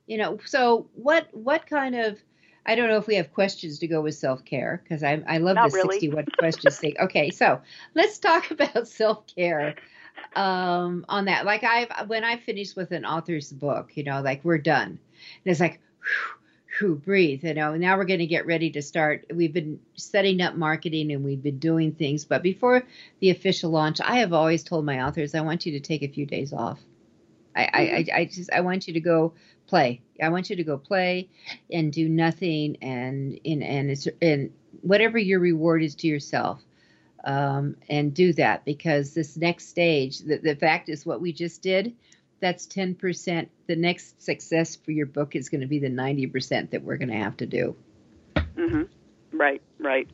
you 0.06 0.18
know 0.18 0.40
so 0.46 0.88
what 0.96 1.28
what 1.32 1.66
kind 1.68 1.96
of 1.96 2.20
I 2.66 2.76
don't 2.76 2.88
know 2.88 2.98
if 2.98 3.08
we 3.08 3.16
have 3.16 3.34
questions 3.34 3.80
to 3.80 3.88
go 3.88 4.02
with 4.02 4.16
self 4.16 4.46
care 4.46 4.82
because 4.84 5.04
I, 5.04 5.22
I 5.28 5.40
love 5.40 5.56
Not 5.56 5.72
the 5.72 5.76
really. 5.76 5.96
61 6.00 6.26
questions 6.40 6.78
thing. 6.78 6.96
Okay, 6.98 7.30
so 7.30 7.60
let's 7.94 8.20
talk 8.20 8.52
about 8.52 8.88
self 8.88 9.28
care 9.28 9.76
um, 10.36 11.06
on 11.10 11.26
that. 11.26 11.46
Like 11.46 11.64
I've 11.64 12.08
when 12.08 12.24
I 12.24 12.38
finish 12.38 12.76
with 12.76 12.92
an 12.92 13.06
author's 13.06 13.52
book, 13.52 13.92
you 13.96 14.04
know, 14.04 14.22
like 14.22 14.44
we're 14.44 14.58
done, 14.58 14.88
and 14.88 15.00
it's 15.46 15.60
like, 15.60 15.80
whew, 16.00 16.88
whew, 16.90 16.96
breathe. 16.96 17.44
You 17.44 17.54
know, 17.54 17.76
now 17.76 17.98
we're 17.98 18.06
going 18.06 18.20
to 18.20 18.28
get 18.28 18.46
ready 18.46 18.72
to 18.72 18.82
start. 18.82 19.26
We've 19.34 19.54
been 19.54 19.80
setting 19.96 20.42
up 20.42 20.56
marketing 20.56 21.12
and 21.12 21.24
we've 21.24 21.44
been 21.44 21.60
doing 21.60 21.94
things, 21.94 22.26
but 22.26 22.44
before 22.44 22.84
the 23.20 23.30
official 23.30 23.72
launch, 23.72 24.02
I 24.02 24.18
have 24.20 24.34
always 24.34 24.64
told 24.64 24.86
my 24.86 25.04
authors, 25.04 25.36
I 25.36 25.42
want 25.42 25.66
you 25.66 25.74
to 25.74 25.80
take 25.80 26.04
a 26.04 26.08
few 26.08 26.26
days 26.26 26.54
off. 26.54 26.80
I, 27.56 27.64
mm-hmm. 27.66 28.12
I, 28.12 28.20
I 28.20 28.26
just 28.26 28.52
I 28.52 28.62
want 28.62 28.88
you 28.88 28.94
to 28.94 29.00
go 29.00 29.34
play. 29.68 30.02
I 30.22 30.30
want 30.30 30.50
you 30.50 30.56
to 30.56 30.64
go 30.64 30.78
play 30.78 31.30
and 31.72 31.92
do 31.92 32.10
nothing 32.10 32.78
and 32.82 33.40
and 33.46 33.64
and 33.64 33.92
it's 33.92 34.08
and 34.22 34.52
whatever 34.82 35.18
your 35.18 35.40
reward 35.40 35.84
is 35.84 35.96
to 35.96 36.08
yourself. 36.08 36.62
Um, 37.26 37.78
and 37.88 38.14
do 38.14 38.34
that 38.34 38.66
because 38.66 39.14
this 39.14 39.38
next 39.38 39.70
stage, 39.70 40.20
the, 40.20 40.40
the 40.40 40.56
fact 40.56 40.90
is 40.90 41.06
what 41.06 41.22
we 41.22 41.32
just 41.32 41.62
did, 41.62 41.96
that's 42.42 42.68
10%. 42.68 43.48
The 43.68 43.76
next 43.78 44.22
success 44.22 44.76
for 44.76 44.92
your 44.92 45.06
book 45.06 45.36
is 45.36 45.48
going 45.48 45.62
to 45.62 45.68
be 45.68 45.80
the 45.80 45.90
90% 45.90 46.72
that 46.72 46.84
we're 46.84 46.98
going 46.98 47.10
to 47.10 47.16
have 47.16 47.38
to 47.38 47.46
do. 47.46 47.76
Mm-hmm. 48.36 48.84
Right, 49.38 49.62
right. 49.80 50.10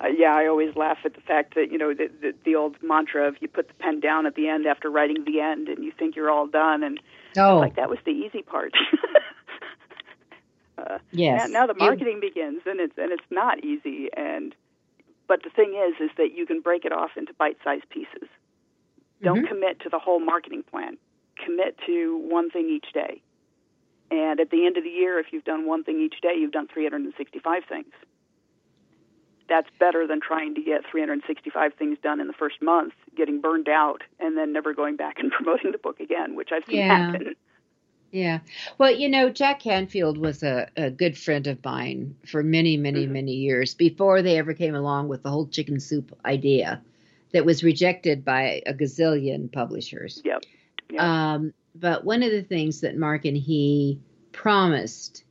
Uh, 0.00 0.08
yeah, 0.16 0.34
I 0.36 0.46
always 0.46 0.76
laugh 0.76 0.98
at 1.04 1.14
the 1.14 1.20
fact 1.20 1.56
that, 1.56 1.72
you 1.72 1.78
know, 1.78 1.94
the, 1.94 2.08
the, 2.20 2.34
the 2.44 2.54
old 2.54 2.80
mantra 2.80 3.26
of 3.26 3.36
you 3.40 3.48
put 3.48 3.66
the 3.66 3.74
pen 3.74 3.98
down 3.98 4.26
at 4.26 4.36
the 4.36 4.48
end 4.48 4.66
after 4.66 4.88
writing 4.88 5.24
the 5.24 5.40
end 5.40 5.68
and 5.68 5.82
you 5.82 5.90
think 5.90 6.14
you're 6.14 6.30
all 6.30 6.46
done. 6.46 6.84
And 6.84 7.00
Oh. 7.36 7.58
Like 7.58 7.76
that 7.76 7.88
was 7.88 7.98
the 8.04 8.10
easy 8.10 8.42
part. 8.42 8.72
uh, 10.78 10.98
yes. 11.10 11.48
Now, 11.48 11.60
now 11.60 11.66
the 11.66 11.78
marketing 11.78 12.20
it, 12.22 12.34
begins, 12.34 12.62
and 12.66 12.80
it's 12.80 12.96
and 12.98 13.12
it's 13.12 13.24
not 13.30 13.64
easy. 13.64 14.08
And 14.16 14.54
but 15.28 15.42
the 15.42 15.50
thing 15.50 15.74
is, 15.74 15.94
is 16.00 16.10
that 16.16 16.34
you 16.34 16.46
can 16.46 16.60
break 16.60 16.84
it 16.84 16.92
off 16.92 17.10
into 17.16 17.32
bite-sized 17.34 17.88
pieces. 17.88 18.28
Don't 19.22 19.38
mm-hmm. 19.38 19.46
commit 19.46 19.80
to 19.80 19.88
the 19.88 19.98
whole 19.98 20.20
marketing 20.20 20.64
plan. 20.68 20.96
Commit 21.44 21.78
to 21.86 22.18
one 22.28 22.50
thing 22.50 22.68
each 22.68 22.92
day. 22.92 23.22
And 24.10 24.40
at 24.40 24.50
the 24.50 24.66
end 24.66 24.76
of 24.76 24.84
the 24.84 24.90
year, 24.90 25.18
if 25.18 25.32
you've 25.32 25.44
done 25.44 25.66
one 25.66 25.84
thing 25.84 26.00
each 26.00 26.20
day, 26.20 26.34
you've 26.36 26.52
done 26.52 26.68
365 26.68 27.62
things. 27.68 27.92
That's 29.48 29.68
better 29.78 30.06
than 30.06 30.20
trying 30.20 30.54
to 30.54 30.62
get 30.62 30.82
365 30.90 31.74
things 31.74 31.98
done 32.02 32.20
in 32.20 32.26
the 32.26 32.32
first 32.32 32.60
month 32.60 32.94
getting 33.16 33.40
burned 33.40 33.68
out 33.68 34.02
and 34.20 34.36
then 34.36 34.52
never 34.52 34.74
going 34.74 34.96
back 34.96 35.18
and 35.18 35.30
promoting 35.32 35.72
the 35.72 35.78
book 35.78 36.00
again, 36.00 36.34
which 36.34 36.50
I've 36.52 36.64
seen 36.66 36.78
yeah. 36.78 37.12
happen. 37.12 37.34
Yeah. 38.12 38.40
Well, 38.78 38.94
you 38.94 39.08
know, 39.08 39.30
Jack 39.30 39.60
Canfield 39.60 40.18
was 40.18 40.42
a, 40.42 40.68
a 40.76 40.90
good 40.90 41.16
friend 41.16 41.46
of 41.46 41.64
mine 41.64 42.16
for 42.26 42.42
many, 42.42 42.76
many, 42.76 43.04
mm-hmm. 43.04 43.12
many 43.12 43.32
years 43.32 43.74
before 43.74 44.22
they 44.22 44.38
ever 44.38 44.52
came 44.54 44.74
along 44.74 45.08
with 45.08 45.22
the 45.22 45.30
whole 45.30 45.46
chicken 45.46 45.80
soup 45.80 46.16
idea 46.24 46.82
that 47.32 47.46
was 47.46 47.64
rejected 47.64 48.24
by 48.24 48.62
a 48.66 48.74
gazillion 48.74 49.50
publishers. 49.50 50.20
Yep. 50.24 50.44
yep. 50.90 51.02
Um, 51.02 51.54
but 51.74 52.04
one 52.04 52.22
of 52.22 52.30
the 52.30 52.42
things 52.42 52.82
that 52.82 52.98
Mark 52.98 53.24
and 53.24 53.36
he 53.36 53.98
promised 54.30 55.24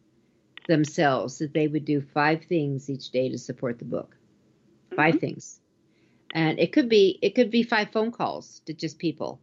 themselves 0.68 1.38
that 1.38 1.54
they 1.54 1.68
would 1.68 1.86
do 1.86 2.02
five 2.02 2.44
things 2.46 2.90
each 2.90 3.12
day 3.12 3.30
to 3.30 3.38
support 3.38 3.78
the 3.78 3.86
book. 3.86 4.16
5 4.96 4.98
mm-hmm. 4.98 5.20
things 5.20 5.62
and 6.34 6.60
it 6.60 6.72
could 6.72 6.90
be 6.90 7.20
it 7.22 7.36
could 7.36 7.52
be 7.52 7.64
five 7.64 7.92
phone 7.92 8.12
calls 8.12 8.62
to 8.66 8.74
just 8.74 8.98
people 8.98 9.40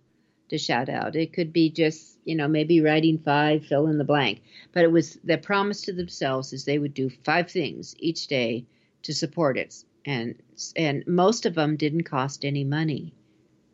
to 0.48 0.58
shout 0.58 0.88
out 0.88 1.16
it 1.16 1.32
could 1.32 1.52
be 1.52 1.70
just 1.70 2.18
you 2.24 2.34
know 2.34 2.48
maybe 2.48 2.80
writing 2.80 3.18
five 3.18 3.64
fill 3.64 3.87
in 3.87 3.98
the 3.98 4.04
blank 4.04 4.42
but 4.72 4.84
it 4.84 4.92
was 4.92 5.14
their 5.24 5.38
promise 5.38 5.82
to 5.82 5.92
themselves 5.92 6.52
is 6.52 6.64
they 6.64 6.78
would 6.78 6.94
do 6.94 7.11
five 7.24 7.50
things 7.50 7.94
each 7.98 8.26
day 8.26 8.64
to 9.02 9.12
support 9.14 9.56
it 9.56 9.74
and 10.04 10.34
and 10.76 11.06
most 11.06 11.46
of 11.46 11.54
them 11.54 11.76
didn't 11.76 12.04
cost 12.04 12.44
any 12.44 12.64
money 12.64 13.12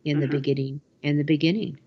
in 0.03 0.17
mm-hmm. 0.17 0.21
the 0.21 0.27
beginning 0.27 0.81
in 1.01 1.17
the 1.17 1.23
beginning 1.23 1.77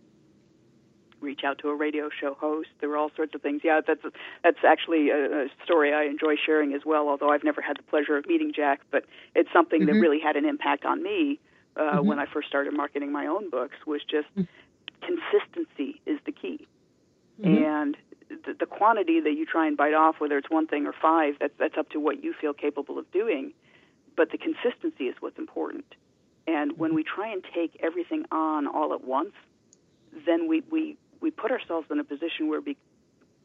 reach 1.21 1.41
out 1.45 1.59
to 1.59 1.69
a 1.69 1.75
radio 1.75 2.09
show 2.21 2.35
host. 2.35 2.69
There 2.81 2.89
were 2.89 2.97
all 2.97 3.11
sorts 3.17 3.35
of 3.35 3.43
things. 3.43 3.63
Yeah, 3.65 3.81
that's 3.87 4.03
that's 4.43 4.59
actually 4.67 5.11
a, 5.11 5.45
a 5.45 5.49
story 5.65 5.93
I 5.93 6.05
enjoy 6.05 6.35
sharing 6.45 6.75
as 6.75 6.83
well. 6.85 7.09
Although 7.09 7.31
I've 7.31 7.45
never 7.45 7.61
had 7.61 7.79
the 7.79 7.83
pleasure 7.83 8.17
of 8.17 8.27
meeting 8.27 8.53
Jack, 8.55 8.81
but 8.91 9.05
it's 9.35 9.53
something 9.53 9.83
mm-hmm. 9.83 9.95
that 9.95 10.01
really 10.01 10.21
had 10.21 10.37
an 10.37 10.45
impact 10.45 10.85
on 10.85 11.03
me 11.03 11.41
uh, 11.77 11.81
mm-hmm. 11.81 12.07
when 12.07 12.19
I 12.19 12.27
first 12.27 12.49
started 12.49 12.75
marketing 12.75 13.13
my 13.13 13.27
own 13.27 13.51
books. 13.51 13.77
Was 13.87 14.03
just 14.03 14.29
mm-hmm. 14.31 14.43
Consistency 15.01 16.01
is 16.07 16.19
the 16.27 16.33
key, 16.33 16.67
mm-hmm. 17.41 17.65
and 17.65 17.97
the, 18.29 18.55
the 18.59 18.67
quantity 18.67 19.21
that 19.21 19.33
you 19.33 19.47
try 19.47 19.67
and 19.67 19.77
bite 19.77 19.95
off, 19.95 20.17
whether 20.19 20.37
it's 20.37 20.51
one 20.51 20.67
thing 20.67 20.87
or 20.87 20.95
five, 21.01 21.35
that's 21.41 21.55
that's 21.59 21.77
up 21.79 21.91
to 21.91 22.01
what 22.01 22.23
you 22.23 22.35
feel 22.39 22.53
capable 22.53 22.99
of 22.99 23.11
doing. 23.11 23.53
But 24.17 24.31
the 24.31 24.39
consistency 24.39 25.05
is 25.05 25.17
what's 25.21 25.39
important. 25.39 25.85
And 26.47 26.79
when 26.79 26.95
we 26.95 27.05
try 27.05 27.29
and 27.31 27.45
take 27.55 27.79
everything 27.81 28.25
on 28.33 28.67
all 28.67 28.93
at 28.95 29.05
once, 29.05 29.35
then 30.27 30.49
we, 30.49 30.63
we 30.71 30.97
we 31.21 31.31
put 31.31 31.51
ourselves 31.51 31.87
in 31.91 31.99
a 31.99 32.05
position 32.05 32.49
where 32.49 32.61
we, 32.61 32.77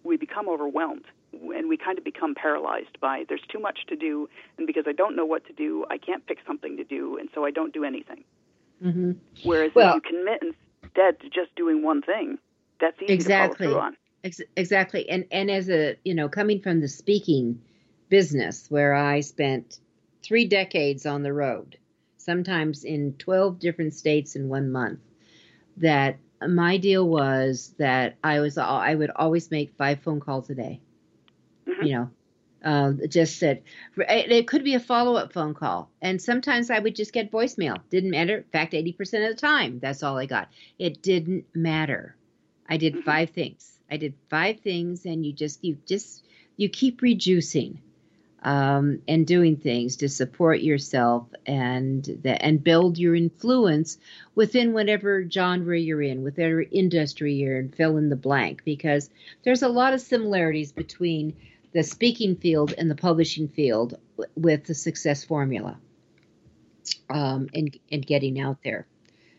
we 0.04 0.18
become 0.18 0.48
overwhelmed 0.48 1.06
and 1.34 1.68
we 1.68 1.78
kind 1.78 1.98
of 1.98 2.04
become 2.04 2.36
paralyzed 2.36 3.00
by 3.02 3.26
there's 3.28 3.42
too 3.50 3.60
much 3.60 3.80
to 3.88 3.96
do 3.96 4.30
and 4.58 4.68
because 4.68 4.84
i 4.88 4.92
don't 4.92 5.16
know 5.16 5.26
what 5.26 5.46
to 5.48 5.54
do 5.54 5.84
i 5.89 5.98
can't 5.98 6.26
pick 6.28 6.38
something 6.46 6.78
to 6.78 6.84
do 6.84 7.18
and 7.18 7.30
so 7.34 7.44
i 7.44 7.50
don't 7.50 7.74
do 7.74 7.84
anything 7.84 8.24
mm-hmm. 8.84 9.13
whereas 9.44 9.72
well, 9.74 9.89
if 9.89 9.96
you 9.96 10.02
commit 10.02 10.56
instead 10.95 11.19
to 11.21 11.29
just 11.29 11.56
doing 11.56 11.84
one 11.84 12.01
thing 12.01 12.38
that's 12.79 13.01
easy 13.01 13.13
exactly. 13.13 13.67
to 13.67 13.73
follow 13.73 13.82
through 13.82 13.88
on 13.88 13.97
Ex- 14.23 14.41
exactly 14.56 15.10
and 15.10 15.25
and 15.32 15.51
as 15.51 15.69
a 15.69 15.95
you 16.03 16.13
know 16.13 16.29
coming 16.29 16.62
from 16.62 16.79
the 16.79 16.88
speaking 16.88 17.62
business 18.10 18.67
where 18.69 18.93
i 18.93 19.19
spent 19.19 19.79
three 20.21 20.45
decades 20.45 21.06
on 21.06 21.23
the 21.23 21.34
road 21.34 21.77
sometimes 22.17 22.84
in 22.86 23.13
12 23.19 23.60
different 23.60 23.93
states 23.93 24.36
in 24.36 24.47
one 24.47 24.71
month 24.71 24.99
that 25.77 26.17
my 26.47 26.77
deal 26.77 27.08
was 27.08 27.73
that 27.77 28.15
I 28.23 28.39
was 28.39 28.58
I 28.58 28.93
would 28.95 29.12
always 29.15 29.51
make 29.51 29.75
five 29.77 30.01
phone 30.01 30.19
calls 30.19 30.49
a 30.49 30.56
day. 30.56 30.82
Mm-hmm. 31.67 31.86
You 31.86 31.93
know, 31.93 32.10
uh, 32.63 32.93
just 33.10 33.39
said 33.39 33.63
it 33.97 34.47
could 34.47 34.63
be 34.63 34.76
a 34.76 34.80
follow 34.80 35.15
up 35.15 35.34
phone 35.34 35.54
call, 35.54 35.89
and 36.02 36.21
sometimes 36.21 36.69
I 36.69 36.80
would 36.80 36.95
just 36.95 37.13
get 37.13 37.32
voicemail. 37.32 37.78
Didn't 37.89 38.12
matter. 38.12 38.38
In 38.38 38.43
fact, 38.43 38.73
eighty 38.73 38.93
percent 38.93 39.23
of 39.23 39.32
the 39.32 39.41
time, 39.41 39.80
that's 39.80 40.04
all 40.04 40.17
I 40.17 40.26
got. 40.26 40.49
It 40.80 41.02
didn't 41.02 41.45
matter. 41.54 42.15
I 42.69 42.78
did 42.78 42.93
mm-hmm. 42.93 43.04
five 43.04 43.30
things. 43.32 43.80
I 43.91 43.97
did 43.97 44.13
five 44.30 44.62
things, 44.62 45.06
and 45.06 45.26
you 45.26 45.34
just 45.34 45.63
you 45.63 45.78
just 45.86 46.26
you 46.58 46.69
keep 46.69 47.02
reducing 47.02 47.82
um, 48.43 49.02
and 49.08 49.26
doing 49.26 49.56
things 49.56 49.97
to 49.97 50.10
support 50.10 50.62
yourself 50.62 51.28
and 51.45 52.04
the, 52.04 52.41
and 52.43 52.63
build 52.63 52.97
your 52.97 53.15
influence 53.15 53.97
within 54.36 54.73
whatever 54.73 55.28
genre 55.30 55.80
you're 55.80 56.02
in, 56.02 56.23
whatever 56.23 56.62
industry 56.62 57.36
you're 57.36 57.60
in, 57.60 57.69
fill 57.69 57.97
in 57.97 58.10
the 58.10 58.15
blank, 58.15 58.63
because 58.65 59.10
there's 59.43 59.63
a 59.63 59.69
lot 59.69 59.93
of 59.93 60.02
similarities 60.02 60.71
between 60.71 61.36
the 61.74 61.84
speaking 61.84 62.36
field 62.36 62.74
and 62.78 62.90
the 62.90 62.96
publishing 62.96 63.48
field 63.48 63.98
with 64.36 64.66
the 64.66 64.76
success 64.76 65.24
formula 65.24 65.78
um, 67.10 67.50
and, 67.54 67.78
and 67.92 68.06
getting 68.06 68.40
out 68.40 68.58
there. 68.64 68.88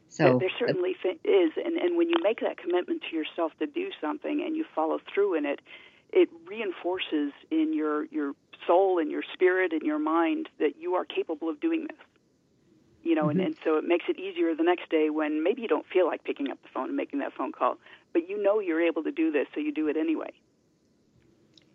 So 0.09 0.39
there, 0.39 0.51
certainly 0.59 0.97
is, 1.25 1.53
and, 1.57 1.77
and 1.77 1.97
when 1.97 2.09
you 2.09 2.17
make 2.23 2.41
that 2.41 2.57
commitment 2.57 3.03
to 3.11 3.17
yourself 3.17 3.53
to 3.59 3.67
do 3.67 3.91
something 4.01 4.43
and 4.47 4.55
you 4.57 4.65
follow 4.75 5.01
through 5.13 5.35
in 5.35 5.45
it, 5.45 5.61
it 6.13 6.29
reinforces 6.47 7.33
in 7.51 7.75
your 7.75 8.05
your 8.07 8.35
soul 8.65 9.01
and 9.01 9.11
your 9.11 9.25
spirit 9.33 9.73
and 9.73 9.83
your 9.83 9.99
mind 9.99 10.49
that 10.61 10.77
you 10.79 10.95
are 10.95 11.05
capable 11.05 11.49
of 11.49 11.59
doing 11.59 11.89
this. 11.89 11.99
You 13.03 13.17
know, 13.17 13.23
mm-hmm. 13.23 13.31
and, 13.31 13.41
and 13.41 13.57
so 13.65 13.77
it 13.77 13.85
makes 13.85 14.05
it 14.09 14.19
easier 14.19 14.55
the 14.55 14.63
next 14.63 14.89
day 14.89 15.11
when 15.11 15.43
maybe 15.43 15.63
you 15.63 15.69
don't 15.69 15.87
feel 15.93 16.07
like 16.07 16.23
picking 16.23 16.49
up 16.49 16.63
the 16.63 16.69
phone 16.73 16.87
and 16.89 16.97
making 16.97 17.19
that 17.19 17.33
phone 17.33 17.51
call, 17.51 17.79
but 18.13 18.29
you 18.29 18.41
know 18.41 18.61
you're 18.61 18.81
able 18.81 19.03
to 19.03 19.13
do 19.13 19.33
this, 19.33 19.49
so 19.53 19.61
you 19.61 19.73
do 19.73 19.89
it 19.89 19.97
anyway. 19.97 20.31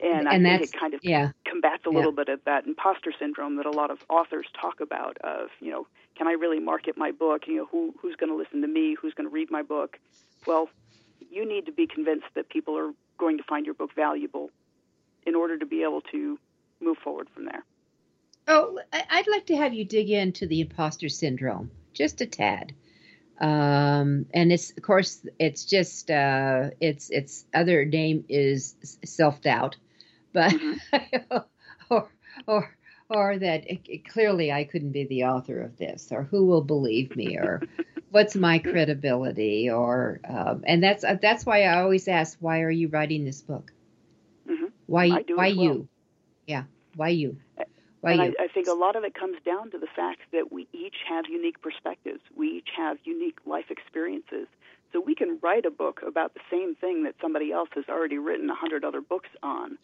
And, 0.02 0.28
and 0.28 0.48
I 0.48 0.58
think 0.58 0.74
it 0.74 0.80
kind 0.80 0.94
of 0.94 1.02
yeah. 1.04 1.32
combats 1.46 1.86
a 1.86 1.90
little 1.90 2.12
yeah. 2.12 2.24
bit 2.24 2.30
of 2.30 2.44
that 2.46 2.66
imposter 2.66 3.12
syndrome 3.18 3.58
that 3.58 3.66
a 3.66 3.72
lot 3.72 3.92
of 3.92 4.00
authors 4.10 4.48
talk 4.60 4.80
about 4.80 5.18
of, 5.22 5.50
you 5.60 5.72
know, 5.72 5.88
can 6.16 6.28
I 6.28 6.34
really 6.34 6.60
market 6.60 6.98
my 6.98 7.12
book? 7.12 7.48
You 7.48 7.58
know, 7.58 7.66
who 7.66 7.94
who's 8.02 8.16
going 8.16 8.32
to 8.32 8.36
listen 8.36 8.62
to 8.62 8.68
me? 8.68 8.96
Who's 9.00 9.14
going 9.14 9.28
to 9.28 9.34
read 9.34 9.52
my 9.52 9.62
book? 9.62 10.00
Well, 10.48 10.70
you 11.30 11.48
need 11.48 11.66
to 11.66 11.72
be 11.72 11.88
convinced 11.88 12.28
that 12.36 12.50
people 12.50 12.78
are 12.78 12.92
going 13.18 13.38
to 13.38 13.44
find 13.44 13.66
your 13.66 13.76
book 13.76 13.94
valuable 13.96 14.52
in 15.26 15.36
order 15.36 15.58
to 15.58 15.66
be 15.66 15.84
able 15.84 16.02
to 16.12 16.40
move 16.82 16.98
forward 16.98 17.28
from 17.34 17.46
there. 17.46 17.64
Oh, 18.48 18.80
I'd 18.92 19.28
like 19.28 19.46
to 19.48 19.58
have 19.58 19.74
you 19.74 19.86
dig 19.86 20.10
into 20.10 20.48
the 20.48 20.62
imposter 20.62 21.10
syndrome 21.10 21.72
just 21.94 22.22
a 22.22 22.26
tad. 22.26 22.74
Um, 23.40 24.26
and 24.34 24.52
it's 24.52 24.72
of 24.72 24.84
course 24.84 25.26
it's 25.38 25.64
just 25.66 26.12
uh, 26.12 26.72
its 26.82 27.10
its 27.10 27.46
other 27.54 27.86
name 27.86 28.26
is 28.28 28.76
self 29.06 29.42
doubt, 29.42 29.78
but 30.34 30.52
mm-hmm. 30.52 31.38
or 31.90 32.10
or 32.48 32.76
or 33.10 33.38
that 33.40 33.70
it, 33.70 33.82
it, 33.86 34.08
clearly 34.08 34.52
I 34.52 34.64
couldn't 34.64 34.92
be 34.92 35.06
the 35.06 35.26
author 35.26 35.62
of 35.62 35.78
this, 35.78 36.10
or 36.12 36.24
who 36.24 36.46
will 36.46 36.62
believe 36.62 37.16
me, 37.16 37.38
or 37.38 37.62
what's 38.12 38.36
my 38.36 38.60
credibility, 38.60 39.70
or 39.70 40.20
um, 40.28 40.64
and 40.68 40.84
that's 40.84 41.04
uh, 41.04 41.18
that's 41.22 41.46
why 41.46 41.64
I 41.64 41.82
always 41.82 42.08
ask, 42.08 42.38
why 42.40 42.62
are 42.62 42.72
you 42.72 42.88
writing 42.88 43.26
this 43.26 43.42
book? 43.42 43.72
Mm-hmm. 44.50 44.66
Why 44.86 45.10
why 45.10 45.26
well. 45.36 45.54
you? 45.54 45.90
Yeah, 46.48 46.64
why 46.96 47.10
you? 47.10 47.38
Why 48.02 48.14
and 48.14 48.22
you? 48.22 48.36
I, 48.40 48.44
I 48.46 48.48
think 48.48 48.68
a 48.68 48.74
lot 48.74 48.96
of 48.96 49.04
it 49.04 49.14
comes 49.14 49.38
down 49.46 49.72
to 49.72 49.78
the 49.78 49.88
fact 49.96 50.22
that 50.32 50.52
we 50.52 50.68
each 50.74 50.96
have 51.08 51.26
unique 51.30 51.62
perspectives. 51.62 52.22
We 52.36 52.48
each 52.58 52.70
have 52.78 52.98
unique 53.04 53.40
life 53.46 53.70
experiences. 53.70 54.48
So 54.92 55.00
we 55.00 55.14
can 55.14 55.38
write 55.44 55.66
a 55.66 55.72
book 55.72 56.02
about 56.06 56.34
the 56.34 56.40
same 56.50 56.76
thing 56.76 57.04
that 57.04 57.16
somebody 57.22 57.52
else 57.52 57.70
has 57.76 57.86
already 57.90 58.18
written 58.18 58.50
a 58.50 58.56
hundred 58.56 58.84
other 58.84 59.02
books 59.02 59.30
on. 59.44 59.78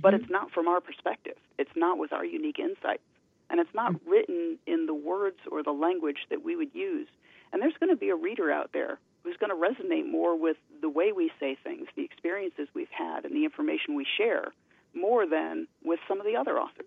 But 0.00 0.14
it's 0.14 0.30
not 0.30 0.50
from 0.52 0.68
our 0.68 0.80
perspective. 0.80 1.36
It's 1.58 1.70
not 1.76 1.98
with 1.98 2.12
our 2.12 2.24
unique 2.24 2.58
insights. 2.58 3.02
And 3.50 3.58
it's 3.58 3.74
not 3.74 3.92
mm-hmm. 3.92 4.10
written 4.10 4.58
in 4.66 4.86
the 4.86 4.94
words 4.94 5.38
or 5.50 5.62
the 5.62 5.72
language 5.72 6.18
that 6.30 6.44
we 6.44 6.56
would 6.56 6.74
use. 6.74 7.08
And 7.52 7.60
there's 7.60 7.74
going 7.80 7.90
to 7.90 7.96
be 7.96 8.10
a 8.10 8.16
reader 8.16 8.50
out 8.50 8.70
there 8.72 8.98
who's 9.24 9.36
going 9.36 9.50
to 9.50 9.56
resonate 9.56 10.08
more 10.10 10.38
with 10.38 10.56
the 10.80 10.88
way 10.88 11.12
we 11.12 11.30
say 11.40 11.56
things, 11.62 11.88
the 11.96 12.04
experiences 12.04 12.68
we've 12.74 12.88
had, 12.90 13.24
and 13.24 13.34
the 13.34 13.44
information 13.44 13.94
we 13.94 14.06
share 14.16 14.52
more 14.94 15.26
than 15.26 15.66
with 15.84 16.00
some 16.08 16.20
of 16.20 16.26
the 16.26 16.36
other 16.36 16.58
authors. 16.58 16.86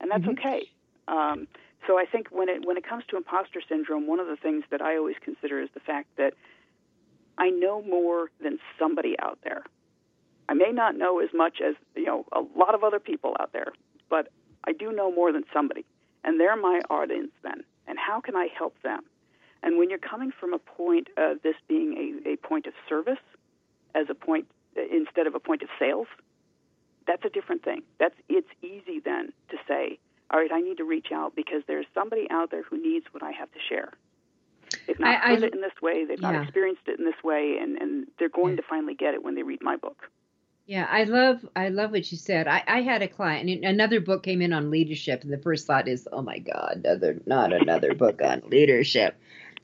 And 0.00 0.10
that's 0.10 0.22
mm-hmm. 0.22 0.46
okay. 0.46 0.70
Um, 1.08 1.48
so 1.86 1.98
I 1.98 2.04
think 2.04 2.28
when 2.30 2.48
it 2.48 2.66
when 2.66 2.76
it 2.76 2.86
comes 2.86 3.04
to 3.08 3.16
imposter 3.16 3.60
syndrome, 3.68 4.06
one 4.06 4.20
of 4.20 4.26
the 4.26 4.36
things 4.36 4.64
that 4.70 4.82
I 4.82 4.96
always 4.96 5.16
consider 5.22 5.60
is 5.60 5.68
the 5.74 5.80
fact 5.80 6.08
that 6.16 6.34
I 7.38 7.50
know 7.50 7.82
more 7.82 8.30
than 8.42 8.58
somebody 8.78 9.16
out 9.18 9.38
there. 9.44 9.64
I 10.48 10.54
may 10.54 10.70
not 10.72 10.96
know 10.96 11.18
as 11.20 11.30
much 11.34 11.60
as 11.60 11.74
you 11.94 12.04
know 12.04 12.24
a 12.32 12.40
lot 12.58 12.74
of 12.74 12.84
other 12.84 13.00
people 13.00 13.36
out 13.40 13.52
there, 13.52 13.72
but 14.08 14.28
I 14.64 14.72
do 14.72 14.92
know 14.92 15.10
more 15.12 15.32
than 15.32 15.44
somebody, 15.52 15.84
and 16.24 16.40
they're 16.40 16.56
my 16.56 16.80
audience 16.90 17.32
then. 17.42 17.64
And 17.88 17.98
how 17.98 18.20
can 18.20 18.34
I 18.34 18.48
help 18.56 18.74
them? 18.82 19.04
And 19.62 19.78
when 19.78 19.90
you're 19.90 19.98
coming 19.98 20.32
from 20.38 20.52
a 20.54 20.58
point 20.58 21.08
of 21.16 21.42
this 21.42 21.54
being 21.68 22.20
a, 22.24 22.30
a 22.30 22.36
point 22.36 22.66
of 22.66 22.74
service, 22.88 23.18
as 23.94 24.06
a 24.10 24.14
point 24.14 24.46
instead 24.92 25.26
of 25.26 25.34
a 25.34 25.40
point 25.40 25.62
of 25.62 25.68
sales, 25.78 26.06
that's 27.06 27.24
a 27.24 27.30
different 27.30 27.64
thing. 27.64 27.82
That's 27.98 28.14
it's 28.28 28.48
easy 28.62 29.00
then 29.04 29.32
to 29.50 29.56
say, 29.66 29.98
all 30.30 30.40
right, 30.40 30.50
I 30.52 30.60
need 30.60 30.78
to 30.78 30.84
reach 30.84 31.08
out 31.12 31.34
because 31.34 31.62
there's 31.66 31.86
somebody 31.94 32.26
out 32.30 32.50
there 32.50 32.62
who 32.62 32.80
needs 32.80 33.06
what 33.12 33.22
I 33.22 33.30
have 33.32 33.50
to 33.52 33.58
share. 33.68 33.92
They've 34.86 34.98
not 34.98 35.08
I, 35.08 35.30
heard 35.30 35.44
I, 35.44 35.46
it 35.46 35.54
in 35.54 35.60
this 35.60 35.80
way, 35.80 36.04
they've 36.04 36.20
yeah. 36.20 36.32
not 36.32 36.42
experienced 36.42 36.82
it 36.86 36.98
in 36.98 37.04
this 37.04 37.22
way, 37.22 37.58
and, 37.60 37.78
and 37.78 38.06
they're 38.18 38.28
going 38.28 38.54
yeah. 38.54 38.62
to 38.62 38.68
finally 38.68 38.94
get 38.94 39.14
it 39.14 39.22
when 39.22 39.36
they 39.36 39.44
read 39.44 39.62
my 39.62 39.76
book. 39.76 40.10
Yeah, 40.66 40.86
I 40.90 41.04
love 41.04 41.46
I 41.54 41.68
love 41.68 41.92
what 41.92 42.10
you 42.10 42.18
said. 42.18 42.48
I, 42.48 42.62
I 42.66 42.80
had 42.82 43.00
a 43.00 43.08
client, 43.08 43.48
and 43.48 43.64
another 43.64 44.00
book 44.00 44.24
came 44.24 44.42
in 44.42 44.52
on 44.52 44.70
leadership, 44.70 45.22
and 45.22 45.32
the 45.32 45.38
first 45.38 45.64
thought 45.66 45.86
is, 45.86 46.08
oh 46.10 46.22
my 46.22 46.38
God, 46.38 46.82
another 46.84 47.20
not 47.24 47.52
another 47.52 47.94
book 47.94 48.20
on 48.20 48.42
leadership. 48.48 49.16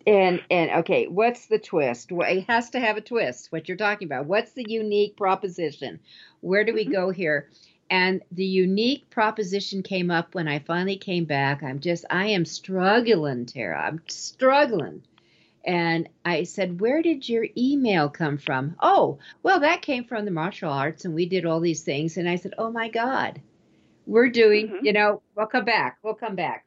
And 0.06 0.42
and 0.48 0.70
okay, 0.80 1.08
what's 1.08 1.46
the 1.46 1.58
twist? 1.58 2.12
Well, 2.12 2.30
it 2.30 2.44
has 2.48 2.70
to 2.70 2.80
have 2.80 2.96
a 2.96 3.00
twist. 3.00 3.50
What 3.50 3.66
you're 3.66 3.76
talking 3.76 4.06
about? 4.06 4.26
What's 4.26 4.52
the 4.52 4.64
unique 4.68 5.16
proposition? 5.16 5.98
Where 6.40 6.64
do 6.64 6.72
we 6.72 6.84
mm-hmm. 6.84 6.92
go 6.92 7.10
here? 7.10 7.48
And 7.90 8.22
the 8.30 8.44
unique 8.44 9.10
proposition 9.10 9.82
came 9.82 10.10
up 10.10 10.36
when 10.36 10.46
I 10.46 10.60
finally 10.60 10.96
came 10.96 11.24
back. 11.24 11.64
I'm 11.64 11.80
just 11.80 12.04
I 12.10 12.28
am 12.28 12.44
struggling, 12.44 13.46
Tara. 13.46 13.86
I'm 13.88 14.00
struggling. 14.06 15.02
And 15.64 16.09
I 16.25 16.42
said, 16.44 16.81
Where 16.81 17.03
did 17.03 17.29
your 17.29 17.46
email 17.57 18.09
come 18.09 18.38
from? 18.38 18.77
Oh, 18.81 19.18
well, 19.42 19.61
that 19.61 19.83
came 19.83 20.05
from 20.05 20.25
the 20.25 20.31
martial 20.31 20.70
arts, 20.70 21.05
and 21.05 21.14
we 21.14 21.27
did 21.27 21.46
all 21.46 21.61
these 21.61 21.83
things. 21.83 22.16
And 22.16 22.29
I 22.29 22.37
said, 22.37 22.55
Oh 22.59 22.70
my 22.70 22.88
God, 22.88 23.40
we're 24.07 24.31
doing, 24.31 24.68
mm-hmm. 24.68 24.87
you 24.87 24.92
know, 24.92 25.22
we'll 25.37 25.46
come 25.46 25.64
back. 25.64 25.98
We'll 26.03 26.14
come 26.14 26.35
back. 26.35 26.66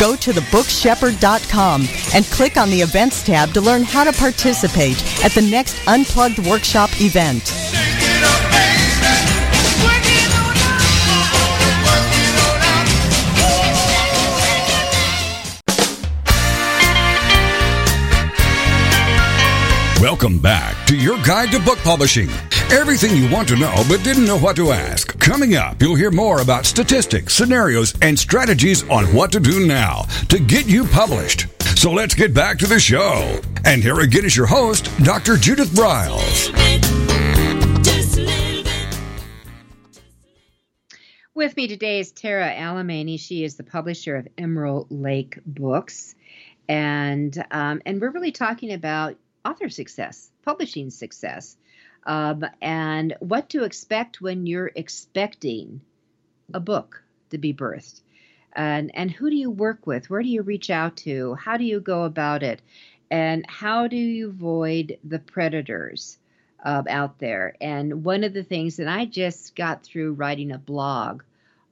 Go 0.00 0.16
to 0.16 0.32
thebookshepherd.com 0.32 1.86
and 2.14 2.24
click 2.24 2.56
on 2.56 2.70
the 2.70 2.80
events 2.80 3.22
tab 3.22 3.52
to 3.52 3.60
learn 3.60 3.82
how 3.82 4.02
to 4.02 4.12
participate 4.12 4.96
at 5.22 5.32
the 5.32 5.42
next 5.42 5.76
Unplugged 5.86 6.38
Workshop 6.38 6.88
event. 7.02 7.52
Welcome 20.00 20.38
back 20.38 20.86
to 20.86 20.96
your 20.96 21.22
guide 21.22 21.52
to 21.52 21.60
book 21.60 21.78
publishing. 21.80 22.30
Everything 22.72 23.16
you 23.16 23.28
want 23.28 23.48
to 23.48 23.56
know 23.56 23.82
but 23.88 24.04
didn't 24.04 24.26
know 24.26 24.38
what 24.38 24.54
to 24.54 24.70
ask. 24.70 25.18
Coming 25.18 25.56
up, 25.56 25.82
you'll 25.82 25.96
hear 25.96 26.12
more 26.12 26.40
about 26.40 26.64
statistics, 26.64 27.34
scenarios, 27.34 27.96
and 28.00 28.16
strategies 28.16 28.88
on 28.88 29.06
what 29.06 29.32
to 29.32 29.40
do 29.40 29.66
now 29.66 30.02
to 30.28 30.38
get 30.38 30.68
you 30.68 30.84
published. 30.84 31.46
So 31.76 31.90
let's 31.90 32.14
get 32.14 32.32
back 32.32 32.58
to 32.58 32.68
the 32.68 32.78
show. 32.78 33.40
And 33.64 33.82
here 33.82 33.98
again 33.98 34.24
is 34.24 34.36
your 34.36 34.46
host, 34.46 34.88
Dr. 35.02 35.36
Judith 35.36 35.70
Briles. 35.70 36.48
With 41.34 41.56
me 41.56 41.66
today 41.66 41.98
is 41.98 42.12
Tara 42.12 42.54
Alemany. 42.54 43.18
She 43.18 43.42
is 43.42 43.56
the 43.56 43.64
publisher 43.64 44.14
of 44.14 44.28
Emerald 44.38 44.86
Lake 44.90 45.40
Books. 45.44 46.14
And 46.68 47.36
um, 47.50 47.82
and 47.84 48.00
we're 48.00 48.12
really 48.12 48.30
talking 48.30 48.72
about 48.72 49.16
author 49.44 49.68
success, 49.68 50.30
publishing 50.44 50.90
success. 50.90 51.56
Um, 52.04 52.44
and 52.60 53.14
what 53.20 53.50
to 53.50 53.64
expect 53.64 54.20
when 54.20 54.46
you're 54.46 54.70
expecting 54.74 55.80
a 56.52 56.60
book 56.60 57.02
to 57.30 57.38
be 57.38 57.52
birthed. 57.54 58.00
And, 58.52 58.90
and 58.94 59.10
who 59.10 59.30
do 59.30 59.36
you 59.36 59.50
work 59.50 59.86
with? 59.86 60.10
Where 60.10 60.22
do 60.22 60.28
you 60.28 60.42
reach 60.42 60.70
out 60.70 60.96
to? 60.98 61.34
How 61.34 61.56
do 61.56 61.64
you 61.64 61.80
go 61.80 62.04
about 62.04 62.42
it? 62.42 62.60
And 63.10 63.44
how 63.48 63.86
do 63.86 63.96
you 63.96 64.28
avoid 64.28 64.98
the 65.04 65.18
predators 65.18 66.18
uh, 66.64 66.82
out 66.88 67.18
there? 67.18 67.54
And 67.60 68.04
one 68.04 68.24
of 68.24 68.32
the 68.32 68.42
things, 68.42 68.76
that 68.76 68.88
I 68.88 69.04
just 69.04 69.54
got 69.54 69.82
through 69.82 70.14
writing 70.14 70.52
a 70.52 70.58
blog 70.58 71.22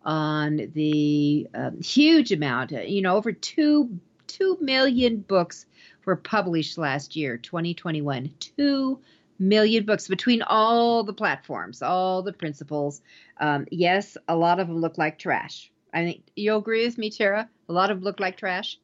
on 0.05 0.71
the 0.75 1.49
um, 1.55 1.81
huge 1.81 2.33
amount, 2.33 2.73
uh, 2.73 2.81
you 2.81 3.03
know, 3.03 3.17
over 3.17 3.33
two 3.33 3.99
two 4.27 4.59
million 4.61 5.19
books 5.19 5.67
were 6.05 6.17
published 6.17 6.79
last 6.79 7.17
year, 7.17 7.37
2021. 7.37 8.31
Two 8.39 9.01
million 9.39 9.85
books 9.85 10.09
between 10.09 10.43
all 10.43 11.05
the 11.05 11.13
platforms, 11.13 11.83
all 11.83 12.23
the 12.23 12.33
principles. 12.33 13.01
Um, 13.39 13.67
yes, 13.71 14.17
a 14.27 14.37
lot 14.37 14.61
of 14.61 14.69
them 14.69 14.81
look 14.81 14.99
like 14.99 15.19
trash. 15.19 15.71
I 15.93 16.05
think 16.05 16.23
you'll 16.37 16.59
agree 16.59 16.85
with 16.85 16.99
me, 16.99 17.11
Tara. 17.11 17.49
A 17.69 17.73
lot 17.73 17.91
of 17.91 17.99
them 17.99 18.05
look 18.05 18.21
like 18.21 18.37
trash. 18.37 18.79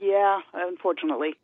Yeah, 0.00 0.40
unfortunately. 0.54 1.34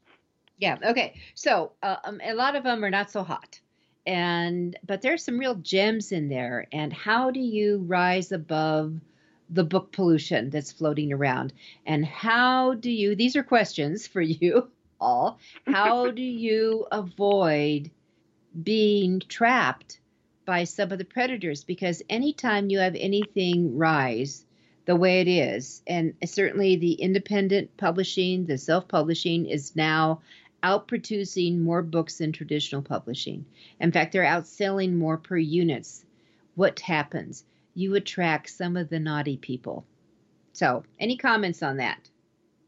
Yeah. 0.58 0.76
Okay. 0.82 1.20
So 1.34 1.72
uh, 1.82 1.96
um, 2.04 2.20
a 2.24 2.34
lot 2.34 2.56
of 2.56 2.64
them 2.64 2.84
are 2.84 2.90
not 2.90 3.10
so 3.10 3.22
hot, 3.22 3.60
and 4.06 4.76
but 4.86 5.02
there's 5.02 5.24
some 5.24 5.38
real 5.38 5.54
gems 5.56 6.12
in 6.12 6.28
there. 6.28 6.66
And 6.72 6.92
how 6.92 7.30
do 7.30 7.40
you 7.40 7.78
rise 7.86 8.32
above 8.32 8.98
the 9.50 9.64
book 9.64 9.92
pollution 9.92 10.50
that's 10.50 10.72
floating 10.72 11.12
around? 11.12 11.52
And 11.84 12.04
how 12.04 12.74
do 12.74 12.90
you? 12.90 13.14
These 13.14 13.36
are 13.36 13.42
questions 13.42 14.06
for 14.06 14.20
you 14.22 14.70
all. 15.00 15.38
How 15.66 16.10
do 16.10 16.22
you 16.22 16.86
avoid 16.90 17.90
being 18.62 19.20
trapped 19.20 20.00
by 20.44 20.64
some 20.64 20.92
of 20.92 20.98
the 20.98 21.04
predators? 21.04 21.64
Because 21.64 22.02
anytime 22.08 22.70
you 22.70 22.78
have 22.78 22.94
anything 22.94 23.76
rise 23.76 24.46
the 24.86 24.96
way 24.96 25.20
it 25.20 25.28
is. 25.28 25.82
And 25.86 26.14
certainly 26.24 26.76
the 26.76 26.92
independent 26.92 27.76
publishing, 27.76 28.46
the 28.46 28.56
self 28.56 28.88
publishing 28.88 29.46
is 29.46 29.76
now 29.76 30.22
out 30.62 30.88
producing 30.88 31.62
more 31.62 31.82
books 31.82 32.18
than 32.18 32.32
traditional 32.32 32.82
publishing. 32.82 33.44
In 33.78 33.92
fact, 33.92 34.12
they're 34.12 34.24
outselling 34.24 34.94
more 34.94 35.18
per 35.18 35.36
units. 35.36 36.04
What 36.54 36.80
happens? 36.80 37.44
You 37.74 37.94
attract 37.94 38.48
some 38.48 38.76
of 38.76 38.88
the 38.88 38.98
naughty 38.98 39.36
people. 39.36 39.84
So, 40.54 40.84
any 40.98 41.18
comments 41.18 41.62
on 41.62 41.76
that 41.76 42.08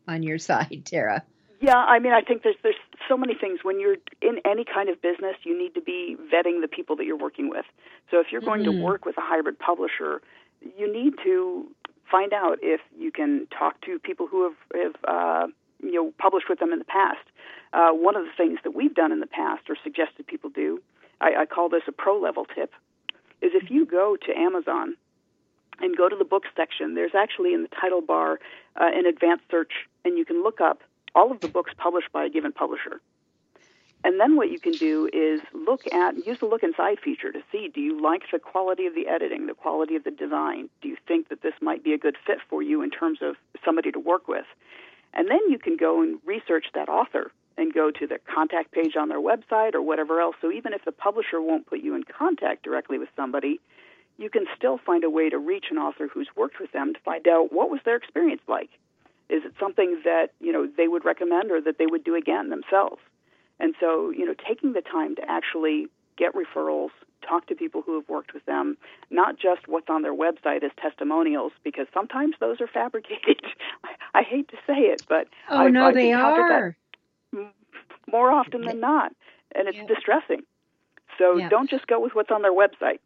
on 0.06 0.22
your 0.22 0.38
side, 0.50 0.82
Tara? 0.84 1.24
Yeah, 1.60 1.76
I 1.76 1.98
mean, 1.98 2.12
I 2.12 2.20
think 2.20 2.44
there's 2.44 2.56
there's 2.62 2.76
so 3.08 3.16
many 3.16 3.34
things 3.34 3.60
when 3.64 3.80
you're 3.80 3.96
in 4.22 4.40
any 4.44 4.64
kind 4.64 4.88
of 4.88 5.02
business, 5.02 5.34
you 5.42 5.58
need 5.58 5.74
to 5.74 5.80
be 5.80 6.16
vetting 6.32 6.60
the 6.60 6.68
people 6.68 6.94
that 6.96 7.04
you're 7.04 7.18
working 7.18 7.50
with. 7.50 7.64
So 8.10 8.20
if 8.20 8.28
you're 8.30 8.40
going 8.40 8.62
mm-hmm. 8.62 8.78
to 8.78 8.84
work 8.84 9.04
with 9.04 9.18
a 9.18 9.22
hybrid 9.22 9.58
publisher, 9.58 10.22
you 10.76 10.92
need 10.92 11.14
to 11.24 11.66
find 12.10 12.32
out 12.32 12.58
if 12.62 12.80
you 12.96 13.10
can 13.10 13.46
talk 13.56 13.80
to 13.82 13.98
people 13.98 14.26
who 14.26 14.44
have, 14.44 14.54
have 14.74 14.94
uh, 15.08 15.46
you 15.82 15.94
know 15.94 16.12
published 16.18 16.48
with 16.48 16.60
them 16.60 16.72
in 16.72 16.78
the 16.78 16.84
past. 16.84 17.26
Uh, 17.72 17.90
one 17.90 18.14
of 18.14 18.24
the 18.24 18.30
things 18.36 18.58
that 18.62 18.74
we've 18.74 18.94
done 18.94 19.10
in 19.10 19.18
the 19.18 19.26
past 19.26 19.62
or 19.68 19.76
suggested 19.82 20.26
people 20.26 20.50
do, 20.50 20.80
I, 21.20 21.42
I 21.42 21.46
call 21.46 21.68
this 21.68 21.82
a 21.88 21.92
pro 21.92 22.18
level 22.20 22.46
tip, 22.46 22.72
is 23.42 23.50
if 23.52 23.68
you 23.68 23.84
go 23.84 24.16
to 24.26 24.32
Amazon 24.32 24.96
and 25.80 25.96
go 25.96 26.08
to 26.08 26.16
the 26.16 26.24
book 26.24 26.44
section, 26.56 26.94
there's 26.94 27.14
actually 27.16 27.52
in 27.52 27.62
the 27.62 27.68
title 27.68 28.00
bar 28.00 28.38
uh, 28.76 28.88
an 28.94 29.06
advanced 29.06 29.44
search, 29.50 29.72
and 30.04 30.16
you 30.16 30.24
can 30.24 30.42
look 30.42 30.60
up 30.60 30.82
all 31.14 31.30
of 31.30 31.40
the 31.40 31.48
books 31.48 31.72
published 31.76 32.12
by 32.12 32.24
a 32.24 32.30
given 32.30 32.52
publisher. 32.52 33.00
And 34.04 34.20
then 34.20 34.36
what 34.36 34.50
you 34.50 34.60
can 34.60 34.72
do 34.72 35.10
is 35.12 35.40
look 35.52 35.92
at, 35.92 36.24
use 36.24 36.38
the 36.38 36.46
look 36.46 36.62
inside 36.62 37.00
feature 37.00 37.32
to 37.32 37.42
see 37.50 37.68
do 37.68 37.80
you 37.80 38.00
like 38.00 38.22
the 38.30 38.38
quality 38.38 38.86
of 38.86 38.94
the 38.94 39.08
editing, 39.08 39.46
the 39.46 39.54
quality 39.54 39.96
of 39.96 40.04
the 40.04 40.10
design? 40.12 40.68
Do 40.82 40.88
you 40.88 40.96
think 41.06 41.28
that 41.28 41.42
this 41.42 41.54
might 41.60 41.82
be 41.82 41.92
a 41.92 41.98
good 41.98 42.16
fit 42.24 42.38
for 42.48 42.62
you 42.62 42.82
in 42.82 42.90
terms 42.90 43.18
of 43.22 43.36
somebody 43.64 43.90
to 43.92 43.98
work 43.98 44.28
with? 44.28 44.46
And 45.14 45.28
then 45.28 45.40
you 45.48 45.58
can 45.58 45.76
go 45.76 46.00
and 46.00 46.20
research 46.24 46.66
that 46.74 46.88
author 46.88 47.32
and 47.56 47.74
go 47.74 47.90
to 47.90 48.06
their 48.06 48.20
contact 48.32 48.70
page 48.70 48.94
on 48.96 49.08
their 49.08 49.20
website 49.20 49.74
or 49.74 49.82
whatever 49.82 50.20
else. 50.20 50.36
So 50.40 50.52
even 50.52 50.72
if 50.72 50.84
the 50.84 50.92
publisher 50.92 51.40
won't 51.40 51.66
put 51.66 51.80
you 51.80 51.96
in 51.96 52.04
contact 52.04 52.62
directly 52.62 52.98
with 52.98 53.08
somebody, 53.16 53.60
you 54.16 54.30
can 54.30 54.46
still 54.56 54.78
find 54.78 55.02
a 55.02 55.10
way 55.10 55.28
to 55.28 55.38
reach 55.38 55.66
an 55.70 55.78
author 55.78 56.06
who's 56.06 56.28
worked 56.36 56.60
with 56.60 56.70
them 56.70 56.94
to 56.94 57.00
find 57.00 57.26
out 57.26 57.52
what 57.52 57.68
was 57.68 57.80
their 57.84 57.96
experience 57.96 58.42
like. 58.46 58.70
Is 59.28 59.44
it 59.44 59.52
something 59.60 60.00
that, 60.04 60.28
you 60.40 60.52
know, 60.52 60.68
they 60.76 60.88
would 60.88 61.04
recommend 61.04 61.50
or 61.50 61.60
that 61.60 61.78
they 61.78 61.86
would 61.86 62.04
do 62.04 62.14
again 62.14 62.50
themselves? 62.50 63.00
And 63.60 63.74
so, 63.80 64.10
you 64.10 64.24
know, 64.24 64.34
taking 64.46 64.72
the 64.72 64.80
time 64.80 65.16
to 65.16 65.22
actually 65.28 65.88
get 66.16 66.34
referrals, 66.34 66.90
talk 67.26 67.46
to 67.46 67.54
people 67.54 67.82
who 67.82 67.94
have 67.94 68.08
worked 68.08 68.34
with 68.34 68.44
them, 68.46 68.76
not 69.10 69.38
just 69.38 69.68
what's 69.68 69.88
on 69.88 70.02
their 70.02 70.14
website 70.14 70.62
as 70.64 70.70
testimonials, 70.80 71.52
because 71.64 71.86
sometimes 71.92 72.34
those 72.40 72.60
are 72.60 72.66
fabricated. 72.66 73.40
I, 73.84 74.20
I 74.20 74.22
hate 74.22 74.48
to 74.48 74.56
say 74.66 74.74
it, 74.74 75.02
but 75.08 75.28
oh 75.50 75.58
I've, 75.58 75.72
no, 75.72 75.86
I've 75.86 75.94
they 75.94 76.12
are 76.12 76.76
more 78.10 78.30
often 78.30 78.62
than 78.62 78.80
not, 78.80 79.12
and 79.54 79.68
it's 79.68 79.76
yeah. 79.76 79.86
distressing. 79.86 80.42
So 81.18 81.36
yeah. 81.36 81.48
don't 81.48 81.68
just 81.68 81.86
go 81.86 82.00
with 82.00 82.14
what's 82.14 82.30
on 82.30 82.42
their 82.42 82.52
website. 82.52 83.00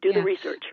Do 0.00 0.08
yeah. 0.08 0.14
the 0.14 0.22
research. 0.22 0.64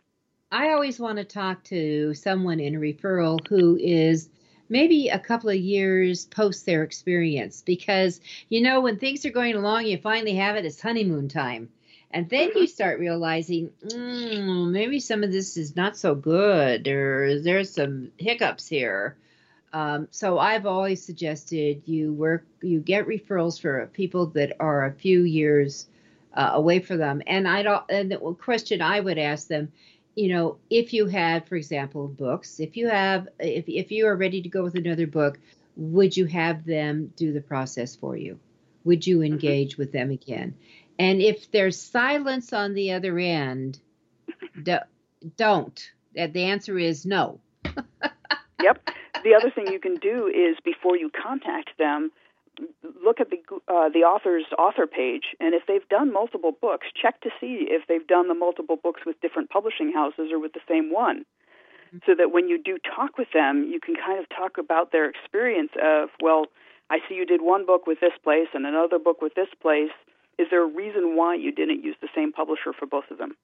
I 0.51 0.69
always 0.69 0.99
want 0.99 1.17
to 1.17 1.23
talk 1.23 1.63
to 1.65 2.13
someone 2.13 2.59
in 2.59 2.75
a 2.75 2.79
referral 2.79 3.45
who 3.47 3.77
is 3.77 4.29
maybe 4.69 5.09
a 5.09 5.19
couple 5.19 5.49
of 5.49 5.55
years 5.55 6.25
post 6.25 6.65
their 6.65 6.83
experience 6.83 7.61
because 7.65 8.21
you 8.49 8.61
know 8.61 8.81
when 8.81 8.97
things 8.97 9.25
are 9.25 9.31
going 9.31 9.55
along 9.55 9.85
you 9.85 9.97
finally 9.97 10.35
have 10.35 10.55
it 10.55 10.65
it's 10.65 10.81
honeymoon 10.81 11.27
time. 11.27 11.69
And 12.11 12.27
then 12.27 12.49
you 12.49 12.63
mm-hmm. 12.63 12.65
start 12.65 12.99
realizing 12.99 13.69
mm, 13.85 14.71
maybe 14.71 14.99
some 14.99 15.23
of 15.23 15.31
this 15.31 15.57
is 15.57 15.75
not 15.75 15.95
so 15.95 16.15
good 16.15 16.87
or 16.87 17.39
there's 17.39 17.71
some 17.71 18.11
hiccups 18.17 18.67
here. 18.67 19.15
Um, 19.71 20.07
so 20.09 20.39
i've 20.39 20.65
always 20.65 21.03
suggested 21.03 21.83
you 21.85 22.11
work 22.11 22.43
you 22.63 22.79
get 22.79 23.05
referrals 23.05 23.61
for 23.61 23.85
people 23.93 24.25
that 24.27 24.53
are 24.59 24.85
a 24.85 24.91
few 24.91 25.21
years 25.21 25.87
uh, 26.33 26.51
away 26.53 26.79
from 26.79 26.97
them. 26.97 27.21
And 27.27 27.47
i 27.47 27.61
don't 27.61 27.83
and 27.87 28.11
the 28.11 28.17
question 28.17 28.81
i 28.81 28.99
would 28.99 29.19
ask 29.19 29.47
them 29.47 29.71
you 30.19 30.27
know, 30.27 30.57
if 30.69 30.91
you 30.91 31.05
had, 31.05 31.47
for 31.47 31.55
example, 31.55 32.09
books, 32.09 32.59
if 32.59 32.75
you 32.75 32.89
have, 32.89 33.29
if, 33.39 33.69
if 33.69 33.89
you 33.89 34.05
are 34.05 34.17
ready 34.17 34.41
to 34.41 34.49
go 34.49 34.63
with 34.63 34.75
another 34.75 35.07
book, 35.07 35.39
would 35.77 36.17
you 36.17 36.25
have 36.25 36.65
them 36.65 37.13
do 37.15 37.31
the 37.31 37.39
process 37.39 37.95
for 37.95 38.17
you? 38.17 38.37
Would 38.83 39.07
you 39.07 39.19
mm-hmm. 39.19 39.31
engage 39.31 39.77
with 39.77 39.93
them 39.93 40.11
again? 40.11 40.55
And 40.99 41.21
if 41.21 41.49
there's 41.51 41.79
silence 41.79 42.51
on 42.51 42.73
the 42.73 42.91
other 42.91 43.17
end, 43.17 43.79
do, 44.61 44.79
don't. 45.37 45.89
The 46.13 46.43
answer 46.43 46.77
is 46.77 47.05
no. 47.05 47.39
yep. 48.61 48.89
The 49.23 49.35
other 49.39 49.51
thing 49.51 49.67
you 49.71 49.79
can 49.79 49.95
do 49.95 50.27
is 50.27 50.57
before 50.65 50.97
you 50.97 51.09
contact 51.09 51.77
them, 51.77 52.11
look 53.03 53.19
at 53.19 53.29
the 53.29 53.39
uh, 53.67 53.89
the 53.89 54.03
author's 54.03 54.45
author 54.57 54.87
page, 54.87 55.35
and 55.39 55.53
if 55.53 55.63
they've 55.67 55.87
done 55.89 56.11
multiple 56.13 56.51
books, 56.51 56.87
check 56.99 57.21
to 57.21 57.29
see 57.39 57.67
if 57.69 57.87
they've 57.87 58.05
done 58.07 58.27
the 58.27 58.33
multiple 58.33 58.75
books 58.75 59.01
with 59.05 59.19
different 59.21 59.49
publishing 59.49 59.91
houses 59.93 60.31
or 60.31 60.39
with 60.39 60.53
the 60.53 60.65
same 60.67 60.91
one, 60.91 61.25
mm-hmm. 61.87 61.97
so 62.05 62.15
that 62.17 62.31
when 62.31 62.47
you 62.47 62.61
do 62.61 62.77
talk 62.95 63.17
with 63.17 63.29
them, 63.33 63.67
you 63.71 63.79
can 63.79 63.95
kind 63.95 64.19
of 64.19 64.25
talk 64.29 64.57
about 64.57 64.91
their 64.91 65.09
experience 65.09 65.71
of, 65.81 66.09
well, 66.21 66.45
I 66.89 66.99
see 67.07 67.15
you 67.15 67.25
did 67.25 67.41
one 67.41 67.65
book 67.65 67.87
with 67.87 67.99
this 67.99 68.17
place 68.23 68.47
and 68.53 68.65
another 68.65 68.99
book 68.99 69.21
with 69.21 69.35
this 69.35 69.49
place. 69.61 69.91
Is 70.37 70.47
there 70.49 70.63
a 70.63 70.67
reason 70.67 71.15
why 71.15 71.35
you 71.35 71.51
didn't 71.51 71.83
use 71.83 71.95
the 72.01 72.07
same 72.15 72.31
publisher 72.31 72.73
for 72.77 72.85
both 72.85 73.11
of 73.11 73.17
them? 73.17 73.35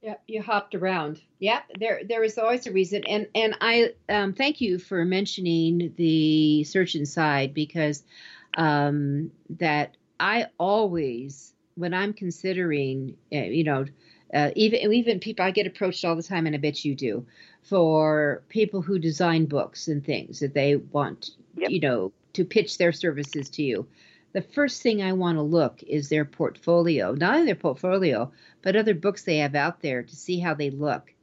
Yeah, 0.00 0.14
you 0.28 0.42
hopped 0.42 0.76
around. 0.76 1.20
Yeah, 1.40 1.62
there 1.78 2.02
there 2.08 2.22
is 2.22 2.38
always 2.38 2.68
a 2.68 2.72
reason, 2.72 3.02
and 3.08 3.26
and 3.34 3.56
I 3.60 3.94
um, 4.08 4.32
thank 4.32 4.60
you 4.60 4.78
for 4.78 5.04
mentioning 5.04 5.92
the 5.96 6.62
search 6.64 6.94
inside 6.94 7.52
because 7.52 8.04
um, 8.56 9.30
that 9.50 9.96
I 10.20 10.46
always, 10.58 11.52
when 11.76 11.94
I'm 11.94 12.12
considering, 12.12 13.16
uh, 13.32 13.38
you 13.38 13.64
know, 13.64 13.86
uh, 14.34 14.50
even 14.54 14.92
even 14.92 15.20
people 15.20 15.44
I 15.44 15.50
get 15.50 15.66
approached 15.66 16.04
all 16.04 16.16
the 16.16 16.22
time, 16.22 16.46
and 16.46 16.54
I 16.54 16.58
bet 16.58 16.84
you 16.84 16.94
do, 16.94 17.26
for 17.62 18.42
people 18.48 18.82
who 18.82 18.98
design 18.98 19.46
books 19.46 19.88
and 19.88 20.04
things 20.04 20.40
that 20.40 20.54
they 20.54 20.76
want, 20.76 21.30
yep. 21.56 21.70
you 21.70 21.80
know, 21.80 22.12
to 22.34 22.44
pitch 22.44 22.78
their 22.78 22.92
services 22.92 23.48
to 23.50 23.62
you. 23.62 23.86
The 24.34 24.42
first 24.42 24.82
thing 24.82 25.02
I 25.02 25.14
want 25.14 25.38
to 25.38 25.42
look 25.42 25.82
is 25.82 26.08
their 26.08 26.26
portfolio, 26.26 27.14
not 27.14 27.34
only 27.34 27.46
their 27.46 27.54
portfolio, 27.54 28.30
but 28.60 28.76
other 28.76 28.94
books 28.94 29.24
they 29.24 29.38
have 29.38 29.54
out 29.54 29.80
there 29.80 30.02
to 30.02 30.16
see 30.16 30.38
how 30.38 30.52
they 30.52 30.70
look. 30.70 31.14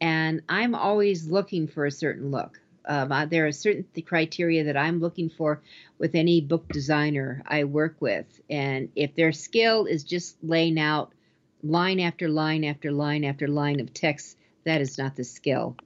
And 0.00 0.42
I'm 0.48 0.74
always 0.74 1.28
looking 1.28 1.66
for 1.66 1.84
a 1.84 1.90
certain 1.90 2.30
look. 2.30 2.60
Um, 2.86 3.28
there 3.30 3.46
are 3.46 3.52
certain 3.52 3.86
criteria 4.04 4.64
that 4.64 4.76
I'm 4.76 5.00
looking 5.00 5.30
for 5.30 5.62
with 5.98 6.14
any 6.14 6.40
book 6.40 6.68
designer 6.68 7.42
I 7.46 7.64
work 7.64 7.96
with. 8.00 8.26
And 8.50 8.90
if 8.94 9.14
their 9.14 9.32
skill 9.32 9.86
is 9.86 10.04
just 10.04 10.36
laying 10.42 10.78
out 10.78 11.12
line 11.62 12.00
after 12.00 12.28
line 12.28 12.64
after 12.64 12.92
line 12.92 13.24
after 13.24 13.48
line 13.48 13.80
of 13.80 13.94
text, 13.94 14.36
that 14.64 14.80
is 14.80 14.98
not 14.98 15.16
the 15.16 15.24
skill 15.24 15.76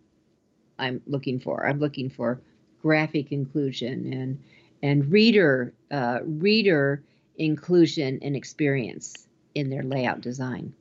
I'm 0.79 1.01
looking 1.07 1.41
for. 1.41 1.67
I'm 1.67 1.79
looking 1.79 2.11
for 2.11 2.41
graphic 2.83 3.33
inclusion 3.33 4.13
and 4.13 4.43
and 4.83 5.11
reader 5.11 5.73
uh, 5.91 6.21
reader 6.23 7.03
inclusion 7.37 8.21
and 8.23 8.37
experience 8.37 9.27
in 9.55 9.71
their 9.71 9.83
layout 9.83 10.21
design. 10.21 10.75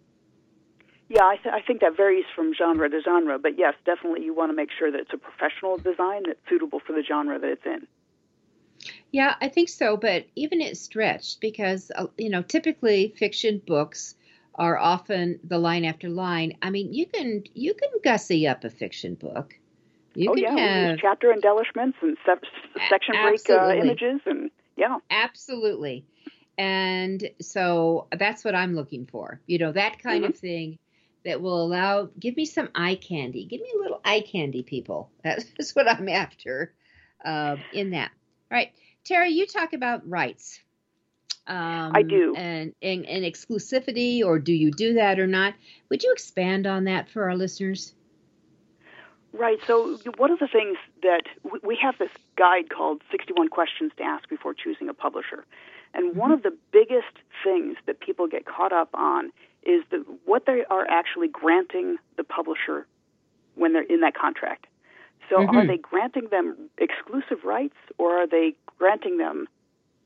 Yeah, 1.09 1.23
I, 1.23 1.37
th- 1.37 1.53
I 1.53 1.61
think 1.61 1.81
that 1.81 1.95
varies 1.95 2.25
from 2.35 2.53
genre 2.53 2.89
to 2.89 3.01
genre, 3.01 3.39
but 3.39 3.57
yes, 3.57 3.75
definitely 3.85 4.25
you 4.25 4.33
want 4.33 4.51
to 4.51 4.55
make 4.55 4.69
sure 4.77 4.91
that 4.91 4.99
it's 4.99 5.13
a 5.13 5.17
professional 5.17 5.77
design 5.77 6.23
that's 6.25 6.39
suitable 6.49 6.81
for 6.85 6.93
the 6.93 7.03
genre 7.03 7.39
that 7.39 7.49
it's 7.49 7.65
in. 7.65 7.87
Yeah, 9.11 9.35
I 9.41 9.47
think 9.47 9.69
so, 9.69 9.95
but 9.95 10.25
even 10.35 10.61
it's 10.61 10.81
stretched 10.81 11.39
because 11.39 11.91
uh, 11.95 12.07
you 12.17 12.29
know 12.29 12.41
typically 12.41 13.13
fiction 13.17 13.61
books 13.65 14.15
are 14.55 14.77
often 14.77 15.39
the 15.43 15.57
line 15.57 15.85
after 15.85 16.09
line. 16.09 16.57
I 16.61 16.69
mean, 16.69 16.93
you 16.93 17.05
can 17.05 17.43
you 17.53 17.73
can 17.73 17.89
gussy 18.03 18.47
up 18.47 18.63
a 18.63 18.69
fiction 18.69 19.15
book. 19.15 19.57
You 20.13 20.31
oh 20.31 20.35
can 20.35 20.57
yeah, 20.57 20.87
have 20.89 20.99
chapter 20.99 21.31
embellishments 21.31 21.97
and 22.01 22.17
se- 22.25 22.47
section 22.89 23.15
break 23.21 23.49
uh, 23.49 23.73
images 23.75 24.19
and 24.25 24.51
yeah, 24.75 24.97
absolutely. 25.09 26.05
And 26.57 27.29
so 27.39 28.07
that's 28.17 28.43
what 28.43 28.55
I'm 28.55 28.75
looking 28.75 29.05
for. 29.05 29.39
You 29.47 29.59
know, 29.59 29.71
that 29.71 29.99
kind 29.99 30.23
mm-hmm. 30.23 30.33
of 30.33 30.37
thing 30.37 30.79
that 31.27 31.41
will 31.41 31.61
allow 31.61 32.09
give 32.17 32.37
me 32.37 32.45
some 32.45 32.69
eye 32.73 32.95
candy. 32.95 33.43
Give 33.43 33.59
me 33.59 33.69
a 33.75 33.81
little 33.81 33.99
eye 34.05 34.21
candy, 34.21 34.63
people. 34.63 35.11
That's 35.23 35.75
what 35.75 35.87
I'm 35.87 36.07
after 36.07 36.73
uh, 37.23 37.57
in 37.73 37.91
that. 37.91 38.11
All 38.49 38.57
right, 38.57 38.71
Tara, 39.03 39.27
you 39.27 39.45
talk 39.45 39.73
about 39.73 40.07
rights. 40.09 40.61
Um, 41.45 41.91
I 41.93 42.01
do. 42.01 42.33
And, 42.35 42.73
and, 42.81 43.05
and 43.05 43.25
exclusivity, 43.25 44.23
or 44.23 44.39
do 44.39 44.53
you 44.53 44.71
do 44.71 44.93
that 44.93 45.19
or 45.19 45.27
not? 45.27 45.53
Would 45.89 46.01
you 46.03 46.13
expand 46.13 46.65
on 46.65 46.85
that 46.85 47.09
for 47.09 47.23
our 47.23 47.35
listeners? 47.35 47.93
Right. 49.33 49.57
So, 49.67 49.97
one 50.17 50.31
of 50.31 50.39
the 50.39 50.47
things 50.47 50.77
that 51.03 51.23
we 51.61 51.77
have 51.81 51.97
this 51.99 52.09
guide 52.37 52.69
called 52.69 53.01
61 53.11 53.49
Questions 53.49 53.91
to 53.97 54.03
Ask 54.03 54.29
Before 54.29 54.53
Choosing 54.53 54.87
a 54.87 54.93
Publisher. 54.93 55.45
And 55.93 56.11
mm-hmm. 56.11 56.19
one 56.19 56.31
of 56.31 56.43
the 56.43 56.55
biggest 56.71 57.17
things 57.43 57.75
that 57.85 57.99
people 57.99 58.27
get 58.27 58.45
caught 58.45 58.71
up 58.71 58.89
on 58.93 59.31
is 59.67 59.83
the, 59.91 59.97
what 60.25 60.45
they 60.45 60.63
are 60.69 60.87
actually 60.89 61.27
granting 61.27 61.97
the 62.15 62.23
publisher 62.23 62.87
when 63.55 63.73
they're 63.73 63.83
in 63.83 64.01
that 64.01 64.15
contract. 64.15 64.65
So, 65.29 65.37
mm-hmm. 65.37 65.57
are 65.57 65.67
they 65.67 65.77
granting 65.77 66.29
them 66.31 66.69
exclusive 66.77 67.43
rights 67.43 67.75
or 67.97 68.11
are 68.17 68.27
they 68.27 68.55
granting 68.77 69.17
them 69.17 69.47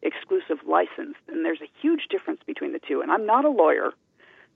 exclusive 0.01 0.57
license. 0.67 1.15
And 1.27 1.45
there's 1.45 1.61
a 1.61 1.69
huge 1.81 2.07
difference 2.09 2.41
between 2.45 2.73
the 2.73 2.79
two. 2.79 3.01
And 3.01 3.11
I'm 3.11 3.25
not 3.25 3.45
a 3.45 3.49
lawyer, 3.49 3.91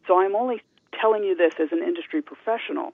so 0.08 0.20
I'm 0.20 0.36
only 0.36 0.62
telling 0.99 1.24
you 1.24 1.36
this 1.36 1.53
as 1.60 1.70
an 1.72 1.84
industry 1.84 2.22
professional. 2.22 2.93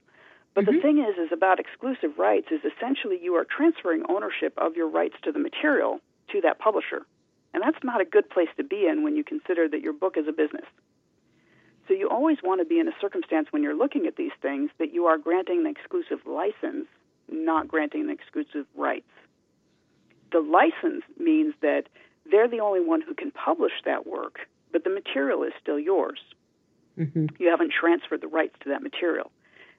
But 0.54 0.66
mm-hmm. 0.66 0.76
the 0.76 0.82
thing 0.82 0.98
is, 1.00 1.18
is 1.18 1.32
about 1.32 1.60
exclusive 1.60 2.18
rights 2.18 2.48
is 2.52 2.62
essentially 2.66 3.20
you 3.22 3.36
are 3.36 3.46
transferring 3.46 4.04
ownership 4.10 4.54
of 4.58 4.76
your 4.76 4.90
rights 4.90 5.16
to 5.24 5.32
the 5.32 5.40
material 5.40 6.00
to 6.32 6.42
that 6.42 6.60
publisher. 6.60 7.06
And 7.54 7.64
that's 7.64 7.84
not 7.84 8.02
a 8.02 8.06
good 8.06 8.30
place 8.30 8.50
to 8.58 8.64
be 8.64 8.88
in 8.88 9.04
when 9.04 9.16
you 9.16 9.24
consider 9.24 9.68
that 9.68 9.82
your 9.82 9.94
book 9.94 10.16
is 10.18 10.28
a 10.28 10.32
business. 10.32 10.66
So 11.88 11.94
you 11.94 12.10
always 12.10 12.38
want 12.44 12.62
to 12.62 12.66
be 12.66 12.80
in 12.80 12.88
a 12.88 12.94
circumstance 13.02 13.48
when 13.52 13.64
you're 13.64 13.76
looking 13.76 14.06
at 14.06 14.16
these 14.16 14.32
things 14.42 14.70
that 14.80 14.94
you 14.94 15.06
are 15.06 15.18
granting 15.18 15.62
an 15.62 15.68
exclusive 15.68 16.26
license, 16.26 16.88
not 17.30 17.68
granting 17.68 18.02
an 18.02 18.10
exclusive 18.10 18.66
rights. 18.76 19.10
The 20.32 20.40
license 20.40 21.04
means 21.18 21.54
that 21.62 21.84
they're 22.30 22.48
the 22.48 22.60
only 22.60 22.80
one 22.80 23.02
who 23.02 23.14
can 23.14 23.32
publish 23.32 23.74
that 23.86 24.08
work, 24.08 24.40
but 24.72 24.84
the 24.84 24.90
material 24.90 25.44
is 25.44 25.52
still 25.62 25.80
yours. 25.80 26.20
Mm-hmm. 26.98 27.28
You 27.40 27.50
haven't 27.50 27.74
transferred 27.74 28.22
the 28.22 28.28
rights 28.28 28.56
to 28.64 28.70
that 28.70 28.84
material. 28.84 29.32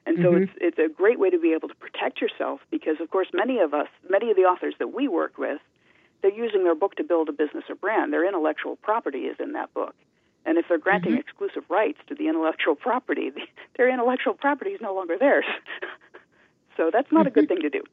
And 0.05 0.19
so 0.19 0.33
mm-hmm. 0.33 0.43
it's 0.43 0.53
it's 0.61 0.79
a 0.79 0.93
great 0.93 1.19
way 1.21 1.31
to 1.31 1.39
be 1.39 1.53
able 1.53 1.69
to 1.69 1.75
protect 1.77 2.21
yourself 2.21 2.61
because 2.71 2.97
of 3.01 3.11
course 3.11 3.29
many 3.33 3.61
of 3.61 3.73
us, 3.73 3.87
many 4.11 4.31
of 4.31 4.37
the 4.37 4.43
authors 4.43 4.75
that 4.81 4.93
we 4.93 5.07
work 5.07 5.39
with, 5.39 5.61
they're 6.23 6.35
using 6.35 6.65
their 6.65 6.75
book 6.75 6.97
to 6.97 7.05
build 7.05 7.29
a 7.29 7.33
business 7.33 7.65
or 7.69 7.77
brand. 7.77 8.13
Their 8.13 8.27
intellectual 8.27 8.77
property 8.77 9.27
is 9.27 9.37
in 9.39 9.53
that 9.53 9.73
book. 9.75 9.95
And 10.45 10.59
if 10.59 10.67
they're 10.69 10.79
granting 10.79 11.13
mm-hmm. 11.13 11.21
exclusive 11.21 11.65
rights 11.69 11.99
to 12.09 12.15
the 12.15 12.29
intellectual 12.29 12.75
property, 12.75 13.33
their 13.77 13.89
intellectual 13.89 14.35
property 14.35 14.71
is 14.71 14.81
no 14.81 14.95
longer 14.95 15.17
theirs. 15.19 15.45
so 16.77 16.91
that's 16.93 17.13
not 17.13 17.27
a 17.27 17.31
good 17.31 17.49
mm-hmm. 17.49 17.61
thing 17.61 17.71
to 17.71 17.71
do. 17.71 17.85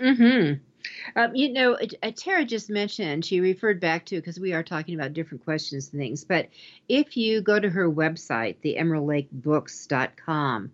Mhm. 0.00 0.60
Um, 1.16 1.34
you 1.34 1.52
know, 1.52 1.76
uh, 2.02 2.10
Tara 2.14 2.44
just 2.44 2.70
mentioned, 2.70 3.24
she 3.24 3.40
referred 3.40 3.80
back 3.80 4.06
to, 4.06 4.16
because 4.16 4.38
we 4.38 4.52
are 4.52 4.62
talking 4.62 4.94
about 4.94 5.14
different 5.14 5.44
questions 5.44 5.90
and 5.92 6.00
things, 6.00 6.24
but 6.24 6.48
if 6.88 7.16
you 7.16 7.40
go 7.40 7.58
to 7.58 7.68
her 7.68 7.90
website, 7.90 8.56
the 8.60 8.76
emeraldlakebooks.com, 8.78 10.70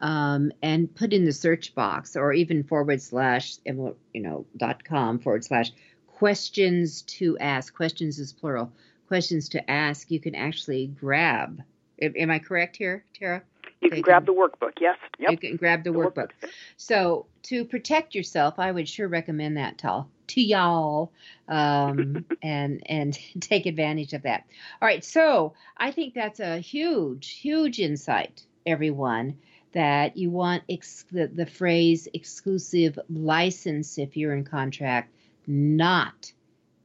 um, 0.00 0.52
and 0.62 0.94
put 0.94 1.12
in 1.12 1.24
the 1.24 1.32
search 1.32 1.74
box 1.74 2.16
or 2.16 2.32
even 2.32 2.64
forward 2.64 3.00
slash, 3.00 3.56
you 3.64 3.96
know, 4.14 4.44
dot 4.56 4.84
com 4.84 5.18
forward 5.18 5.44
slash 5.44 5.70
questions 6.08 7.02
to 7.02 7.38
ask, 7.38 7.74
questions 7.74 8.18
is 8.18 8.32
plural, 8.32 8.72
questions 9.08 9.48
to 9.50 9.70
ask, 9.70 10.10
you 10.10 10.20
can 10.20 10.34
actually 10.34 10.88
grab. 10.88 11.62
Am 12.00 12.30
I 12.30 12.38
correct 12.38 12.76
here, 12.76 13.04
Tara? 13.14 13.42
You 13.80 13.90
can 13.90 14.00
grab 14.00 14.26
the 14.26 14.32
workbook. 14.32 14.72
Yes. 14.80 14.96
Yep. 15.18 15.30
You 15.30 15.38
can 15.38 15.56
grab 15.56 15.84
the, 15.84 15.92
the 15.92 15.98
workbook. 15.98 16.30
workbook. 16.42 16.50
So 16.76 17.26
to 17.44 17.64
protect 17.64 18.14
yourself, 18.14 18.58
I 18.58 18.72
would 18.72 18.88
sure 18.88 19.08
recommend 19.08 19.58
that 19.58 19.78
to, 19.78 20.06
to 20.28 20.40
y'all, 20.40 21.12
um, 21.48 22.24
and 22.42 22.82
and 22.86 23.18
take 23.40 23.66
advantage 23.66 24.12
of 24.14 24.22
that. 24.22 24.44
All 24.80 24.86
right. 24.86 25.04
So 25.04 25.54
I 25.76 25.90
think 25.90 26.14
that's 26.14 26.40
a 26.40 26.58
huge, 26.58 27.30
huge 27.30 27.78
insight, 27.78 28.42
everyone. 28.66 29.38
That 29.72 30.16
you 30.16 30.30
want 30.30 30.62
ex- 30.68 31.04
the, 31.10 31.26
the 31.26 31.46
phrase 31.46 32.06
exclusive 32.14 32.96
license 33.10 33.98
if 33.98 34.16
you're 34.16 34.32
in 34.32 34.44
contract, 34.44 35.12
not 35.48 36.32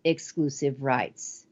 exclusive 0.03 0.81
rights 0.81 1.45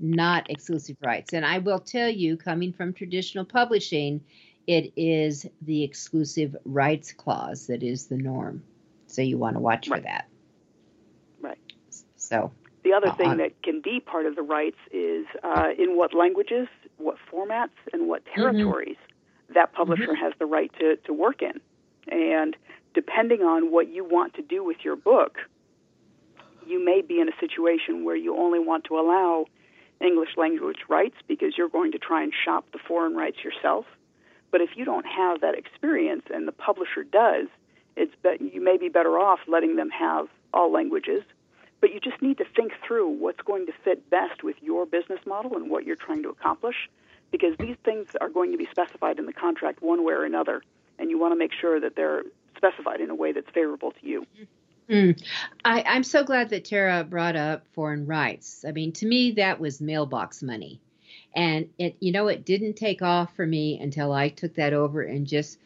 not 0.00 0.50
exclusive 0.50 0.96
rights. 1.00 1.32
And 1.32 1.44
I 1.44 1.58
will 1.58 1.78
tell 1.78 2.08
you, 2.08 2.36
coming 2.36 2.72
from 2.72 2.92
traditional 2.92 3.44
publishing, 3.44 4.20
it 4.66 4.92
is 4.96 5.46
the 5.62 5.82
exclusive 5.82 6.56
rights 6.64 7.12
clause 7.12 7.66
that 7.66 7.82
is 7.82 8.06
the 8.06 8.16
norm. 8.16 8.62
So 9.06 9.22
you 9.22 9.38
want 9.38 9.56
to 9.56 9.60
watch 9.60 9.88
right. 9.88 10.00
for 10.00 10.08
that. 10.08 10.28
Right. 11.40 11.58
So 12.16 12.50
the 12.82 12.92
other 12.92 13.08
uh, 13.08 13.14
thing 13.14 13.36
that 13.38 13.62
can 13.62 13.80
be 13.80 14.00
part 14.00 14.26
of 14.26 14.36
the 14.36 14.42
rights 14.42 14.78
is 14.92 15.26
uh, 15.42 15.68
in 15.78 15.96
what 15.96 16.14
languages, 16.14 16.68
what 16.98 17.16
formats, 17.32 17.70
and 17.92 18.08
what 18.08 18.24
mm-hmm. 18.24 18.40
territories 18.40 18.96
mm-hmm. 18.96 19.54
that 19.54 19.72
publisher 19.72 20.08
mm-hmm. 20.08 20.24
has 20.24 20.32
the 20.38 20.46
right 20.46 20.70
to, 20.78 20.96
to 20.96 21.12
work 21.12 21.42
in. 21.42 21.60
And 22.08 22.56
depending 22.92 23.42
on 23.42 23.72
what 23.72 23.88
you 23.88 24.04
want 24.04 24.34
to 24.34 24.42
do 24.42 24.62
with 24.62 24.78
your 24.84 24.96
book, 24.96 25.38
you 26.66 26.82
may 26.82 27.02
be 27.02 27.20
in 27.20 27.28
a 27.28 27.36
situation 27.40 28.04
where 28.04 28.16
you 28.16 28.36
only 28.36 28.58
want 28.58 28.84
to 28.84 28.98
allow 28.98 29.46
English 30.00 30.36
language 30.36 30.78
rights 30.88 31.16
because 31.28 31.56
you're 31.56 31.68
going 31.68 31.92
to 31.92 31.98
try 31.98 32.22
and 32.22 32.32
shop 32.44 32.66
the 32.72 32.78
foreign 32.78 33.14
rights 33.14 33.38
yourself. 33.42 33.86
But 34.50 34.60
if 34.60 34.70
you 34.76 34.84
don't 34.84 35.06
have 35.06 35.40
that 35.40 35.54
experience 35.56 36.24
and 36.32 36.46
the 36.46 36.52
publisher 36.52 37.02
does, 37.04 37.46
it's 37.96 38.14
be- 38.22 38.50
you 38.52 38.60
may 38.60 38.76
be 38.76 38.88
better 38.88 39.18
off 39.18 39.40
letting 39.46 39.76
them 39.76 39.90
have 39.90 40.28
all 40.52 40.70
languages. 40.70 41.22
But 41.80 41.92
you 41.92 42.00
just 42.00 42.22
need 42.22 42.38
to 42.38 42.44
think 42.56 42.72
through 42.86 43.08
what's 43.08 43.42
going 43.42 43.66
to 43.66 43.72
fit 43.84 44.08
best 44.08 44.42
with 44.42 44.56
your 44.62 44.86
business 44.86 45.20
model 45.26 45.56
and 45.56 45.70
what 45.70 45.84
you're 45.84 45.96
trying 45.96 46.22
to 46.22 46.30
accomplish, 46.30 46.88
because 47.30 47.56
these 47.58 47.76
things 47.84 48.08
are 48.20 48.28
going 48.28 48.52
to 48.52 48.58
be 48.58 48.66
specified 48.70 49.18
in 49.18 49.26
the 49.26 49.32
contract 49.32 49.82
one 49.82 50.04
way 50.04 50.14
or 50.14 50.24
another, 50.24 50.62
and 50.98 51.10
you 51.10 51.18
want 51.18 51.32
to 51.32 51.36
make 51.36 51.52
sure 51.52 51.80
that 51.80 51.96
they're 51.96 52.22
specified 52.56 53.00
in 53.00 53.10
a 53.10 53.14
way 53.14 53.32
that's 53.32 53.50
favorable 53.50 53.90
to 53.90 54.06
you. 54.06 54.20
Mm-hmm. 54.22 54.44
Mm. 54.88 55.20
I, 55.64 55.82
I'm 55.82 56.02
so 56.02 56.24
glad 56.24 56.50
that 56.50 56.64
Tara 56.64 57.04
brought 57.04 57.36
up 57.36 57.66
foreign 57.72 58.06
rights. 58.06 58.64
I 58.66 58.72
mean, 58.72 58.92
to 58.92 59.06
me, 59.06 59.32
that 59.32 59.60
was 59.60 59.80
mailbox 59.80 60.42
money. 60.42 60.80
And 61.34 61.70
it, 61.78 61.96
you 62.00 62.12
know, 62.12 62.28
it 62.28 62.44
didn't 62.44 62.74
take 62.74 63.02
off 63.02 63.34
for 63.34 63.46
me 63.46 63.80
until 63.80 64.12
I 64.12 64.28
took 64.28 64.54
that 64.54 64.72
over 64.72 65.02
and 65.02 65.26
just 65.26 65.58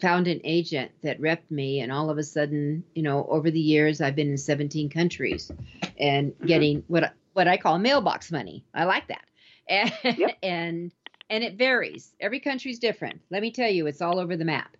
found 0.00 0.26
an 0.26 0.40
agent 0.44 0.92
that 1.02 1.20
repped 1.20 1.50
me. 1.50 1.80
And 1.80 1.92
all 1.92 2.10
of 2.10 2.18
a 2.18 2.22
sudden, 2.22 2.84
you 2.94 3.02
know, 3.02 3.26
over 3.28 3.50
the 3.50 3.60
years, 3.60 4.00
I've 4.00 4.16
been 4.16 4.30
in 4.30 4.38
17 4.38 4.90
countries 4.90 5.50
and 5.98 6.32
mm-hmm. 6.32 6.46
getting 6.46 6.84
what 6.88 7.12
what 7.34 7.46
I 7.46 7.58
call 7.58 7.78
mailbox 7.78 8.32
money. 8.32 8.64
I 8.72 8.84
like 8.84 9.08
that. 9.08 9.24
And, 9.68 9.92
yep. 10.18 10.38
and 10.42 10.92
and 11.28 11.44
it 11.44 11.54
varies. 11.54 12.12
Every 12.20 12.40
country's 12.40 12.78
different. 12.78 13.20
Let 13.30 13.42
me 13.42 13.50
tell 13.50 13.70
you, 13.70 13.86
it's 13.86 14.00
all 14.00 14.18
over 14.18 14.36
the 14.36 14.44
map. 14.44 14.75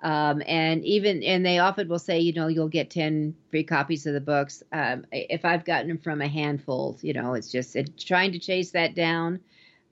Um, 0.00 0.42
and 0.46 0.84
even 0.84 1.22
and 1.24 1.44
they 1.44 1.58
often 1.58 1.88
will 1.88 1.98
say, 1.98 2.20
you 2.20 2.32
know, 2.32 2.46
you'll 2.46 2.68
get 2.68 2.90
ten 2.90 3.34
free 3.50 3.64
copies 3.64 4.06
of 4.06 4.14
the 4.14 4.20
books. 4.20 4.62
Um, 4.72 5.06
if 5.10 5.44
I've 5.44 5.64
gotten 5.64 5.88
them 5.88 5.98
from 5.98 6.20
a 6.20 6.28
handful, 6.28 6.98
you 7.02 7.12
know, 7.12 7.34
it's 7.34 7.50
just 7.50 7.74
it, 7.74 7.98
trying 7.98 8.32
to 8.32 8.38
chase 8.38 8.70
that 8.72 8.94
down 8.94 9.40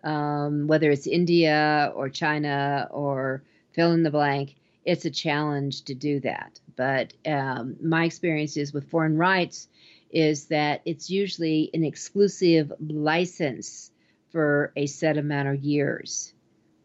um, 0.06 0.68
whether 0.68 0.90
it's 0.90 1.06
India 1.06 1.92
or 1.94 2.08
China 2.08 2.88
or 2.92 3.42
fill 3.72 3.92
in 3.92 4.04
the 4.04 4.10
blank, 4.10 4.54
it's 4.84 5.04
a 5.04 5.10
challenge 5.10 5.82
to 5.84 5.94
do 5.94 6.20
that. 6.20 6.60
But 6.76 7.12
um, 7.26 7.76
my 7.82 8.04
experience 8.04 8.56
is 8.56 8.72
with 8.72 8.88
foreign 8.88 9.18
rights 9.18 9.68
is 10.10 10.46
that 10.46 10.82
it's 10.84 11.10
usually 11.10 11.70
an 11.74 11.82
exclusive 11.82 12.72
license 12.78 13.90
for 14.30 14.72
a 14.76 14.86
set 14.86 15.18
amount 15.18 15.48
of 15.48 15.64
years. 15.64 16.32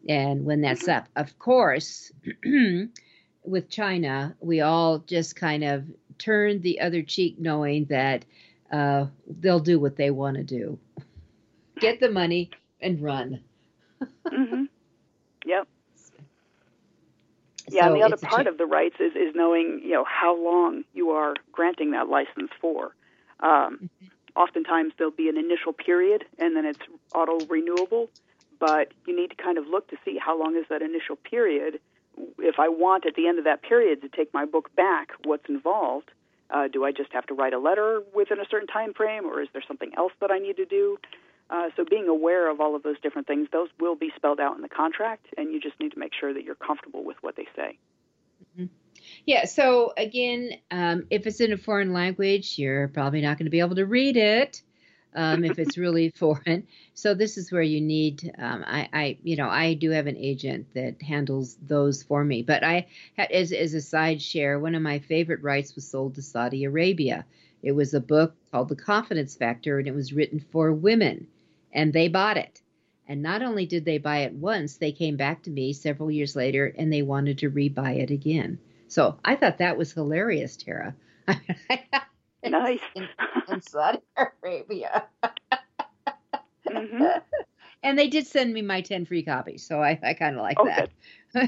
And 0.08 0.44
when 0.44 0.62
that's 0.62 0.88
up, 0.88 1.08
of 1.14 1.38
course, 1.38 2.10
with 3.44 3.68
China, 3.68 4.36
we 4.40 4.60
all 4.60 4.98
just 4.98 5.36
kind 5.36 5.64
of 5.64 5.84
turned 6.18 6.62
the 6.62 6.80
other 6.80 7.02
cheek 7.02 7.38
knowing 7.38 7.86
that 7.86 8.24
uh, 8.70 9.06
they'll 9.40 9.60
do 9.60 9.78
what 9.78 9.96
they 9.96 10.10
want 10.10 10.36
to 10.36 10.44
do. 10.44 10.78
Get 11.80 12.00
the 12.00 12.10
money, 12.10 12.50
and 12.80 13.02
run. 13.02 13.40
mm-hmm. 14.26 14.64
Yep. 15.46 15.68
Yeah, 17.70 17.82
So 17.82 17.86
and 17.86 17.96
the 17.96 18.02
other 18.04 18.16
part 18.16 18.46
of 18.46 18.58
the 18.58 18.66
rights 18.66 18.96
is, 19.00 19.14
is 19.14 19.34
knowing 19.34 19.80
you 19.84 19.92
know 19.92 20.04
how 20.04 20.36
long 20.36 20.84
you 20.92 21.10
are 21.10 21.34
granting 21.52 21.92
that 21.92 22.08
license 22.08 22.50
for. 22.60 22.94
Um, 23.40 23.78
Mm-hmm. 23.82 24.06
Oftentimes 24.34 24.94
there'll 24.96 25.12
be 25.12 25.28
an 25.28 25.36
initial 25.36 25.74
period 25.74 26.24
and 26.38 26.56
then 26.56 26.64
it's 26.64 26.78
auto 27.14 27.44
renewable, 27.46 28.08
but 28.58 28.92
you 29.06 29.14
need 29.14 29.28
to 29.28 29.36
kind 29.36 29.58
of 29.58 29.66
look 29.66 29.88
to 29.88 29.96
see 30.04 30.16
how 30.16 30.38
long 30.38 30.56
is 30.56 30.64
that 30.70 30.80
initial 30.80 31.16
period. 31.16 31.80
If 32.38 32.58
I 32.58 32.68
want 32.68 33.06
at 33.06 33.14
the 33.14 33.26
end 33.28 33.38
of 33.38 33.44
that 33.44 33.62
period 33.62 34.02
to 34.02 34.08
take 34.08 34.32
my 34.34 34.44
book 34.44 34.74
back, 34.76 35.10
what's 35.24 35.48
involved? 35.48 36.10
Uh, 36.50 36.68
do 36.68 36.84
I 36.84 36.92
just 36.92 37.12
have 37.12 37.26
to 37.26 37.34
write 37.34 37.54
a 37.54 37.58
letter 37.58 38.02
within 38.14 38.38
a 38.38 38.44
certain 38.50 38.68
time 38.68 38.92
frame, 38.92 39.24
or 39.24 39.40
is 39.40 39.48
there 39.52 39.62
something 39.66 39.92
else 39.96 40.12
that 40.20 40.30
I 40.30 40.38
need 40.38 40.56
to 40.56 40.66
do? 40.66 40.98
Uh, 41.48 41.68
so 41.76 41.84
being 41.84 42.08
aware 42.08 42.50
of 42.50 42.60
all 42.60 42.76
of 42.76 42.82
those 42.82 43.00
different 43.02 43.26
things, 43.26 43.48
those 43.52 43.68
will 43.80 43.96
be 43.96 44.10
spelled 44.16 44.40
out 44.40 44.56
in 44.56 44.62
the 44.62 44.68
contract, 44.68 45.26
and 45.36 45.52
you 45.52 45.60
just 45.60 45.78
need 45.80 45.92
to 45.92 45.98
make 45.98 46.12
sure 46.18 46.32
that 46.32 46.44
you're 46.44 46.54
comfortable 46.54 47.04
with 47.04 47.16
what 47.22 47.36
they 47.36 47.46
say. 47.56 47.78
Yeah. 49.24 49.44
So 49.44 49.92
again, 49.96 50.50
um, 50.70 51.06
if 51.10 51.26
it's 51.26 51.40
in 51.40 51.52
a 51.52 51.56
foreign 51.56 51.92
language, 51.92 52.58
you're 52.58 52.88
probably 52.88 53.20
not 53.20 53.38
going 53.38 53.46
to 53.46 53.50
be 53.50 53.60
able 53.60 53.76
to 53.76 53.86
read 53.86 54.16
it. 54.16 54.62
Um, 55.14 55.44
if 55.44 55.58
it's 55.58 55.76
really 55.78 56.10
foreign, 56.16 56.66
so 56.94 57.14
this 57.14 57.36
is 57.36 57.52
where 57.52 57.62
you 57.62 57.80
need. 57.80 58.32
Um, 58.38 58.64
I, 58.66 58.88
I, 58.92 59.18
you 59.22 59.36
know, 59.36 59.48
I 59.48 59.74
do 59.74 59.90
have 59.90 60.06
an 60.06 60.16
agent 60.16 60.68
that 60.74 61.02
handles 61.02 61.56
those 61.62 62.02
for 62.02 62.24
me. 62.24 62.42
But 62.42 62.64
I, 62.64 62.86
as 63.18 63.52
as 63.52 63.74
a 63.74 63.80
side 63.80 64.22
share, 64.22 64.58
one 64.58 64.74
of 64.74 64.82
my 64.82 64.98
favorite 65.00 65.42
rights 65.42 65.74
was 65.74 65.86
sold 65.86 66.14
to 66.14 66.22
Saudi 66.22 66.64
Arabia. 66.64 67.24
It 67.62 67.72
was 67.72 67.94
a 67.94 68.00
book 68.00 68.34
called 68.50 68.68
The 68.68 68.76
Confidence 68.76 69.36
Factor, 69.36 69.78
and 69.78 69.86
it 69.86 69.94
was 69.94 70.12
written 70.12 70.40
for 70.40 70.72
women, 70.72 71.26
and 71.72 71.92
they 71.92 72.08
bought 72.08 72.36
it. 72.36 72.60
And 73.06 73.22
not 73.22 73.42
only 73.42 73.66
did 73.66 73.84
they 73.84 73.98
buy 73.98 74.20
it 74.20 74.32
once, 74.32 74.76
they 74.76 74.92
came 74.92 75.16
back 75.16 75.42
to 75.42 75.50
me 75.50 75.72
several 75.72 76.10
years 76.10 76.34
later, 76.34 76.66
and 76.76 76.92
they 76.92 77.02
wanted 77.02 77.38
to 77.38 77.50
rebuy 77.50 77.98
it 77.98 78.10
again. 78.10 78.58
So 78.88 79.18
I 79.24 79.36
thought 79.36 79.58
that 79.58 79.76
was 79.78 79.92
hilarious, 79.92 80.56
Tara. 80.56 80.94
Nice. 82.44 82.80
in, 82.94 83.08
in 83.48 83.60
Saudi 83.62 83.98
Arabia. 84.42 85.04
hmm 86.68 87.04
And 87.82 87.98
they 87.98 88.08
did 88.08 88.26
send 88.26 88.52
me 88.54 88.62
my 88.62 88.80
10 88.80 89.06
free 89.06 89.22
copies, 89.24 89.66
so 89.66 89.82
I, 89.82 89.98
I 90.04 90.14
kind 90.14 90.36
of 90.36 90.42
like 90.42 90.58
Oh, 90.60 90.64
that. 90.66 90.90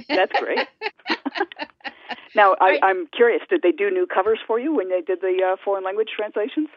That's 0.09 0.33
great. 0.41 0.67
now, 2.35 2.55
I, 2.61 2.71
Right. 2.71 2.81
I'm 2.83 3.07
curious. 3.15 3.43
Did 3.49 3.63
they 3.63 3.73
do 3.73 3.91
new 3.91 4.07
covers 4.07 4.39
for 4.47 4.59
you 4.59 4.75
when 4.75 4.89
they 4.89 5.01
did 5.01 5.21
the 5.21 5.39
uh, 5.53 5.57
foreign 5.65 5.85
language 5.85 6.09
translations? 6.17 6.69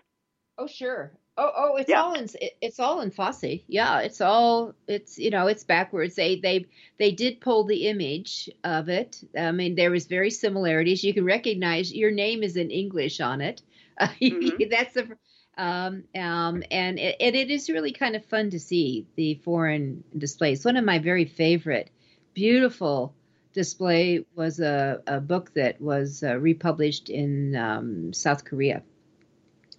oh, 0.57 0.67
sure. 0.67 1.11
Oh, 1.39 1.51
oh, 1.55 1.75
it's 1.75 1.89
Yeah. 1.89 2.01
all 2.01 2.13
in 2.15 2.23
it, 2.41 2.57
it's 2.61 2.79
all 2.79 3.01
in 3.01 3.11
Farsi. 3.11 3.63
Yeah, 3.67 3.99
it's 3.99 4.21
all 4.21 4.73
it's 4.87 5.19
you 5.19 5.29
know 5.29 5.45
it's 5.45 5.63
backwards. 5.63 6.15
They 6.15 6.39
they 6.39 6.65
they 6.97 7.11
did 7.11 7.41
pull 7.41 7.63
the 7.63 7.87
image 7.87 8.49
of 8.63 8.89
it. 8.89 9.23
I 9.37 9.51
mean, 9.51 9.75
there 9.75 9.91
was 9.91 10.07
very 10.07 10.31
similarities. 10.31 11.03
You 11.03 11.13
can 11.13 11.25
recognize 11.25 11.93
your 11.93 12.09
name 12.09 12.41
is 12.41 12.57
in 12.57 12.71
English 12.71 13.19
on 13.21 13.41
it. 13.41 13.61
Mhm. 13.99 14.69
that's 14.71 14.93
the 14.93 15.17
um, 15.57 16.03
um, 16.15 16.63
and 16.69 16.99
it, 16.99 17.15
and 17.19 17.35
it 17.35 17.49
is 17.49 17.69
really 17.69 17.91
kind 17.91 18.15
of 18.15 18.23
fun 18.25 18.51
to 18.51 18.59
see 18.59 19.07
the 19.15 19.35
foreign 19.43 20.03
displays. 20.15 20.63
One 20.63 20.77
of 20.77 20.85
my 20.85 20.99
very 20.99 21.25
favorite, 21.25 21.89
beautiful 22.35 23.15
display 23.53 24.23
was 24.35 24.59
a, 24.59 25.01
a 25.07 25.19
book 25.19 25.51
that 25.55 25.81
was 25.81 26.21
uh, 26.21 26.37
republished 26.37 27.09
in 27.09 27.55
um, 27.55 28.13
South 28.13 28.45
Korea, 28.45 28.83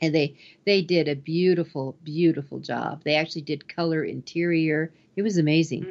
and 0.03 0.13
they 0.13 0.37
they 0.67 0.83
did 0.83 1.07
a 1.07 1.15
beautiful, 1.15 1.97
beautiful 2.03 2.59
job. 2.59 3.03
They 3.05 3.15
actually 3.15 3.43
did 3.43 3.69
color 3.69 4.03
interior. 4.03 4.93
It 5.15 5.23
was 5.23 5.39
amazing. 5.39 5.87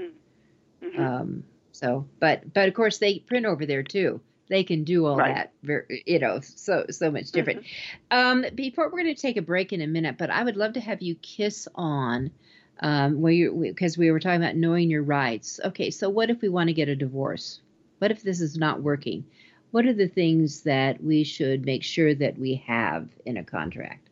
Mm-hmm. 0.84 1.02
Um, 1.02 1.44
so, 1.72 2.08
but 2.20 2.54
but 2.54 2.68
of 2.68 2.74
course 2.74 2.98
they 2.98 3.20
print 3.20 3.46
over 3.46 3.66
there 3.66 3.84
too. 3.84 4.20
They 4.50 4.64
can 4.64 4.84
do 4.84 5.06
all 5.06 5.18
Right. 5.18 5.36
that, 5.36 5.54
very, 5.64 6.04
you 6.06 6.20
know, 6.20 6.40
so 6.42 6.86
so 6.90 7.12
much 7.12 7.32
different. 7.32 7.66
Um, 8.12 8.46
before 8.56 8.86
we're 8.86 9.04
going 9.04 9.16
to 9.16 9.22
take 9.22 9.38
a 9.38 9.42
break 9.42 9.74
in 9.74 9.82
a 9.82 9.88
minute, 9.88 10.18
but 10.18 10.30
I 10.30 10.44
would 10.44 10.56
love 10.56 10.74
to 10.74 10.80
have 10.80 11.02
you 11.02 11.16
kiss 11.16 11.68
on 11.76 12.32
um, 12.80 13.22
where 13.22 13.34
you 13.34 13.52
because 13.74 13.98
we 13.98 14.12
were 14.12 14.20
talking 14.20 14.42
about 14.42 14.56
knowing 14.56 14.90
your 14.90 15.04
rights. 15.04 15.60
Okay, 15.64 15.92
so 15.92 16.10
what 16.10 16.30
if 16.30 16.42
we 16.42 16.50
want 16.50 16.68
to 16.70 16.74
get 16.74 16.90
a 16.90 16.96
divorce? 16.96 17.62
What 18.00 18.12
if 18.12 18.24
this 18.24 18.42
is 18.42 18.58
not 18.58 18.82
working? 18.82 19.26
What 19.72 19.86
are 19.86 19.94
the 19.94 20.08
things 20.08 20.62
that 20.64 21.04
we 21.04 21.24
should 21.24 21.66
make 21.66 21.84
sure 21.84 22.16
that 22.16 22.38
we 22.38 22.56
have 22.68 23.10
in 23.26 23.38
a 23.38 23.44
contract? 23.44 24.08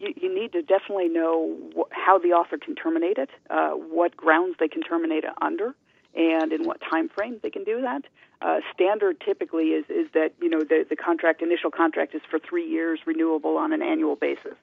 you, 0.00 0.14
you 0.16 0.34
need 0.34 0.52
to 0.52 0.62
definitely 0.62 1.08
know 1.08 1.56
wh- 1.76 1.90
how 1.90 2.18
the 2.18 2.28
author 2.28 2.58
can 2.58 2.74
terminate 2.74 3.18
it, 3.18 3.30
uh, 3.50 3.70
what 3.70 4.16
grounds 4.16 4.56
they 4.58 4.68
can 4.68 4.82
terminate 4.82 5.24
it 5.24 5.30
under, 5.40 5.74
and 6.18 6.52
in 6.52 6.64
what 6.64 6.80
time 6.80 7.08
frame 7.08 7.38
they 7.42 7.50
can 7.50 7.64
do 7.64 7.80
that. 7.80 8.02
Uh, 8.40 8.60
standard 8.74 9.20
typically 9.20 9.68
is, 9.68 9.84
is 9.88 10.08
that 10.14 10.32
you 10.40 10.48
know 10.48 10.60
the, 10.60 10.84
the 10.88 10.96
contract 10.96 11.40
initial 11.42 11.70
contract 11.70 12.14
is 12.14 12.22
for 12.30 12.38
three 12.38 12.68
years, 12.68 13.00
renewable 13.06 13.56
on 13.56 13.72
an 13.72 13.82
annual 13.82 14.16
basis. 14.16 14.54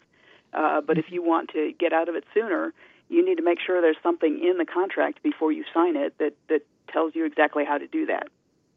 Uh, 0.54 0.82
but 0.82 0.98
if 0.98 1.06
you 1.10 1.24
want 1.24 1.50
to 1.50 1.74
get 1.78 1.92
out 1.92 2.08
of 2.08 2.16
it 2.16 2.24
sooner, 2.34 2.74
you 3.10 3.26
need 3.26 3.36
to 3.36 3.44
make 3.44 3.60
sure 3.60 3.82
there's 3.82 3.98
something 4.02 4.42
in 4.44 4.58
the 4.58 4.66
contract 4.66 5.22
before 5.24 5.52
you 5.52 5.64
sign 5.74 5.96
it 5.96 6.18
that, 6.18 6.34
that 6.48 6.62
tells 6.92 7.14
you 7.16 7.26
exactly 7.26 7.66
how 7.66 7.78
to 7.78 7.88
do 7.88 8.06
that. 8.06 8.28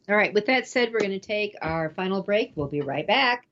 All 0.09 0.15
right, 0.15 0.33
with 0.33 0.47
that 0.47 0.67
said, 0.67 0.91
we're 0.91 0.99
going 0.99 1.11
to 1.11 1.19
take 1.19 1.55
our 1.61 1.91
final 1.91 2.21
break. 2.21 2.53
We'll 2.55 2.67
be 2.67 2.81
right 2.81 3.05
back. 3.05 3.47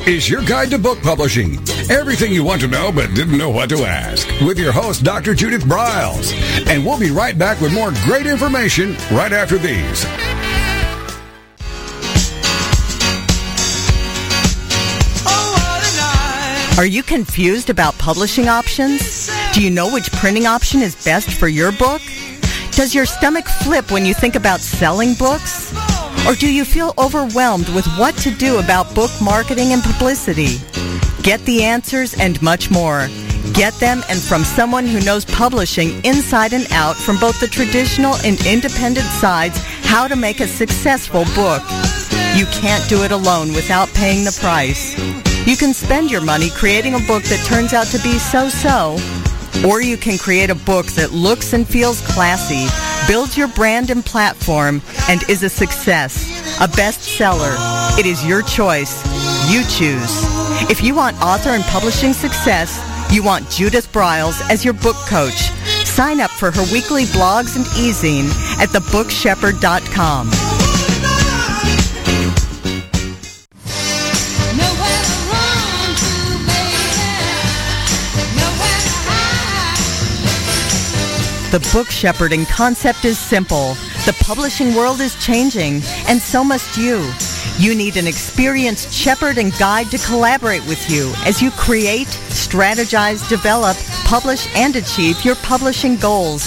Is 0.00 0.28
your 0.28 0.42
guide 0.42 0.70
to 0.70 0.78
book 0.78 1.00
publishing. 1.00 1.58
Everything 1.90 2.32
you 2.32 2.44
want 2.44 2.60
to 2.60 2.68
know 2.68 2.92
but 2.92 3.14
didn't 3.14 3.38
know 3.38 3.48
what 3.48 3.70
to 3.70 3.84
ask. 3.84 4.28
With 4.40 4.58
your 4.58 4.72
host, 4.72 5.02
Dr. 5.02 5.34
Judith 5.34 5.64
Briles. 5.64 6.34
And 6.68 6.84
we'll 6.84 6.98
be 6.98 7.10
right 7.10 7.38
back 7.38 7.60
with 7.60 7.72
more 7.72 7.92
great 8.04 8.26
information 8.26 8.96
right 9.10 9.32
after 9.32 9.56
these. 9.56 10.04
Are 16.76 16.86
you 16.86 17.02
confused 17.02 17.70
about 17.70 17.96
publishing 17.98 18.48
options? 18.48 19.30
Do 19.54 19.62
you 19.62 19.70
know 19.70 19.92
which 19.92 20.10
printing 20.12 20.46
option 20.46 20.82
is 20.82 21.02
best 21.04 21.30
for 21.30 21.48
your 21.48 21.72
book? 21.72 22.02
Does 22.72 22.94
your 22.94 23.06
stomach 23.06 23.46
flip 23.46 23.90
when 23.90 24.04
you 24.04 24.12
think 24.12 24.34
about 24.34 24.60
selling 24.60 25.14
books? 25.14 25.72
Or 26.26 26.34
do 26.34 26.50
you 26.50 26.64
feel 26.64 26.94
overwhelmed 26.96 27.68
with 27.74 27.86
what 27.98 28.16
to 28.18 28.30
do 28.30 28.58
about 28.58 28.94
book 28.94 29.10
marketing 29.22 29.72
and 29.72 29.82
publicity? 29.82 30.56
Get 31.22 31.44
the 31.44 31.62
answers 31.62 32.18
and 32.18 32.40
much 32.40 32.70
more. 32.70 33.08
Get 33.52 33.74
them 33.74 34.02
and 34.08 34.18
from 34.18 34.42
someone 34.42 34.86
who 34.86 35.04
knows 35.04 35.26
publishing 35.26 36.02
inside 36.02 36.54
and 36.54 36.66
out 36.72 36.96
from 36.96 37.20
both 37.20 37.38
the 37.40 37.46
traditional 37.46 38.14
and 38.24 38.40
independent 38.46 39.06
sides 39.06 39.58
how 39.84 40.08
to 40.08 40.16
make 40.16 40.40
a 40.40 40.48
successful 40.48 41.24
book. 41.34 41.62
You 42.34 42.46
can't 42.46 42.88
do 42.88 43.04
it 43.04 43.12
alone 43.12 43.52
without 43.52 43.88
paying 43.92 44.24
the 44.24 44.36
price. 44.40 44.98
You 45.46 45.58
can 45.58 45.74
spend 45.74 46.10
your 46.10 46.22
money 46.22 46.48
creating 46.48 46.94
a 46.94 47.00
book 47.00 47.22
that 47.24 47.44
turns 47.44 47.74
out 47.74 47.88
to 47.88 47.98
be 47.98 48.18
so-so, 48.18 48.96
or 49.68 49.82
you 49.82 49.98
can 49.98 50.16
create 50.16 50.48
a 50.48 50.54
book 50.54 50.86
that 50.96 51.12
looks 51.12 51.52
and 51.52 51.68
feels 51.68 52.00
classy, 52.00 52.66
builds 53.06 53.36
your 53.36 53.48
brand 53.48 53.90
and 53.90 54.04
platform, 54.04 54.80
and 55.08 55.22
is 55.28 55.42
a 55.42 55.48
success, 55.48 56.24
a 56.60 56.68
bestseller. 56.68 57.56
It 57.98 58.06
is 58.06 58.24
your 58.24 58.42
choice. 58.42 59.04
You 59.50 59.62
choose. 59.64 60.24
If 60.70 60.82
you 60.82 60.94
want 60.94 61.20
author 61.20 61.50
and 61.50 61.64
publishing 61.64 62.12
success, 62.12 62.80
you 63.12 63.22
want 63.22 63.50
Judith 63.50 63.92
Briles 63.92 64.40
as 64.50 64.64
your 64.64 64.74
book 64.74 64.96
coach. 65.06 65.50
Sign 65.84 66.20
up 66.20 66.30
for 66.30 66.50
her 66.50 66.62
weekly 66.72 67.04
blogs 67.04 67.56
and 67.56 67.66
e-zine 67.78 68.28
at 68.58 68.70
thebookshepherd.com. 68.70 70.30
The 81.54 81.70
book 81.72 81.88
shepherding 81.88 82.46
concept 82.46 83.04
is 83.04 83.16
simple. 83.16 83.74
The 84.06 84.16
publishing 84.18 84.74
world 84.74 85.00
is 85.00 85.14
changing, 85.24 85.82
and 86.08 86.20
so 86.20 86.42
must 86.42 86.76
you. 86.76 87.08
You 87.58 87.76
need 87.76 87.96
an 87.96 88.08
experienced 88.08 88.92
shepherd 88.92 89.38
and 89.38 89.56
guide 89.56 89.88
to 89.92 89.98
collaborate 89.98 90.66
with 90.66 90.90
you 90.90 91.12
as 91.24 91.40
you 91.40 91.52
create, 91.52 92.08
strategize, 92.08 93.28
develop, 93.28 93.76
publish, 94.04 94.48
and 94.56 94.74
achieve 94.74 95.24
your 95.24 95.36
publishing 95.36 95.94
goals. 95.94 96.44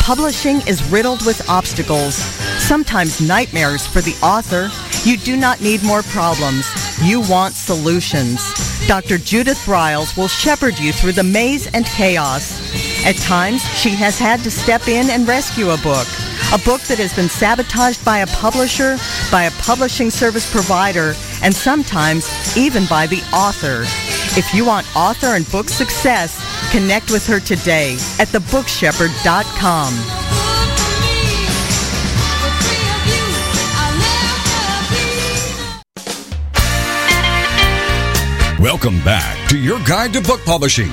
Publishing 0.00 0.56
is 0.66 0.82
riddled 0.90 1.24
with 1.24 1.48
obstacles, 1.48 2.16
sometimes 2.16 3.20
nightmares 3.20 3.86
for 3.86 4.00
the 4.00 4.16
author. 4.20 4.68
You 5.08 5.16
do 5.16 5.36
not 5.36 5.60
need 5.60 5.84
more 5.84 6.02
problems. 6.02 6.66
You 7.00 7.20
want 7.30 7.54
solutions. 7.54 8.42
Dr. 8.88 9.18
Judith 9.18 9.58
Briles 9.58 10.16
will 10.16 10.26
shepherd 10.26 10.76
you 10.76 10.92
through 10.92 11.12
the 11.12 11.22
maze 11.22 11.68
and 11.68 11.86
chaos. 11.86 12.89
At 13.04 13.16
times, 13.16 13.62
she 13.78 13.90
has 13.90 14.18
had 14.18 14.40
to 14.40 14.50
step 14.50 14.86
in 14.86 15.08
and 15.08 15.26
rescue 15.26 15.70
a 15.70 15.78
book. 15.78 16.06
A 16.52 16.58
book 16.58 16.82
that 16.82 16.98
has 16.98 17.14
been 17.14 17.30
sabotaged 17.30 18.04
by 18.04 18.18
a 18.18 18.26
publisher, 18.26 18.98
by 19.32 19.44
a 19.44 19.50
publishing 19.52 20.10
service 20.10 20.50
provider, 20.50 21.14
and 21.42 21.54
sometimes 21.54 22.28
even 22.58 22.84
by 22.86 23.06
the 23.06 23.22
author. 23.32 23.84
If 24.38 24.52
you 24.54 24.66
want 24.66 24.86
author 24.94 25.28
and 25.28 25.50
book 25.50 25.70
success, 25.70 26.36
connect 26.70 27.10
with 27.10 27.26
her 27.26 27.40
today 27.40 27.94
at 28.18 28.28
thebookshepherd.com. 28.28 30.20
Welcome 38.60 39.02
back 39.04 39.48
to 39.48 39.58
your 39.58 39.80
guide 39.84 40.12
to 40.12 40.20
book 40.20 40.44
publishing. 40.44 40.92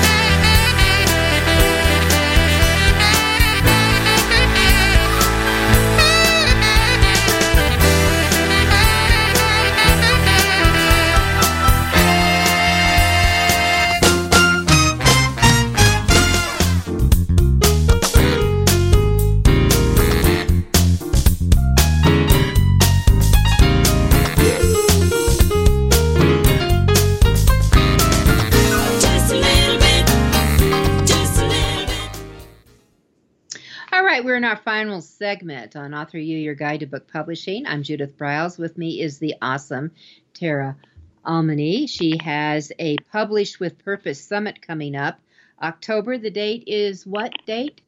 In 34.41 34.45
our 34.45 34.57
final 34.57 35.01
segment 35.01 35.75
on 35.75 35.93
Author 35.93 36.17
U, 36.17 36.35
Your 36.35 36.55
Guide 36.55 36.79
to 36.79 36.87
Book 36.87 37.07
Publishing. 37.07 37.67
I'm 37.67 37.83
Judith 37.83 38.17
Briles. 38.17 38.57
With 38.57 38.75
me 38.75 38.99
is 38.99 39.19
the 39.19 39.35
awesome 39.39 39.91
Tara 40.33 40.77
Alemany. 41.23 41.87
She 41.87 42.17
has 42.23 42.71
a 42.79 42.97
Publish 43.11 43.59
with 43.59 43.77
Purpose 43.85 44.19
Summit 44.19 44.59
coming 44.59 44.95
up. 44.95 45.19
October, 45.61 46.17
the 46.17 46.31
date 46.31 46.63
is 46.65 47.05
what 47.05 47.31
date? 47.45 47.81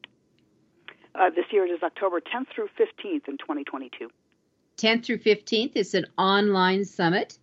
Uh, 1.15 1.31
this 1.31 1.45
year 1.51 1.65
it 1.65 1.71
is 1.71 1.81
October 1.81 2.21
10th 2.21 2.45
through 2.53 2.69
15th 2.77 3.27
in 3.27 3.39
2022. 3.39 4.11
10th 4.77 5.05
through 5.05 5.17
15th. 5.17 5.71
It's 5.73 5.95
an 5.95 6.05
online 6.19 6.85
summit 6.85 7.35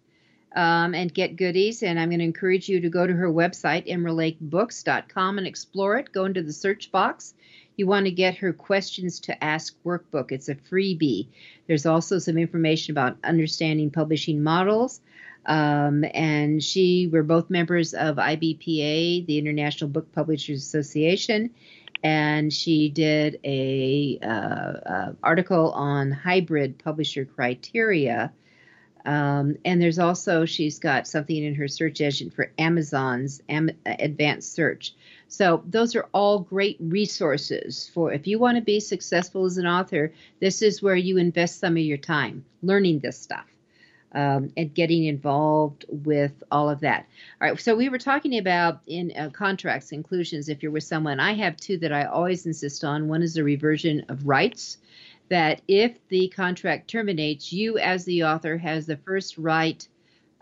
um, 0.54 0.94
and 0.94 1.12
get 1.12 1.34
goodies. 1.34 1.82
And 1.82 1.98
I'm 1.98 2.10
going 2.10 2.20
to 2.20 2.24
encourage 2.24 2.68
you 2.68 2.82
to 2.82 2.88
go 2.88 3.08
to 3.08 3.12
her 3.12 3.28
website, 3.28 3.88
emeraldlakebooks.com, 3.88 5.38
and 5.38 5.48
explore 5.48 5.96
it. 5.96 6.12
Go 6.12 6.26
into 6.26 6.44
the 6.44 6.52
search 6.52 6.92
box. 6.92 7.34
You 7.80 7.86
want 7.86 8.04
to 8.04 8.12
get 8.12 8.36
her 8.36 8.52
questions 8.52 9.20
to 9.20 9.42
ask 9.42 9.74
workbook. 9.84 10.32
It's 10.32 10.50
a 10.50 10.54
freebie. 10.54 11.28
There's 11.66 11.86
also 11.86 12.18
some 12.18 12.36
information 12.36 12.92
about 12.92 13.16
understanding 13.24 13.90
publishing 13.90 14.42
models. 14.42 15.00
Um, 15.46 16.04
and 16.12 16.62
she, 16.62 17.08
we're 17.10 17.22
both 17.22 17.48
members 17.48 17.94
of 17.94 18.16
IBPA, 18.16 19.24
the 19.24 19.38
International 19.38 19.88
Book 19.88 20.12
Publishers 20.12 20.58
Association 20.62 21.54
and 22.02 22.52
she 22.52 22.90
did 22.90 23.40
a, 23.44 24.18
uh, 24.22 24.26
uh, 24.26 25.12
article 25.22 25.70
on 25.72 26.12
hybrid 26.12 26.78
publisher 26.78 27.24
criteria. 27.24 28.30
Um, 29.06 29.56
and 29.64 29.80
there's 29.80 29.98
also 29.98 30.44
she's 30.44 30.78
got 30.78 31.06
something 31.06 31.42
in 31.42 31.54
her 31.54 31.68
search 31.68 32.02
engine 32.02 32.30
for 32.30 32.52
Amazon's 32.58 33.42
Am- 33.48 33.70
advanced 33.86 34.52
search. 34.52 34.94
So 35.30 35.62
those 35.64 35.94
are 35.94 36.08
all 36.12 36.40
great 36.40 36.76
resources 36.80 37.88
for 37.94 38.12
if 38.12 38.26
you 38.26 38.40
want 38.40 38.56
to 38.56 38.62
be 38.62 38.80
successful 38.80 39.44
as 39.44 39.58
an 39.58 39.66
author. 39.66 40.12
This 40.40 40.60
is 40.60 40.82
where 40.82 40.96
you 40.96 41.18
invest 41.18 41.60
some 41.60 41.76
of 41.76 41.82
your 41.82 41.98
time 41.98 42.44
learning 42.62 42.98
this 42.98 43.16
stuff 43.16 43.46
um, 44.12 44.52
and 44.56 44.74
getting 44.74 45.04
involved 45.04 45.84
with 45.88 46.42
all 46.50 46.68
of 46.68 46.80
that. 46.80 47.06
All 47.40 47.48
right, 47.48 47.60
so 47.60 47.76
we 47.76 47.88
were 47.88 47.98
talking 47.98 48.38
about 48.38 48.80
in 48.88 49.12
uh, 49.16 49.30
contracts 49.30 49.92
inclusions. 49.92 50.48
If 50.48 50.64
you're 50.64 50.72
with 50.72 50.82
someone, 50.82 51.20
I 51.20 51.34
have 51.34 51.56
two 51.56 51.78
that 51.78 51.92
I 51.92 52.06
always 52.06 52.44
insist 52.44 52.82
on. 52.82 53.06
One 53.06 53.22
is 53.22 53.36
a 53.36 53.44
reversion 53.44 54.04
of 54.08 54.26
rights, 54.26 54.78
that 55.28 55.62
if 55.68 55.96
the 56.08 56.26
contract 56.28 56.90
terminates, 56.90 57.52
you 57.52 57.78
as 57.78 58.04
the 58.04 58.24
author 58.24 58.58
has 58.58 58.84
the 58.84 58.96
first 58.96 59.38
right 59.38 59.86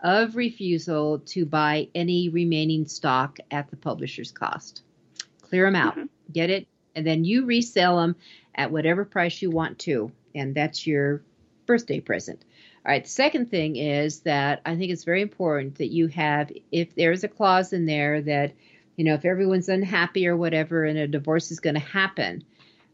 of 0.01 0.35
refusal 0.35 1.19
to 1.19 1.45
buy 1.45 1.87
any 1.93 2.29
remaining 2.29 2.87
stock 2.87 3.39
at 3.51 3.69
the 3.69 3.75
publisher's 3.75 4.31
cost. 4.31 4.81
Clear 5.41 5.65
them 5.65 5.75
out, 5.75 5.93
mm-hmm. 5.95 6.05
get 6.31 6.49
it, 6.49 6.67
and 6.95 7.05
then 7.05 7.23
you 7.23 7.45
resell 7.45 7.97
them 7.97 8.15
at 8.55 8.71
whatever 8.71 9.05
price 9.05 9.41
you 9.41 9.49
want 9.49 9.79
to, 9.79 10.11
and 10.35 10.55
that's 10.55 10.85
your 10.85 11.21
birthday 11.65 11.99
present. 11.99 12.43
All 12.85 12.91
right, 12.91 13.03
the 13.03 13.09
second 13.09 13.51
thing 13.51 13.75
is 13.75 14.21
that 14.21 14.61
I 14.65 14.75
think 14.75 14.91
it's 14.91 15.03
very 15.03 15.21
important 15.21 15.75
that 15.75 15.91
you 15.91 16.07
have, 16.07 16.51
if 16.71 16.95
there's 16.95 17.23
a 17.23 17.27
clause 17.27 17.73
in 17.73 17.85
there 17.85 18.21
that, 18.21 18.53
you 18.95 19.03
know, 19.03 19.13
if 19.13 19.25
everyone's 19.25 19.69
unhappy 19.69 20.27
or 20.27 20.37
whatever 20.37 20.85
and 20.85 20.97
a 20.97 21.07
divorce 21.07 21.51
is 21.51 21.59
going 21.59 21.75
to 21.75 21.81
happen, 21.81 22.43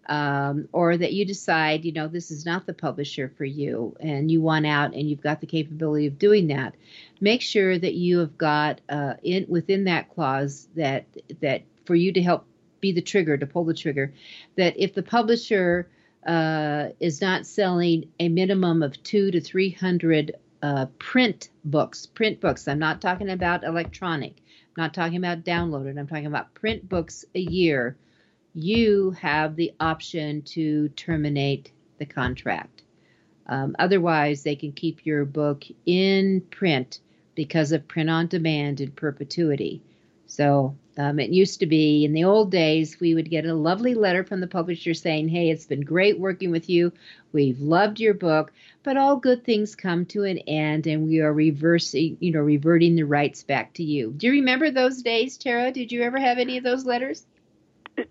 um, 0.08 0.68
or 0.72 0.98
that 0.98 1.14
you 1.14 1.26
decide, 1.26 1.86
you 1.86 1.92
know, 1.92 2.08
this 2.08 2.32
is 2.32 2.46
not 2.46 2.66
the 2.66 2.74
publisher 2.74 3.32
for 3.38 3.46
you 3.46 3.96
and 4.00 4.30
you 4.30 4.42
want 4.42 4.66
out 4.66 4.94
and 4.94 5.10
you've 5.10 5.22
got 5.22 5.42
the 5.42 5.48
capability 5.48 6.08
of 6.08 6.20
doing 6.20 6.48
that, 6.48 6.76
make 7.20 7.42
sure 7.42 7.78
that 7.78 7.94
you 7.94 8.20
have 8.20 8.38
got 8.38 8.82
uh, 8.90 9.16
in 9.24 9.46
within 9.48 9.86
that 9.86 10.14
clause 10.14 10.68
that 10.76 11.06
that 11.42 11.64
for 11.86 11.96
you 11.96 12.12
to 12.14 12.22
help 12.22 12.46
be 12.82 12.92
the 12.92 13.02
trigger 13.02 13.38
to 13.38 13.46
pull 13.46 13.66
the 13.66 13.74
trigger, 13.74 14.14
that 14.58 14.76
if 14.78 14.94
the 14.94 15.04
publisher 15.04 15.90
uh, 16.26 16.90
is 17.00 17.22
not 17.22 17.46
selling 17.46 18.10
a 18.20 18.30
minimum 18.30 18.84
of 18.84 19.02
two 19.04 19.32
to 19.32 19.40
three 19.40 19.70
hundred 19.72 20.36
uh, 20.62 20.88
print 20.98 21.50
books, 21.64 22.06
print 22.08 22.42
books. 22.42 22.68
I'm 22.68 22.80
not 22.80 23.02
talking 23.02 23.30
about 23.30 23.64
electronic. 23.64 24.34
I'm 24.38 24.84
not 24.84 24.94
talking 24.94 25.18
about 25.18 25.44
downloaded. 25.44 26.00
I'm 26.00 26.08
talking 26.08 26.26
about 26.26 26.54
print 26.56 26.90
books 26.90 27.24
a 27.36 27.40
year. 27.40 27.96
You 28.58 29.12
have 29.12 29.58
the 29.58 29.74
option 29.82 30.42
to 30.44 30.88
terminate 30.90 31.74
the 31.98 32.06
contract. 32.06 32.84
Um, 33.48 33.76
otherwise, 33.78 34.44
they 34.44 34.56
can 34.56 34.72
keep 34.72 35.06
your 35.06 35.26
book 35.26 35.66
in 35.86 36.40
print 36.52 37.00
because 37.36 37.74
of 37.74 37.86
print 37.88 38.10
on 38.10 38.28
demand 38.28 38.80
in 38.80 38.92
perpetuity. 38.92 39.82
So 40.28 40.78
um, 40.98 41.20
it 41.20 41.32
used 41.32 41.60
to 41.60 41.66
be 41.66 42.06
in 42.06 42.14
the 42.14 42.24
old 42.24 42.50
days, 42.50 42.98
we 42.98 43.14
would 43.14 43.30
get 43.30 43.46
a 43.46 43.54
lovely 43.54 43.94
letter 43.94 44.24
from 44.24 44.40
the 44.40 44.48
publisher 44.48 44.94
saying, 44.94 45.28
Hey, 45.28 45.50
it's 45.50 45.66
been 45.66 45.82
great 45.82 46.18
working 46.18 46.50
with 46.50 46.70
you. 46.70 46.94
We've 47.34 47.60
loved 47.60 48.00
your 48.00 48.14
book, 48.14 48.54
but 48.84 48.96
all 48.96 49.18
good 49.18 49.44
things 49.44 49.76
come 49.76 50.06
to 50.08 50.24
an 50.24 50.38
end 50.40 50.88
and 50.88 51.06
we 51.06 51.20
are 51.20 51.34
reversing, 51.34 52.16
you 52.22 52.32
know, 52.32 52.40
reverting 52.40 52.96
the 52.96 53.04
rights 53.04 53.44
back 53.44 53.74
to 53.74 53.84
you. 53.84 54.14
Do 54.16 54.28
you 54.28 54.34
remember 54.34 54.72
those 54.72 55.02
days, 55.02 55.38
Tara? 55.38 55.74
Did 55.74 55.92
you 55.92 56.04
ever 56.04 56.18
have 56.20 56.38
any 56.38 56.58
of 56.58 56.64
those 56.64 56.86
letters? 56.86 57.26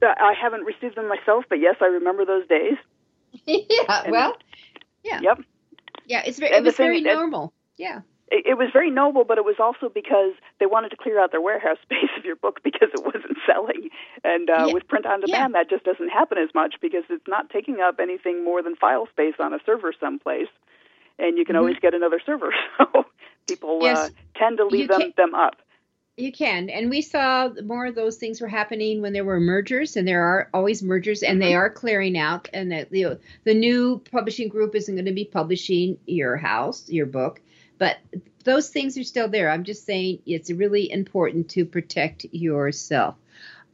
I 0.03 0.32
haven't 0.41 0.64
received 0.64 0.97
them 0.97 1.09
myself, 1.09 1.45
but 1.49 1.59
yes, 1.61 1.76
I 1.80 1.87
remember 1.87 2.24
those 2.24 2.47
days. 2.49 2.76
yeah, 3.47 4.03
And- 4.05 4.12
well, 4.12 4.37
yeah. 5.03 5.20
Yep. 5.20 5.41
Yeah, 6.07 6.22
it's 6.26 6.39
very, 6.39 6.53
it 6.53 6.57
And 6.57 6.64
the 6.66 6.68
was 6.68 6.76
very 6.76 7.03
thing- 7.03 7.12
normal. 7.14 7.53
Yeah. 7.76 8.01
It, 8.30 8.47
it 8.47 8.55
was 8.59 8.68
very 8.72 8.91
noble, 8.91 9.24
but 9.24 9.37
it 9.39 9.45
was 9.45 9.57
also 9.59 9.89
because 9.89 10.32
they 10.59 10.66
wanted 10.66 10.91
to 10.91 10.97
clear 10.97 11.20
out 11.20 11.30
their 11.30 11.41
warehouse 11.41 11.76
space 11.82 12.11
of 12.18 12.24
your 12.24 12.37
book 12.37 12.61
because 12.62 12.89
it 12.95 13.05
wasn't 13.05 13.37
selling. 13.47 13.91
And 14.22 14.49
uh, 14.51 14.66
Yeah. 14.68 14.72
with 14.72 14.89
print 14.89 15.07
on 15.07 15.20
demand, 15.20 15.55
that 15.55 15.68
just 15.70 15.85
doesn't 15.85 16.09
happen 16.09 16.39
as 16.39 16.49
much 16.55 16.76
because 16.80 17.05
it's 17.11 17.26
not 17.28 17.51
taking 17.51 17.80
up 17.80 17.97
anything 18.01 18.45
more 18.45 18.62
than 18.62 18.76
file 18.76 19.07
space 19.12 19.35
on 19.39 19.53
a 19.55 19.59
server 19.66 19.93
someplace, 20.01 20.49
and 21.18 21.37
you 21.39 21.45
can 21.45 21.55
Mhm. 21.57 21.61
always 21.61 21.76
get 21.80 21.95
another 21.95 22.20
server. 22.24 22.53
So 23.47 23.57
people 23.59 23.85
uh, 23.85 24.09
tend 24.37 24.57
to 24.57 24.64
leave 24.66 24.82
You 24.82 24.89
them 24.89 25.01
can- 25.01 25.12
them 25.16 25.35
up. 25.35 25.57
You 26.16 26.30
can, 26.30 26.70
and 26.70 26.90
we 26.90 27.02
saw 27.02 27.50
more 27.64 27.86
of 27.86 27.96
those 27.96 28.18
things 28.18 28.40
were 28.40 28.46
happening 28.46 29.02
when 29.02 29.12
there 29.12 29.24
were 29.24 29.40
mergers, 29.40 29.96
and 29.96 30.06
there 30.06 30.22
are 30.22 30.48
always 30.54 30.80
mergers, 30.80 31.24
and 31.24 31.42
they 31.42 31.56
are 31.56 31.68
clearing 31.68 32.16
out. 32.16 32.48
And 32.52 32.70
that 32.70 32.90
the 32.90 33.18
the 33.42 33.54
new 33.54 34.00
publishing 34.12 34.48
group 34.48 34.76
isn't 34.76 34.94
going 34.94 35.06
to 35.06 35.12
be 35.12 35.24
publishing 35.24 35.98
your 36.06 36.36
house, 36.36 36.88
your 36.88 37.06
book, 37.06 37.40
but 37.78 37.96
those 38.44 38.68
things 38.68 38.96
are 38.96 39.02
still 39.02 39.26
there. 39.26 39.50
I'm 39.50 39.64
just 39.64 39.84
saying 39.86 40.20
it's 40.24 40.52
really 40.52 40.88
important 40.88 41.48
to 41.50 41.64
protect 41.64 42.26
yourself. 42.30 43.16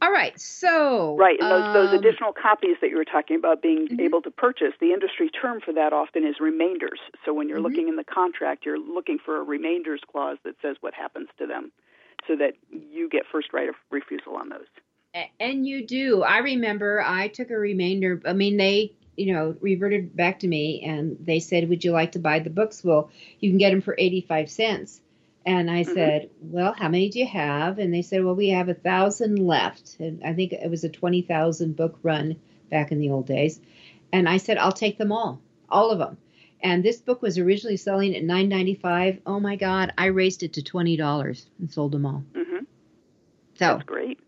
All 0.01 0.11
right. 0.11 0.39
So 0.41 1.15
Right, 1.17 1.39
and 1.39 1.51
those, 1.51 1.71
those 1.73 1.89
um, 1.89 1.99
additional 1.99 2.33
copies 2.33 2.77
that 2.81 2.89
you 2.89 2.97
were 2.97 3.05
talking 3.05 3.35
about 3.35 3.61
being 3.61 3.87
Mhm. 3.87 4.01
able 4.01 4.23
to 4.23 4.31
purchase, 4.31 4.73
the 4.79 4.93
industry 4.93 5.29
term 5.29 5.61
for 5.61 5.73
that 5.73 5.93
often 5.93 6.25
is 6.25 6.39
remainders. 6.39 6.99
So 7.23 7.35
when 7.35 7.47
you're 7.47 7.59
Mhm. 7.59 7.63
looking 7.63 7.87
in 7.87 7.97
the 7.97 8.03
contract, 8.03 8.65
you're 8.65 8.79
looking 8.79 9.19
for 9.19 9.37
a 9.37 9.43
remainders 9.43 10.01
clause 10.11 10.39
that 10.43 10.55
says 10.59 10.77
what 10.79 10.95
happens 10.95 11.29
to 11.37 11.45
them 11.45 11.71
so 12.27 12.35
that 12.35 12.53
you 12.69 13.09
get 13.09 13.23
first 13.31 13.53
right 13.53 13.69
of 13.69 13.75
refusal 13.89 14.35
on 14.35 14.49
those. 14.49 14.67
And 15.39 15.67
you 15.67 15.85
do. 15.85 16.23
I 16.23 16.37
remember 16.37 17.01
I 17.05 17.27
took 17.27 17.49
a 17.51 17.57
remainder. 17.57 18.21
I 18.25 18.33
mean, 18.33 18.57
they, 18.57 18.93
you 19.17 19.33
know, 19.33 19.55
reverted 19.59 20.15
back 20.15 20.39
to 20.39 20.47
me 20.47 20.81
and 20.83 21.17
they 21.19 21.39
said, 21.39 21.67
Would 21.67 21.83
you 21.83 21.91
like 21.91 22.13
to 22.13 22.19
buy 22.19 22.39
the 22.39 22.49
books? 22.49 22.83
Well, 22.83 23.09
you 23.39 23.49
can 23.49 23.57
get 23.57 23.71
them 23.71 23.81
for 23.81 23.95
85 23.97 24.49
cents. 24.49 25.01
And 25.45 25.69
I 25.69 25.83
Mhm. 25.83 25.93
said, 25.93 26.29
Well, 26.39 26.73
how 26.73 26.87
many 26.87 27.09
do 27.09 27.19
you 27.19 27.27
have? 27.27 27.77
And 27.77 27.93
they 27.93 28.03
said, 28.03 28.23
Well, 28.23 28.35
we 28.35 28.49
have 28.49 28.69
a 28.69 28.73
thousand 28.73 29.35
left. 29.45 29.97
And 29.99 30.23
I 30.23 30.33
think 30.33 30.53
it 30.53 30.69
was 30.69 30.83
a 30.85 30.89
20,000 30.89 31.75
book 31.75 31.99
run 32.03 32.37
back 32.69 32.91
in 32.91 32.99
the 32.99 33.09
old 33.09 33.25
days. 33.25 33.59
And 34.13 34.29
I 34.29 34.37
said, 34.37 34.57
I'll 34.57 34.71
take 34.71 34.97
them 34.97 35.11
all, 35.11 35.41
all 35.69 35.91
of 35.91 35.99
them. 35.99 36.17
And 36.63 36.83
this 36.83 37.01
book 37.01 37.21
was 37.21 37.37
originally 37.37 37.77
selling 37.77 38.15
at 38.15 38.23
$9.95. 38.23 39.21
Oh 39.25 39.39
my 39.39 39.55
God, 39.55 39.93
I 39.97 40.07
raised 40.07 40.43
it 40.43 40.53
to 40.53 40.61
$20 40.61 41.45
and 41.59 41.71
sold 41.71 41.91
them 41.91 42.05
all. 42.05 42.23
hmm 42.35 42.57
So 42.57 42.63
That's 43.59 43.83
great. 43.83 44.19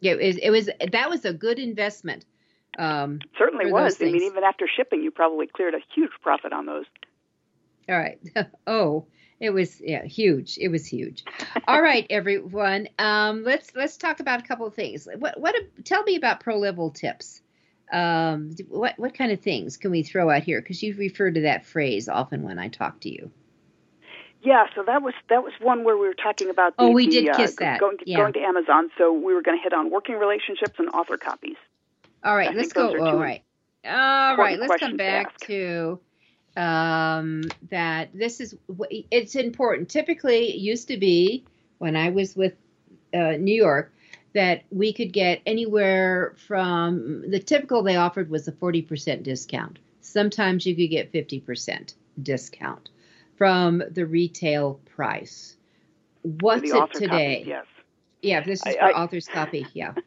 yeah, 0.00 0.12
it 0.12 0.26
was, 0.26 0.36
it 0.38 0.50
was 0.50 0.70
that 0.92 1.10
was 1.10 1.24
a 1.24 1.32
good 1.32 1.58
investment. 1.58 2.24
Um, 2.78 3.20
Certainly 3.38 3.70
was. 3.72 4.00
I 4.00 4.06
mean, 4.06 4.22
even 4.22 4.42
after 4.44 4.66
shipping, 4.66 5.02
you 5.02 5.10
probably 5.10 5.46
cleared 5.46 5.74
a 5.74 5.80
huge 5.94 6.10
profit 6.22 6.52
on 6.52 6.66
those. 6.66 6.86
all 7.88 7.96
right. 7.96 8.18
oh, 8.66 9.06
it 9.40 9.50
was 9.50 9.80
yeah, 9.80 10.04
huge. 10.04 10.58
It 10.60 10.68
was 10.68 10.84
huge. 10.86 11.22
All 11.68 11.80
right, 11.90 12.06
everyone. 12.10 12.88
Um, 12.98 13.44
let's 13.44 13.74
let's 13.76 13.96
talk 13.96 14.20
about 14.20 14.40
a 14.40 14.42
couple 14.42 14.66
of 14.66 14.74
things. 14.74 15.06
What 15.18 15.38
what 15.38 15.54
tell 15.84 16.02
me 16.02 16.16
about 16.16 16.40
pro 16.40 16.58
level 16.58 16.90
tips. 16.90 17.42
Um, 17.92 18.50
what 18.68 18.98
what 18.98 19.14
kind 19.14 19.30
of 19.30 19.40
things 19.40 19.76
can 19.76 19.90
we 19.90 20.02
throw 20.02 20.30
out 20.30 20.42
here? 20.42 20.60
Because 20.60 20.82
you've 20.82 20.98
referred 20.98 21.34
to 21.34 21.42
that 21.42 21.66
phrase 21.66 22.08
often 22.08 22.42
when 22.42 22.58
I 22.58 22.68
talk 22.68 23.00
to 23.00 23.10
you. 23.10 23.30
Yeah, 24.42 24.66
so 24.74 24.82
that 24.86 25.02
was 25.02 25.14
that 25.30 25.42
was 25.42 25.52
one 25.60 25.84
where 25.84 25.96
we 25.96 26.06
were 26.06 26.14
talking 26.14 26.50
about. 26.50 26.76
The, 26.76 26.84
Oh, 26.84 26.90
we 26.90 27.06
the, 27.06 27.12
did 27.12 27.28
uh, 27.30 27.36
kiss 27.36 27.56
that. 27.56 27.80
Going 27.80 27.98
to, 27.98 28.04
Yeah. 28.06 28.18
going 28.18 28.34
to 28.34 28.40
Amazon, 28.40 28.90
so 28.98 29.12
we 29.12 29.32
were 29.32 29.42
going 29.42 29.58
to 29.58 29.62
hit 29.62 29.72
on 29.72 29.90
working 29.90 30.16
relationships 30.16 30.74
and 30.78 30.88
author 30.90 31.16
copies. 31.16 31.56
All 32.22 32.36
right, 32.36 32.50
I 32.50 32.52
let's 32.52 32.72
go. 32.72 32.98
All 33.00 33.16
right. 33.16 33.42
All 33.86 34.36
right, 34.36 34.58
let's 34.58 34.68
come 34.68 34.68
questions 34.68 34.92
to 34.92 34.96
back 34.96 35.38
to 35.40 36.00
um, 36.56 37.42
that. 37.70 38.10
This 38.14 38.40
is 38.40 38.56
it's 39.10 39.34
important. 39.34 39.88
Typically, 39.88 40.50
it 40.50 40.56
used 40.56 40.88
to 40.88 40.98
be 40.98 41.44
when 41.78 41.96
I 41.96 42.10
was 42.10 42.36
with 42.36 42.54
uh, 43.12 43.32
New 43.32 43.54
York 43.54 43.94
that 44.34 44.64
we 44.70 44.92
could 44.92 45.12
get 45.12 45.40
anywhere 45.46 46.34
from 46.46 47.28
the 47.30 47.38
typical 47.38 47.82
they 47.82 47.96
offered 47.96 48.28
was 48.30 48.46
a 48.48 48.52
forty 48.52 48.82
percent 48.82 49.22
discount. 49.22 49.78
Sometimes 50.00 50.66
you 50.66 50.74
could 50.76 50.90
get 50.90 51.10
fifty 51.12 51.40
percent 51.40 51.94
discount 52.22 52.90
from 53.36 53.82
the 53.90 54.06
retail 54.06 54.80
price. 54.94 55.56
What's 56.22 56.70
it 56.70 56.92
today? 56.92 57.36
Copies, 57.38 57.46
yes. 57.46 57.66
Yeah, 58.22 58.40
this 58.40 58.60
is 58.66 58.76
I- 58.76 58.78
for 58.78 58.96
I- 58.96 59.02
author's 59.02 59.28
copy. 59.28 59.66
Yeah. 59.72 59.94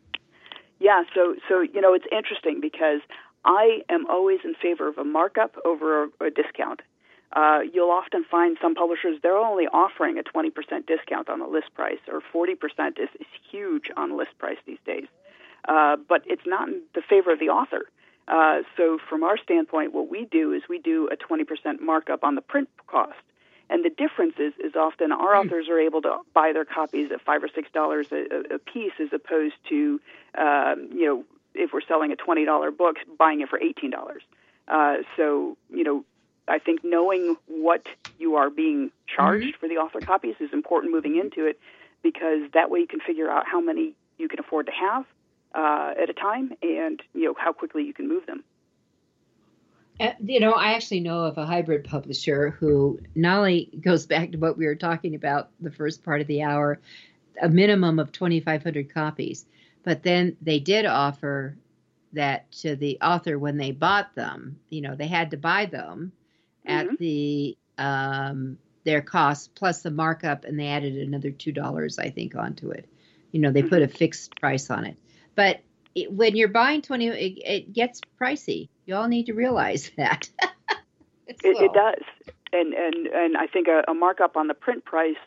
Yeah, 0.79 1.01
so 1.15 1.35
so 1.49 1.61
you 1.61 1.81
know 1.81 1.95
it's 1.95 2.05
interesting 2.11 2.59
because 2.61 3.01
I 3.43 3.79
am 3.89 4.05
always 4.11 4.37
in 4.43 4.53
favor 4.53 4.87
of 4.87 4.99
a 4.99 5.03
markup 5.03 5.55
over 5.65 6.03
a, 6.03 6.25
a 6.25 6.29
discount. 6.29 6.81
Uh, 7.33 7.59
you'll 7.73 7.91
often 7.91 8.23
find 8.23 8.57
some 8.61 8.73
publishers 8.73 9.19
they're 9.21 9.37
only 9.37 9.67
offering 9.67 10.17
a 10.17 10.23
20% 10.23 10.51
discount 10.87 11.29
on 11.29 11.39
the 11.39 11.47
list 11.47 11.73
price, 11.73 11.99
or 12.07 12.21
40% 12.33 12.99
is, 12.99 13.09
is 13.19 13.27
huge 13.51 13.91
on 13.97 14.17
list 14.17 14.37
price 14.37 14.57
these 14.65 14.79
days. 14.85 15.07
Uh, 15.67 15.97
but 16.07 16.23
it's 16.25 16.45
not 16.45 16.69
in 16.69 16.81
the 16.95 17.01
favor 17.01 17.31
of 17.31 17.39
the 17.39 17.49
author. 17.49 17.89
Uh, 18.27 18.61
so 18.75 18.97
from 19.09 19.23
our 19.23 19.37
standpoint, 19.37 19.93
what 19.93 20.09
we 20.09 20.25
do 20.25 20.53
is 20.53 20.63
we 20.69 20.79
do 20.79 21.09
a 21.09 21.17
20% 21.17 21.81
markup 21.81 22.23
on 22.23 22.35
the 22.35 22.41
print 22.41 22.69
cost. 22.87 23.15
And 23.69 23.83
the 23.83 23.89
difference 23.89 24.35
is, 24.39 24.53
is 24.63 24.75
often 24.75 25.11
our 25.11 25.35
authors 25.35 25.67
are 25.69 25.79
able 25.79 26.01
to 26.03 26.19
buy 26.33 26.53
their 26.53 26.63
copies 26.63 27.11
at 27.11 27.21
five 27.21 27.43
or 27.43 27.49
six 27.53 27.69
dollars 27.73 28.07
a, 28.13 28.55
a 28.55 28.59
piece, 28.59 28.93
as 28.99 29.09
opposed 29.11 29.55
to, 29.67 29.99
um, 30.37 30.87
you 30.93 31.05
know, 31.05 31.25
if 31.53 31.73
we're 31.73 31.81
selling 31.81 32.13
a 32.13 32.15
twenty 32.15 32.45
dollar 32.45 32.71
book, 32.71 32.95
buying 33.17 33.41
it 33.41 33.49
for 33.49 33.59
eighteen 33.59 33.91
dollars. 33.91 34.23
Uh, 34.69 34.97
so, 35.17 35.57
you 35.69 35.83
know, 35.83 36.05
I 36.47 36.59
think 36.59 36.83
knowing 36.83 37.35
what 37.47 37.85
you 38.17 38.35
are 38.35 38.49
being 38.49 38.91
charged 39.07 39.55
for 39.59 39.67
the 39.67 39.75
author 39.75 39.99
copies 39.99 40.35
is 40.39 40.51
important 40.53 40.93
moving 40.93 41.17
into 41.17 41.45
it, 41.45 41.59
because 42.01 42.49
that 42.53 42.69
way 42.69 42.79
you 42.79 42.87
can 42.87 42.99
figure 42.99 43.29
out 43.29 43.45
how 43.45 43.59
many 43.59 43.95
you 44.17 44.27
can 44.27 44.39
afford 44.39 44.67
to 44.67 44.71
have 44.71 45.05
uh, 45.53 45.93
at 46.01 46.09
a 46.09 46.13
time, 46.13 46.53
and 46.61 47.01
you 47.13 47.25
know 47.25 47.35
how 47.37 47.51
quickly 47.51 47.83
you 47.83 47.93
can 47.93 48.07
move 48.07 48.25
them. 48.25 48.43
Uh, 49.99 50.11
you 50.23 50.39
know, 50.39 50.51
I 50.51 50.73
actually 50.73 50.99
know 50.99 51.23
of 51.23 51.37
a 51.37 51.45
hybrid 51.45 51.83
publisher 51.83 52.51
who 52.51 52.99
not 53.15 53.39
only 53.39 53.69
goes 53.81 54.05
back 54.05 54.31
to 54.31 54.37
what 54.37 54.57
we 54.57 54.65
were 54.65 54.75
talking 54.75 55.15
about 55.15 55.49
the 55.59 55.71
first 55.71 56.03
part 56.03 56.21
of 56.21 56.27
the 56.27 56.43
hour, 56.43 56.79
a 57.41 57.49
minimum 57.49 57.99
of 57.99 58.11
2,500 58.11 58.93
copies, 58.93 59.45
but 59.83 60.03
then 60.03 60.37
they 60.41 60.59
did 60.59 60.85
offer 60.85 61.57
that 62.13 62.51
to 62.51 62.75
the 62.75 62.99
author 63.01 63.39
when 63.39 63.57
they 63.57 63.71
bought 63.71 64.13
them. 64.15 64.59
You 64.69 64.81
know, 64.81 64.95
they 64.95 65.07
had 65.07 65.31
to 65.31 65.37
buy 65.37 65.65
them 65.65 66.11
at 66.67 66.87
Mhm. 66.87 66.97
the 66.97 67.57
um, 67.77 68.57
their 68.83 69.01
cost 69.01 69.53
plus 69.53 69.81
the 69.81 69.91
markup, 69.91 70.45
and 70.45 70.59
they 70.59 70.67
added 70.67 70.95
another 70.95 71.31
two 71.31 71.51
dollars, 71.51 71.99
I 71.99 72.09
think, 72.09 72.35
onto 72.35 72.71
it. 72.71 72.87
You 73.31 73.41
know, 73.41 73.51
they 73.51 73.61
put 73.61 73.81
a 73.81 73.87
fixed 73.87 74.39
price 74.39 74.69
on 74.69 74.85
it, 74.85 74.97
but 75.35 75.59
it, 75.93 76.11
when 76.11 76.35
you're 76.35 76.47
buying 76.47 76.81
20, 76.81 77.07
it, 77.07 77.37
it 77.43 77.73
gets 77.73 78.01
pricey. 78.19 78.69
You 78.85 78.95
all 78.95 79.07
need 79.07 79.25
to 79.27 79.33
realize 79.33 79.91
that. 79.97 80.29
It, 81.27 81.37
it 81.43 81.73
does, 81.73 82.33
and 82.53 82.73
and 82.73 83.07
and 83.07 83.37
I 83.37 83.47
think 83.47 83.67
a, 83.67 83.83
a 83.91 83.93
markup 83.93 84.37
on 84.37 84.47
the 84.47 84.53
print 84.53 84.85
price. 84.85 85.17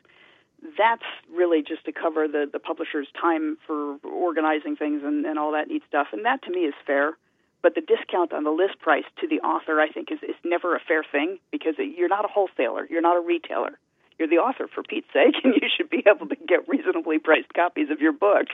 That's 0.77 1.05
really 1.31 1.63
just 1.63 1.85
to 1.87 1.93
cover 1.93 2.27
the, 2.27 2.47
the 2.51 2.59
publisher's 2.59 3.09
time 3.19 3.57
for 3.67 3.97
organizing 4.05 4.77
things 4.77 5.03
and, 5.05 5.25
and 5.25 5.39
all 5.39 5.53
that 5.53 5.69
neat 5.69 5.83
stuff. 5.87 6.09
And 6.13 6.25
that 6.25 6.43
to 6.43 6.51
me 6.51 6.61
is 6.61 6.75
fair. 6.87 7.17
But 7.63 7.75
the 7.75 7.83
discount 7.83 8.33
on 8.33 8.45
the 8.45 8.51
list 8.51 8.79
price 8.79 9.05
to 9.21 9.29
the 9.29 9.41
author, 9.41 9.81
I 9.81 9.89
think, 9.91 10.11
is, 10.11 10.19
is 10.23 10.37
never 10.45 10.75
a 10.75 10.81
fair 10.81 11.05
thing 11.05 11.39
because 11.53 11.75
you're 11.79 12.09
not 12.09 12.25
a 12.25 12.29
wholesaler. 12.29 12.87
You're 12.89 13.03
not 13.03 13.17
a 13.17 13.21
retailer. 13.21 13.79
You're 14.19 14.29
the 14.29 14.37
author, 14.37 14.67
for 14.67 14.83
Pete's 14.83 15.13
sake, 15.13 15.35
and 15.45 15.55
you 15.55 15.69
should 15.77 15.91
be 15.91 16.03
able 16.07 16.29
to 16.29 16.37
get 16.37 16.69
reasonably 16.69 17.19
priced 17.19 17.53
copies 17.55 17.91
of 17.91 18.01
your 18.01 18.13
book. 18.13 18.47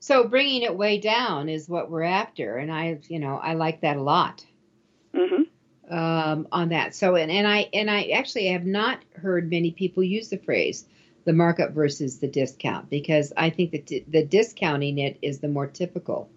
So 0.00 0.28
bringing 0.28 0.62
it 0.62 0.76
way 0.76 0.98
down 0.98 1.48
is 1.48 1.68
what 1.68 1.90
we're 1.90 2.02
after, 2.02 2.56
and 2.56 2.72
I, 2.72 2.98
you 3.08 3.18
know, 3.18 3.36
I 3.36 3.54
like 3.54 3.80
that 3.82 3.96
a 3.96 4.02
lot 4.02 4.44
hmm 5.14 5.42
um, 5.90 6.48
on 6.50 6.70
that. 6.70 6.94
So, 6.94 7.14
and, 7.16 7.30
and 7.30 7.46
I 7.46 7.68
and 7.72 7.90
I 7.90 8.04
actually 8.04 8.48
have 8.48 8.64
not 8.64 9.00
heard 9.16 9.50
many 9.50 9.70
people 9.70 10.02
use 10.02 10.28
the 10.28 10.38
phrase 10.38 10.86
the 11.24 11.32
markup 11.32 11.72
versus 11.72 12.18
the 12.18 12.28
discount 12.28 12.90
because 12.90 13.32
I 13.36 13.48
think 13.48 13.72
that 13.72 13.86
the 13.86 14.24
discounting 14.24 14.98
it 14.98 15.18
is 15.22 15.38
the 15.38 15.48
more 15.48 15.66
typical. 15.66 16.28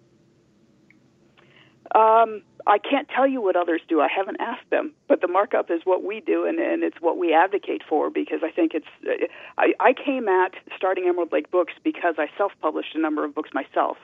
Um, 1.94 2.42
I 2.66 2.76
can't 2.78 3.08
tell 3.08 3.26
you 3.26 3.40
what 3.40 3.56
others 3.56 3.80
do. 3.88 4.00
I 4.00 4.08
haven't 4.14 4.40
asked 4.40 4.68
them, 4.70 4.92
but 5.08 5.22
the 5.22 5.28
markup 5.28 5.70
is 5.70 5.80
what 5.84 6.04
we 6.04 6.20
do, 6.20 6.44
and, 6.44 6.58
and 6.58 6.82
it's 6.82 6.98
what 7.00 7.16
we 7.16 7.32
advocate 7.32 7.82
for 7.88 8.10
because 8.10 8.40
I 8.42 8.50
think 8.50 8.72
it's. 8.74 8.86
uh, 9.06 9.26
I, 9.56 9.72
I 9.80 9.92
came 9.94 10.28
at 10.28 10.52
starting 10.76 11.06
Emerald 11.08 11.32
Lake 11.32 11.50
Books 11.50 11.72
because 11.82 12.16
I 12.18 12.28
self-published 12.36 12.94
a 12.94 12.98
number 13.00 13.24
of 13.24 13.34
books 13.34 13.50
myself, 13.54 13.96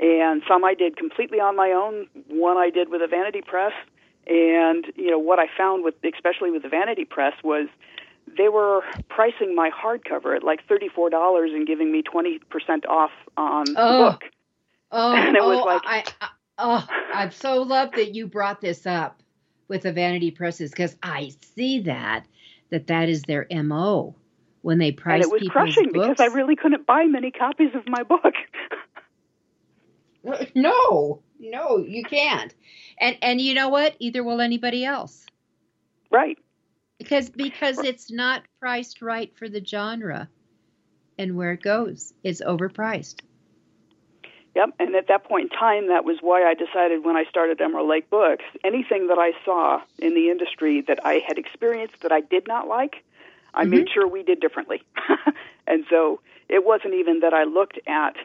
and 0.00 0.42
some 0.48 0.64
I 0.64 0.74
did 0.74 0.96
completely 0.96 1.38
on 1.38 1.54
my 1.56 1.70
own. 1.70 2.08
One 2.28 2.56
I 2.56 2.70
did 2.70 2.88
with 2.88 3.00
a 3.00 3.06
vanity 3.06 3.42
press, 3.42 3.72
and 4.26 4.86
you 4.96 5.10
know 5.10 5.18
what 5.20 5.38
I 5.38 5.46
found 5.56 5.84
with, 5.84 5.94
especially 6.02 6.50
with 6.50 6.62
the 6.62 6.68
vanity 6.68 7.04
press, 7.04 7.34
was 7.44 7.68
they 8.36 8.48
were 8.48 8.82
pricing 9.08 9.54
my 9.54 9.70
hardcover 9.70 10.34
at 10.36 10.42
like 10.42 10.66
thirty-four 10.66 11.10
dollars 11.10 11.50
and 11.54 11.64
giving 11.64 11.92
me 11.92 12.02
twenty 12.02 12.40
percent 12.50 12.86
off 12.86 13.12
on 13.36 13.66
Oh. 13.76 13.92
the 14.04 14.10
book. 14.10 14.24
Oh, 14.90 15.12
And 15.16 15.36
it 15.36 15.42
was 15.44 15.58
oh, 15.62 15.64
like- 15.64 15.82
I, 15.86 16.04
I, 16.20 16.28
oh, 16.58 16.86
I'm 17.14 17.30
so 17.30 17.62
love 17.62 17.92
that 17.92 18.14
you 18.14 18.26
brought 18.26 18.60
this 18.60 18.86
up 18.86 19.22
with 19.68 19.82
the 19.82 19.92
vanity 19.92 20.30
presses 20.30 20.70
because 20.70 20.96
I 21.02 21.32
see 21.54 21.80
that 21.80 22.26
that 22.70 22.88
that 22.88 23.08
is 23.08 23.22
their 23.22 23.46
mo 23.50 24.14
when 24.62 24.78
they 24.78 24.92
price 24.92 25.24
and 25.24 25.32
it 25.32 25.40
was 25.40 25.48
crushing 25.48 25.92
books. 25.92 26.08
because 26.08 26.20
I 26.20 26.34
really 26.34 26.56
couldn't 26.56 26.86
buy 26.86 27.04
many 27.04 27.30
copies 27.30 27.74
of 27.74 27.88
my 27.88 28.02
book. 28.02 28.34
No, 30.54 31.22
no, 31.38 31.78
you 31.78 32.04
can't. 32.04 32.54
And 33.00 33.16
and 33.22 33.40
you 33.40 33.54
know 33.54 33.70
what? 33.70 33.94
Either 33.98 34.22
will 34.22 34.40
anybody 34.40 34.84
else. 34.84 35.24
right. 36.10 36.36
Because 36.98 37.30
because 37.30 37.78
it's 37.78 38.10
not 38.10 38.42
priced 38.60 39.00
right 39.00 39.32
for 39.38 39.48
the 39.48 39.64
genre 39.64 40.28
and 41.16 41.36
where 41.36 41.52
it 41.52 41.62
goes. 41.62 42.12
It's 42.24 42.42
overpriced. 42.42 43.20
Yep. 44.58 44.74
And 44.80 44.96
at 44.96 45.06
that 45.06 45.22
point 45.22 45.52
in 45.52 45.56
time, 45.56 45.86
that 45.86 46.04
was 46.04 46.16
why 46.20 46.42
I 46.42 46.54
decided 46.54 47.04
when 47.04 47.16
I 47.16 47.22
started 47.30 47.60
Emerald 47.60 47.88
Lake 47.88 48.10
Books, 48.10 48.44
anything 48.64 49.06
that 49.06 49.16
I 49.16 49.30
saw 49.44 49.80
in 50.00 50.14
the 50.14 50.30
industry 50.30 50.80
that 50.88 50.98
I 51.06 51.22
had 51.24 51.38
experienced 51.38 52.00
that 52.00 52.10
I 52.10 52.22
did 52.22 52.48
not 52.48 52.66
like, 52.66 53.04
I 53.54 53.62
mm-hmm. 53.62 53.70
made 53.70 53.88
sure 53.88 54.08
we 54.08 54.24
did 54.24 54.40
differently. 54.40 54.82
and 55.68 55.84
so, 55.88 56.18
it 56.48 56.66
wasn't 56.66 56.94
even 56.94 57.20
that 57.20 57.32
I 57.32 57.44
looked 57.44 57.78
at 57.86 58.16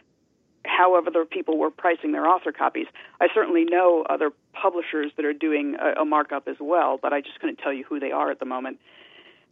how 0.66 0.96
other 0.98 1.24
people 1.24 1.60
were 1.60 1.70
pricing 1.70 2.14
their 2.14 2.26
author 2.26 2.52
copies. 2.52 2.88
I 3.22 3.28
certainly 3.32 3.66
know 3.66 4.04
other 4.10 4.32
publishers 4.54 5.12
that 5.18 5.26
are 5.26 5.34
doing 5.34 5.76
a, 5.80 6.02
a 6.02 6.06
markup 6.06 6.48
as 6.48 6.56
well, 6.60 6.98
but 7.00 7.14
I 7.14 7.22
just 7.22 7.40
couldn't 7.42 7.58
tell 7.58 7.74
you 7.74 7.84
who 7.84 8.00
they 8.00 8.12
are 8.12 8.32
at 8.32 8.40
the 8.40 8.46
moment. 8.46 8.80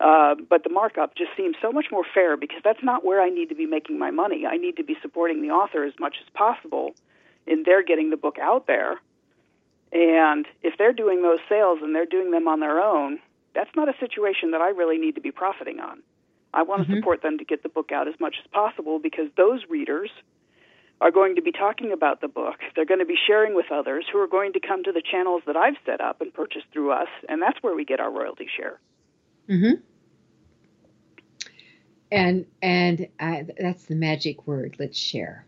Uh, 0.02 0.34
but 0.49 0.64
the 0.64 0.70
markup 0.70 1.16
just 1.16 1.30
seems 1.38 1.56
so 1.62 1.72
much 1.72 1.86
more 1.91 2.04
fair 2.12 2.36
because 2.36 2.62
that's 2.64 2.82
not 2.82 3.06
where 3.06 3.22
I 3.22 3.30
need 3.30 3.49
to 3.49 3.56
be 3.56 3.68
making 3.68 3.99
my 3.99 4.10
money. 4.10 4.45
I 4.47 4.58
need 4.58 4.78
to 4.78 4.84
be 4.84 4.95
supporting 5.02 5.41
the 5.43 5.49
author 5.52 5.84
as 5.84 5.93
much 5.99 6.16
as 6.20 6.28
possible 6.34 6.95
in 7.45 7.64
their 7.64 7.84
getting 7.84 8.10
the 8.10 8.18
book 8.18 8.38
out 8.41 8.66
there. 8.66 8.99
And 9.91 10.47
if 10.64 10.78
they're 10.78 10.93
doing 10.93 11.22
those 11.22 11.39
sales 11.47 11.80
and 11.84 11.93
they're 11.93 12.08
doing 12.08 12.32
them 12.32 12.47
on 12.47 12.62
their 12.62 12.82
own, 12.82 13.20
that's 13.54 13.70
not 13.76 13.89
a 13.89 13.99
situation 13.99 14.52
that 14.52 14.62
I 14.62 14.70
really 14.70 14.97
need 14.97 15.16
to 15.16 15.22
be 15.22 15.32
profiting 15.32 15.80
on. 15.80 16.02
I 16.54 16.64
want 16.64 16.88
to 16.88 16.95
support 16.95 17.22
them 17.22 17.38
to 17.38 17.45
get 17.45 17.62
the 17.64 17.70
book 17.70 17.91
out 17.91 18.08
as 18.08 18.16
much 18.20 18.36
as 18.43 18.49
possible 18.52 18.99
because 18.99 19.28
those 19.38 19.62
readers 19.70 20.10
are 20.99 21.12
going 21.12 21.36
to 21.36 21.41
be 21.41 21.52
talking 21.52 21.91
about 21.91 22.22
the 22.22 22.28
book. 22.28 22.56
They're 22.76 22.86
going 22.86 22.99
to 22.99 23.06
be 23.06 23.18
sharing 23.28 23.56
with 23.56 23.72
others 23.72 24.06
who 24.12 24.20
are 24.20 24.28
going 24.28 24.54
to 24.54 24.60
come 24.60 24.84
to 24.84 24.91
the 24.91 25.02
channels 25.02 25.43
that 25.45 25.56
I've 25.56 25.76
set 25.86 26.02
up 26.02 26.22
and 26.22 26.34
purchase 26.34 26.64
through 26.74 26.91
us, 26.91 27.08
and 27.30 27.41
that's 27.41 27.62
where 27.62 27.76
we 27.76 27.86
get 27.86 27.99
our 27.99 28.12
royalty 28.12 28.47
share. 28.58 28.80
Mm-hmm. 29.49 29.82
And 32.12 32.45
and 32.62 33.07
uh, 33.20 33.43
that's 33.57 33.86
the 33.86 33.95
magic 33.95 34.45
word. 34.47 34.76
Let's 34.80 34.97
share. 34.97 35.45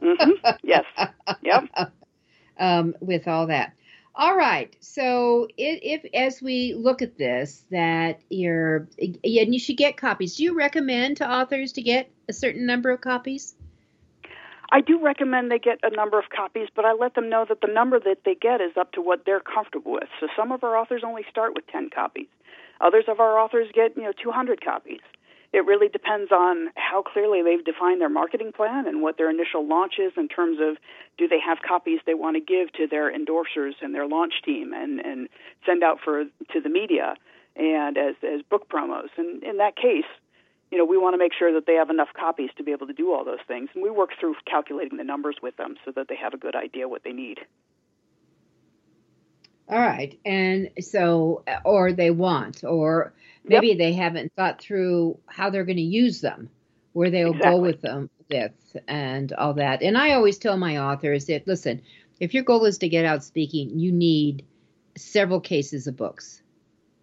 hmm 0.00 0.30
yes. 0.62 0.84
Yep. 1.42 1.64
um, 2.58 2.94
with 3.00 3.28
all 3.28 3.46
that. 3.46 3.74
All 4.14 4.36
right. 4.36 4.74
So 4.80 5.46
if, 5.56 6.02
if 6.04 6.14
as 6.14 6.42
we 6.42 6.74
look 6.74 7.00
at 7.00 7.16
this, 7.16 7.64
that 7.70 8.20
you're 8.28 8.88
and 8.98 9.54
you 9.54 9.58
should 9.58 9.76
get 9.76 9.96
copies. 9.96 10.36
Do 10.36 10.42
you 10.44 10.54
recommend 10.54 11.18
to 11.18 11.30
authors 11.30 11.72
to 11.72 11.82
get 11.82 12.10
a 12.28 12.32
certain 12.32 12.66
number 12.66 12.90
of 12.90 13.00
copies? 13.00 13.54
I 14.72 14.80
do 14.80 15.00
recommend 15.02 15.50
they 15.50 15.58
get 15.58 15.78
a 15.82 15.90
number 15.90 16.18
of 16.18 16.26
copies, 16.34 16.68
but 16.74 16.84
I 16.84 16.92
let 16.92 17.14
them 17.14 17.28
know 17.28 17.44
that 17.48 17.60
the 17.60 17.72
number 17.72 17.98
that 17.98 18.18
they 18.24 18.36
get 18.36 18.60
is 18.60 18.76
up 18.78 18.92
to 18.92 19.02
what 19.02 19.24
they're 19.26 19.40
comfortable 19.40 19.92
with. 19.92 20.08
So 20.20 20.28
some 20.36 20.52
of 20.52 20.62
our 20.62 20.76
authors 20.76 21.02
only 21.04 21.24
start 21.28 21.54
with 21.54 21.66
10 21.68 21.90
copies. 21.90 22.28
Others 22.80 23.04
of 23.08 23.18
our 23.20 23.38
authors 23.38 23.68
get, 23.74 23.96
you 23.96 24.04
know, 24.04 24.12
200 24.22 24.64
copies. 24.64 25.00
It 25.52 25.66
really 25.66 25.88
depends 25.88 26.30
on 26.30 26.70
how 26.76 27.02
clearly 27.02 27.42
they've 27.42 27.64
defined 27.64 28.00
their 28.00 28.08
marketing 28.08 28.52
plan 28.52 28.86
and 28.86 29.02
what 29.02 29.16
their 29.18 29.30
initial 29.30 29.66
launch 29.66 29.94
is 29.98 30.12
in 30.16 30.28
terms 30.28 30.58
of 30.60 30.76
do 31.18 31.26
they 31.26 31.40
have 31.40 31.58
copies 31.66 31.98
they 32.06 32.14
want 32.14 32.36
to 32.36 32.40
give 32.40 32.72
to 32.74 32.86
their 32.86 33.12
endorsers 33.12 33.74
and 33.82 33.92
their 33.92 34.06
launch 34.06 34.34
team 34.44 34.72
and, 34.72 35.00
and 35.00 35.28
send 35.66 35.82
out 35.82 35.98
for 36.04 36.24
to 36.24 36.60
the 36.60 36.68
media 36.68 37.14
and 37.56 37.98
as 37.98 38.14
as 38.22 38.42
book 38.42 38.68
promos. 38.68 39.08
And 39.16 39.42
in 39.42 39.56
that 39.56 39.74
case, 39.74 40.06
you 40.70 40.78
know, 40.78 40.84
we 40.84 40.96
want 40.96 41.14
to 41.14 41.18
make 41.18 41.32
sure 41.36 41.52
that 41.52 41.66
they 41.66 41.74
have 41.74 41.90
enough 41.90 42.08
copies 42.18 42.50
to 42.56 42.62
be 42.62 42.70
able 42.70 42.86
to 42.86 42.92
do 42.92 43.12
all 43.12 43.24
those 43.24 43.42
things. 43.48 43.70
And 43.74 43.82
we 43.82 43.90
work 43.90 44.10
through 44.18 44.36
calculating 44.46 44.98
the 44.98 45.04
numbers 45.04 45.36
with 45.42 45.56
them 45.56 45.76
so 45.84 45.90
that 45.96 46.06
they 46.08 46.16
have 46.16 46.32
a 46.32 46.38
good 46.38 46.54
idea 46.54 46.88
what 46.88 47.02
they 47.02 47.12
need. 47.12 47.40
All 49.70 49.78
right. 49.78 50.18
And 50.24 50.70
so, 50.80 51.44
or 51.64 51.92
they 51.92 52.10
want, 52.10 52.64
or 52.64 53.12
maybe 53.44 53.74
they 53.74 53.92
haven't 53.92 54.32
thought 54.34 54.60
through 54.60 55.18
how 55.26 55.50
they're 55.50 55.64
going 55.64 55.76
to 55.76 55.82
use 55.82 56.20
them, 56.20 56.50
where 56.92 57.10
they'll 57.10 57.32
go 57.34 57.58
with 57.58 57.80
them 57.80 58.10
with, 58.28 58.76
and 58.88 59.32
all 59.32 59.54
that. 59.54 59.82
And 59.82 59.96
I 59.96 60.12
always 60.12 60.38
tell 60.38 60.56
my 60.56 60.78
authors 60.78 61.26
that 61.26 61.46
listen, 61.46 61.82
if 62.18 62.34
your 62.34 62.42
goal 62.42 62.64
is 62.64 62.78
to 62.78 62.88
get 62.88 63.04
out 63.04 63.22
speaking, 63.22 63.78
you 63.78 63.92
need 63.92 64.44
several 64.96 65.40
cases 65.40 65.86
of 65.86 65.96
books 65.96 66.42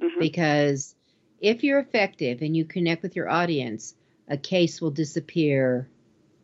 Mhm. 0.01 0.19
because 0.19 0.93
if 1.39 1.63
you're 1.63 1.79
effective 1.79 2.41
and 2.41 2.55
you 2.55 2.65
connect 2.65 3.01
with 3.01 3.15
your 3.15 3.29
audience, 3.29 3.95
a 4.27 4.37
case 4.37 4.81
will 4.81 4.91
disappear 4.91 5.87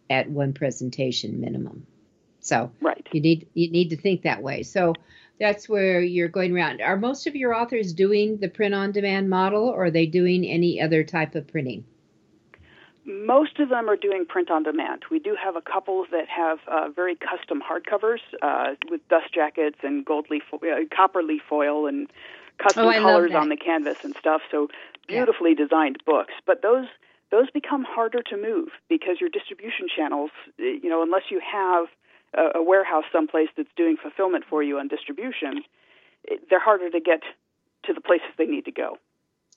at 0.10 0.30
one 0.30 0.54
presentation 0.54 1.42
minimum. 1.42 1.86
So 2.40 2.72
Right. 2.82 3.06
you 3.12 3.22
need 3.22 3.48
you 3.54 3.70
need 3.70 3.90
to 3.92 3.98
think 3.98 4.22
that 4.24 4.42
way. 4.42 4.64
So 4.64 4.94
that's 5.40 5.68
where 5.68 6.02
you're 6.02 6.28
going 6.28 6.56
around. 6.56 6.82
Are 6.82 6.98
most 6.98 7.28
of 7.28 7.36
your 7.36 7.54
authors 7.54 7.94
doing 7.94 8.38
the 8.38 8.50
print 8.50 8.74
on 8.74 8.92
demand 8.92 9.30
model 9.30 9.68
or 9.68 9.86
are 9.86 9.92
they 9.92 10.06
doing 10.06 10.46
any 10.46 10.80
other 10.82 11.04
type 11.04 11.36
of 11.36 11.48
printing? 11.48 11.86
Most 13.06 13.60
of 13.60 13.68
them 13.70 13.90
are 13.90 13.98
doing 13.98 14.26
print 14.26 14.50
on 14.50 14.64
demand. 14.64 15.04
We 15.12 15.20
do 15.20 15.36
have 15.42 15.58
a 15.58 15.62
couple 15.62 16.06
that 16.12 16.30
have 16.30 16.60
uh, 16.72 16.88
very 16.90 17.16
custom 17.16 17.62
hardcovers 17.62 18.20
uh, 18.42 18.76
with 18.90 19.06
dust 19.10 19.34
jackets 19.34 19.80
and 19.84 20.06
gold 20.06 20.28
leaf, 20.30 20.44
uh, 20.54 20.58
copper 20.96 21.22
leaf 21.22 21.42
foil, 21.50 21.86
and 21.86 22.10
custom 22.60 22.86
Oh, 22.86 22.92
colors 23.02 23.32
on 23.36 23.50
the 23.50 23.58
canvas 23.58 23.98
and 24.04 24.16
stuff. 24.20 24.42
So 24.50 24.70
Yeah. 25.10 25.18
beautifully 25.18 25.54
designed 25.54 25.98
books. 26.06 26.34
But 26.46 26.62
those 26.62 26.88
those 27.30 27.50
become 27.50 27.84
harder 27.84 28.22
to 28.22 28.38
move 28.38 28.70
because 28.88 29.20
your 29.20 29.30
distribution 29.30 29.88
channels, 29.94 30.30
uh, 30.60 30.64
you 30.64 30.88
know, 30.88 31.02
unless 31.02 31.24
you 31.32 31.42
have 31.42 31.88
a, 32.34 32.60
a 32.60 32.64
warehouse 32.64 33.06
someplace 33.12 33.50
that's 33.58 33.70
doing 33.76 33.98
fulfillment 34.02 34.46
for 34.50 34.64
you 34.64 34.80
on 34.80 34.88
distribution, 34.88 35.64
it, 36.24 36.42
they're 36.50 36.60
harder 36.60 36.90
to 36.90 37.00
get 37.00 37.22
to 37.86 37.94
the 37.94 38.02
places 38.02 38.28
they 38.38 38.46
need 38.46 38.66
to 38.66 38.72
go. 38.72 38.98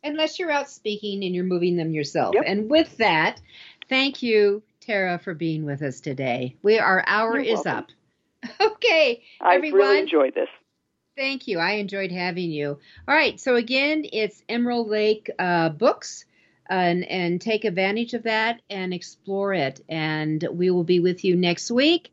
Unless 0.04 0.38
you're 0.38 0.50
out 0.50 0.68
speaking 0.68 1.24
and 1.24 1.34
you're 1.34 1.44
moving 1.44 1.76
them 1.76 1.92
yourself. 1.92 2.34
Yep. 2.34 2.44
And 2.46 2.70
with 2.70 2.96
that, 2.98 3.40
thank 3.88 4.22
you, 4.22 4.62
Tara, 4.80 5.18
for 5.18 5.34
being 5.34 5.64
with 5.64 5.82
us 5.82 6.00
today. 6.00 6.56
We 6.62 6.78
our 6.78 7.02
hour 7.06 7.34
You're 7.38 7.54
is 7.58 7.64
welcome. 7.64 7.72
up. 7.72 7.88
Okay, 8.60 9.24
I've 9.40 9.56
everyone. 9.56 9.80
really 9.80 9.98
enjoyed 9.98 10.34
this. 10.34 10.48
Thank 11.16 11.48
you. 11.48 11.58
I 11.58 11.72
enjoyed 11.72 12.12
having 12.12 12.50
you. 12.50 12.78
All 13.08 13.14
right. 13.14 13.40
So 13.40 13.56
again, 13.56 14.04
it's 14.12 14.42
Emerald 14.48 14.88
Lake 14.88 15.30
uh, 15.38 15.70
Books, 15.70 16.26
and 16.68 17.04
and 17.04 17.40
take 17.40 17.64
advantage 17.64 18.14
of 18.14 18.24
that 18.24 18.60
and 18.68 18.92
explore 18.92 19.54
it. 19.54 19.80
And 19.88 20.46
we 20.52 20.70
will 20.70 20.84
be 20.84 21.00
with 21.00 21.24
you 21.24 21.34
next 21.34 21.70
week. 21.70 22.12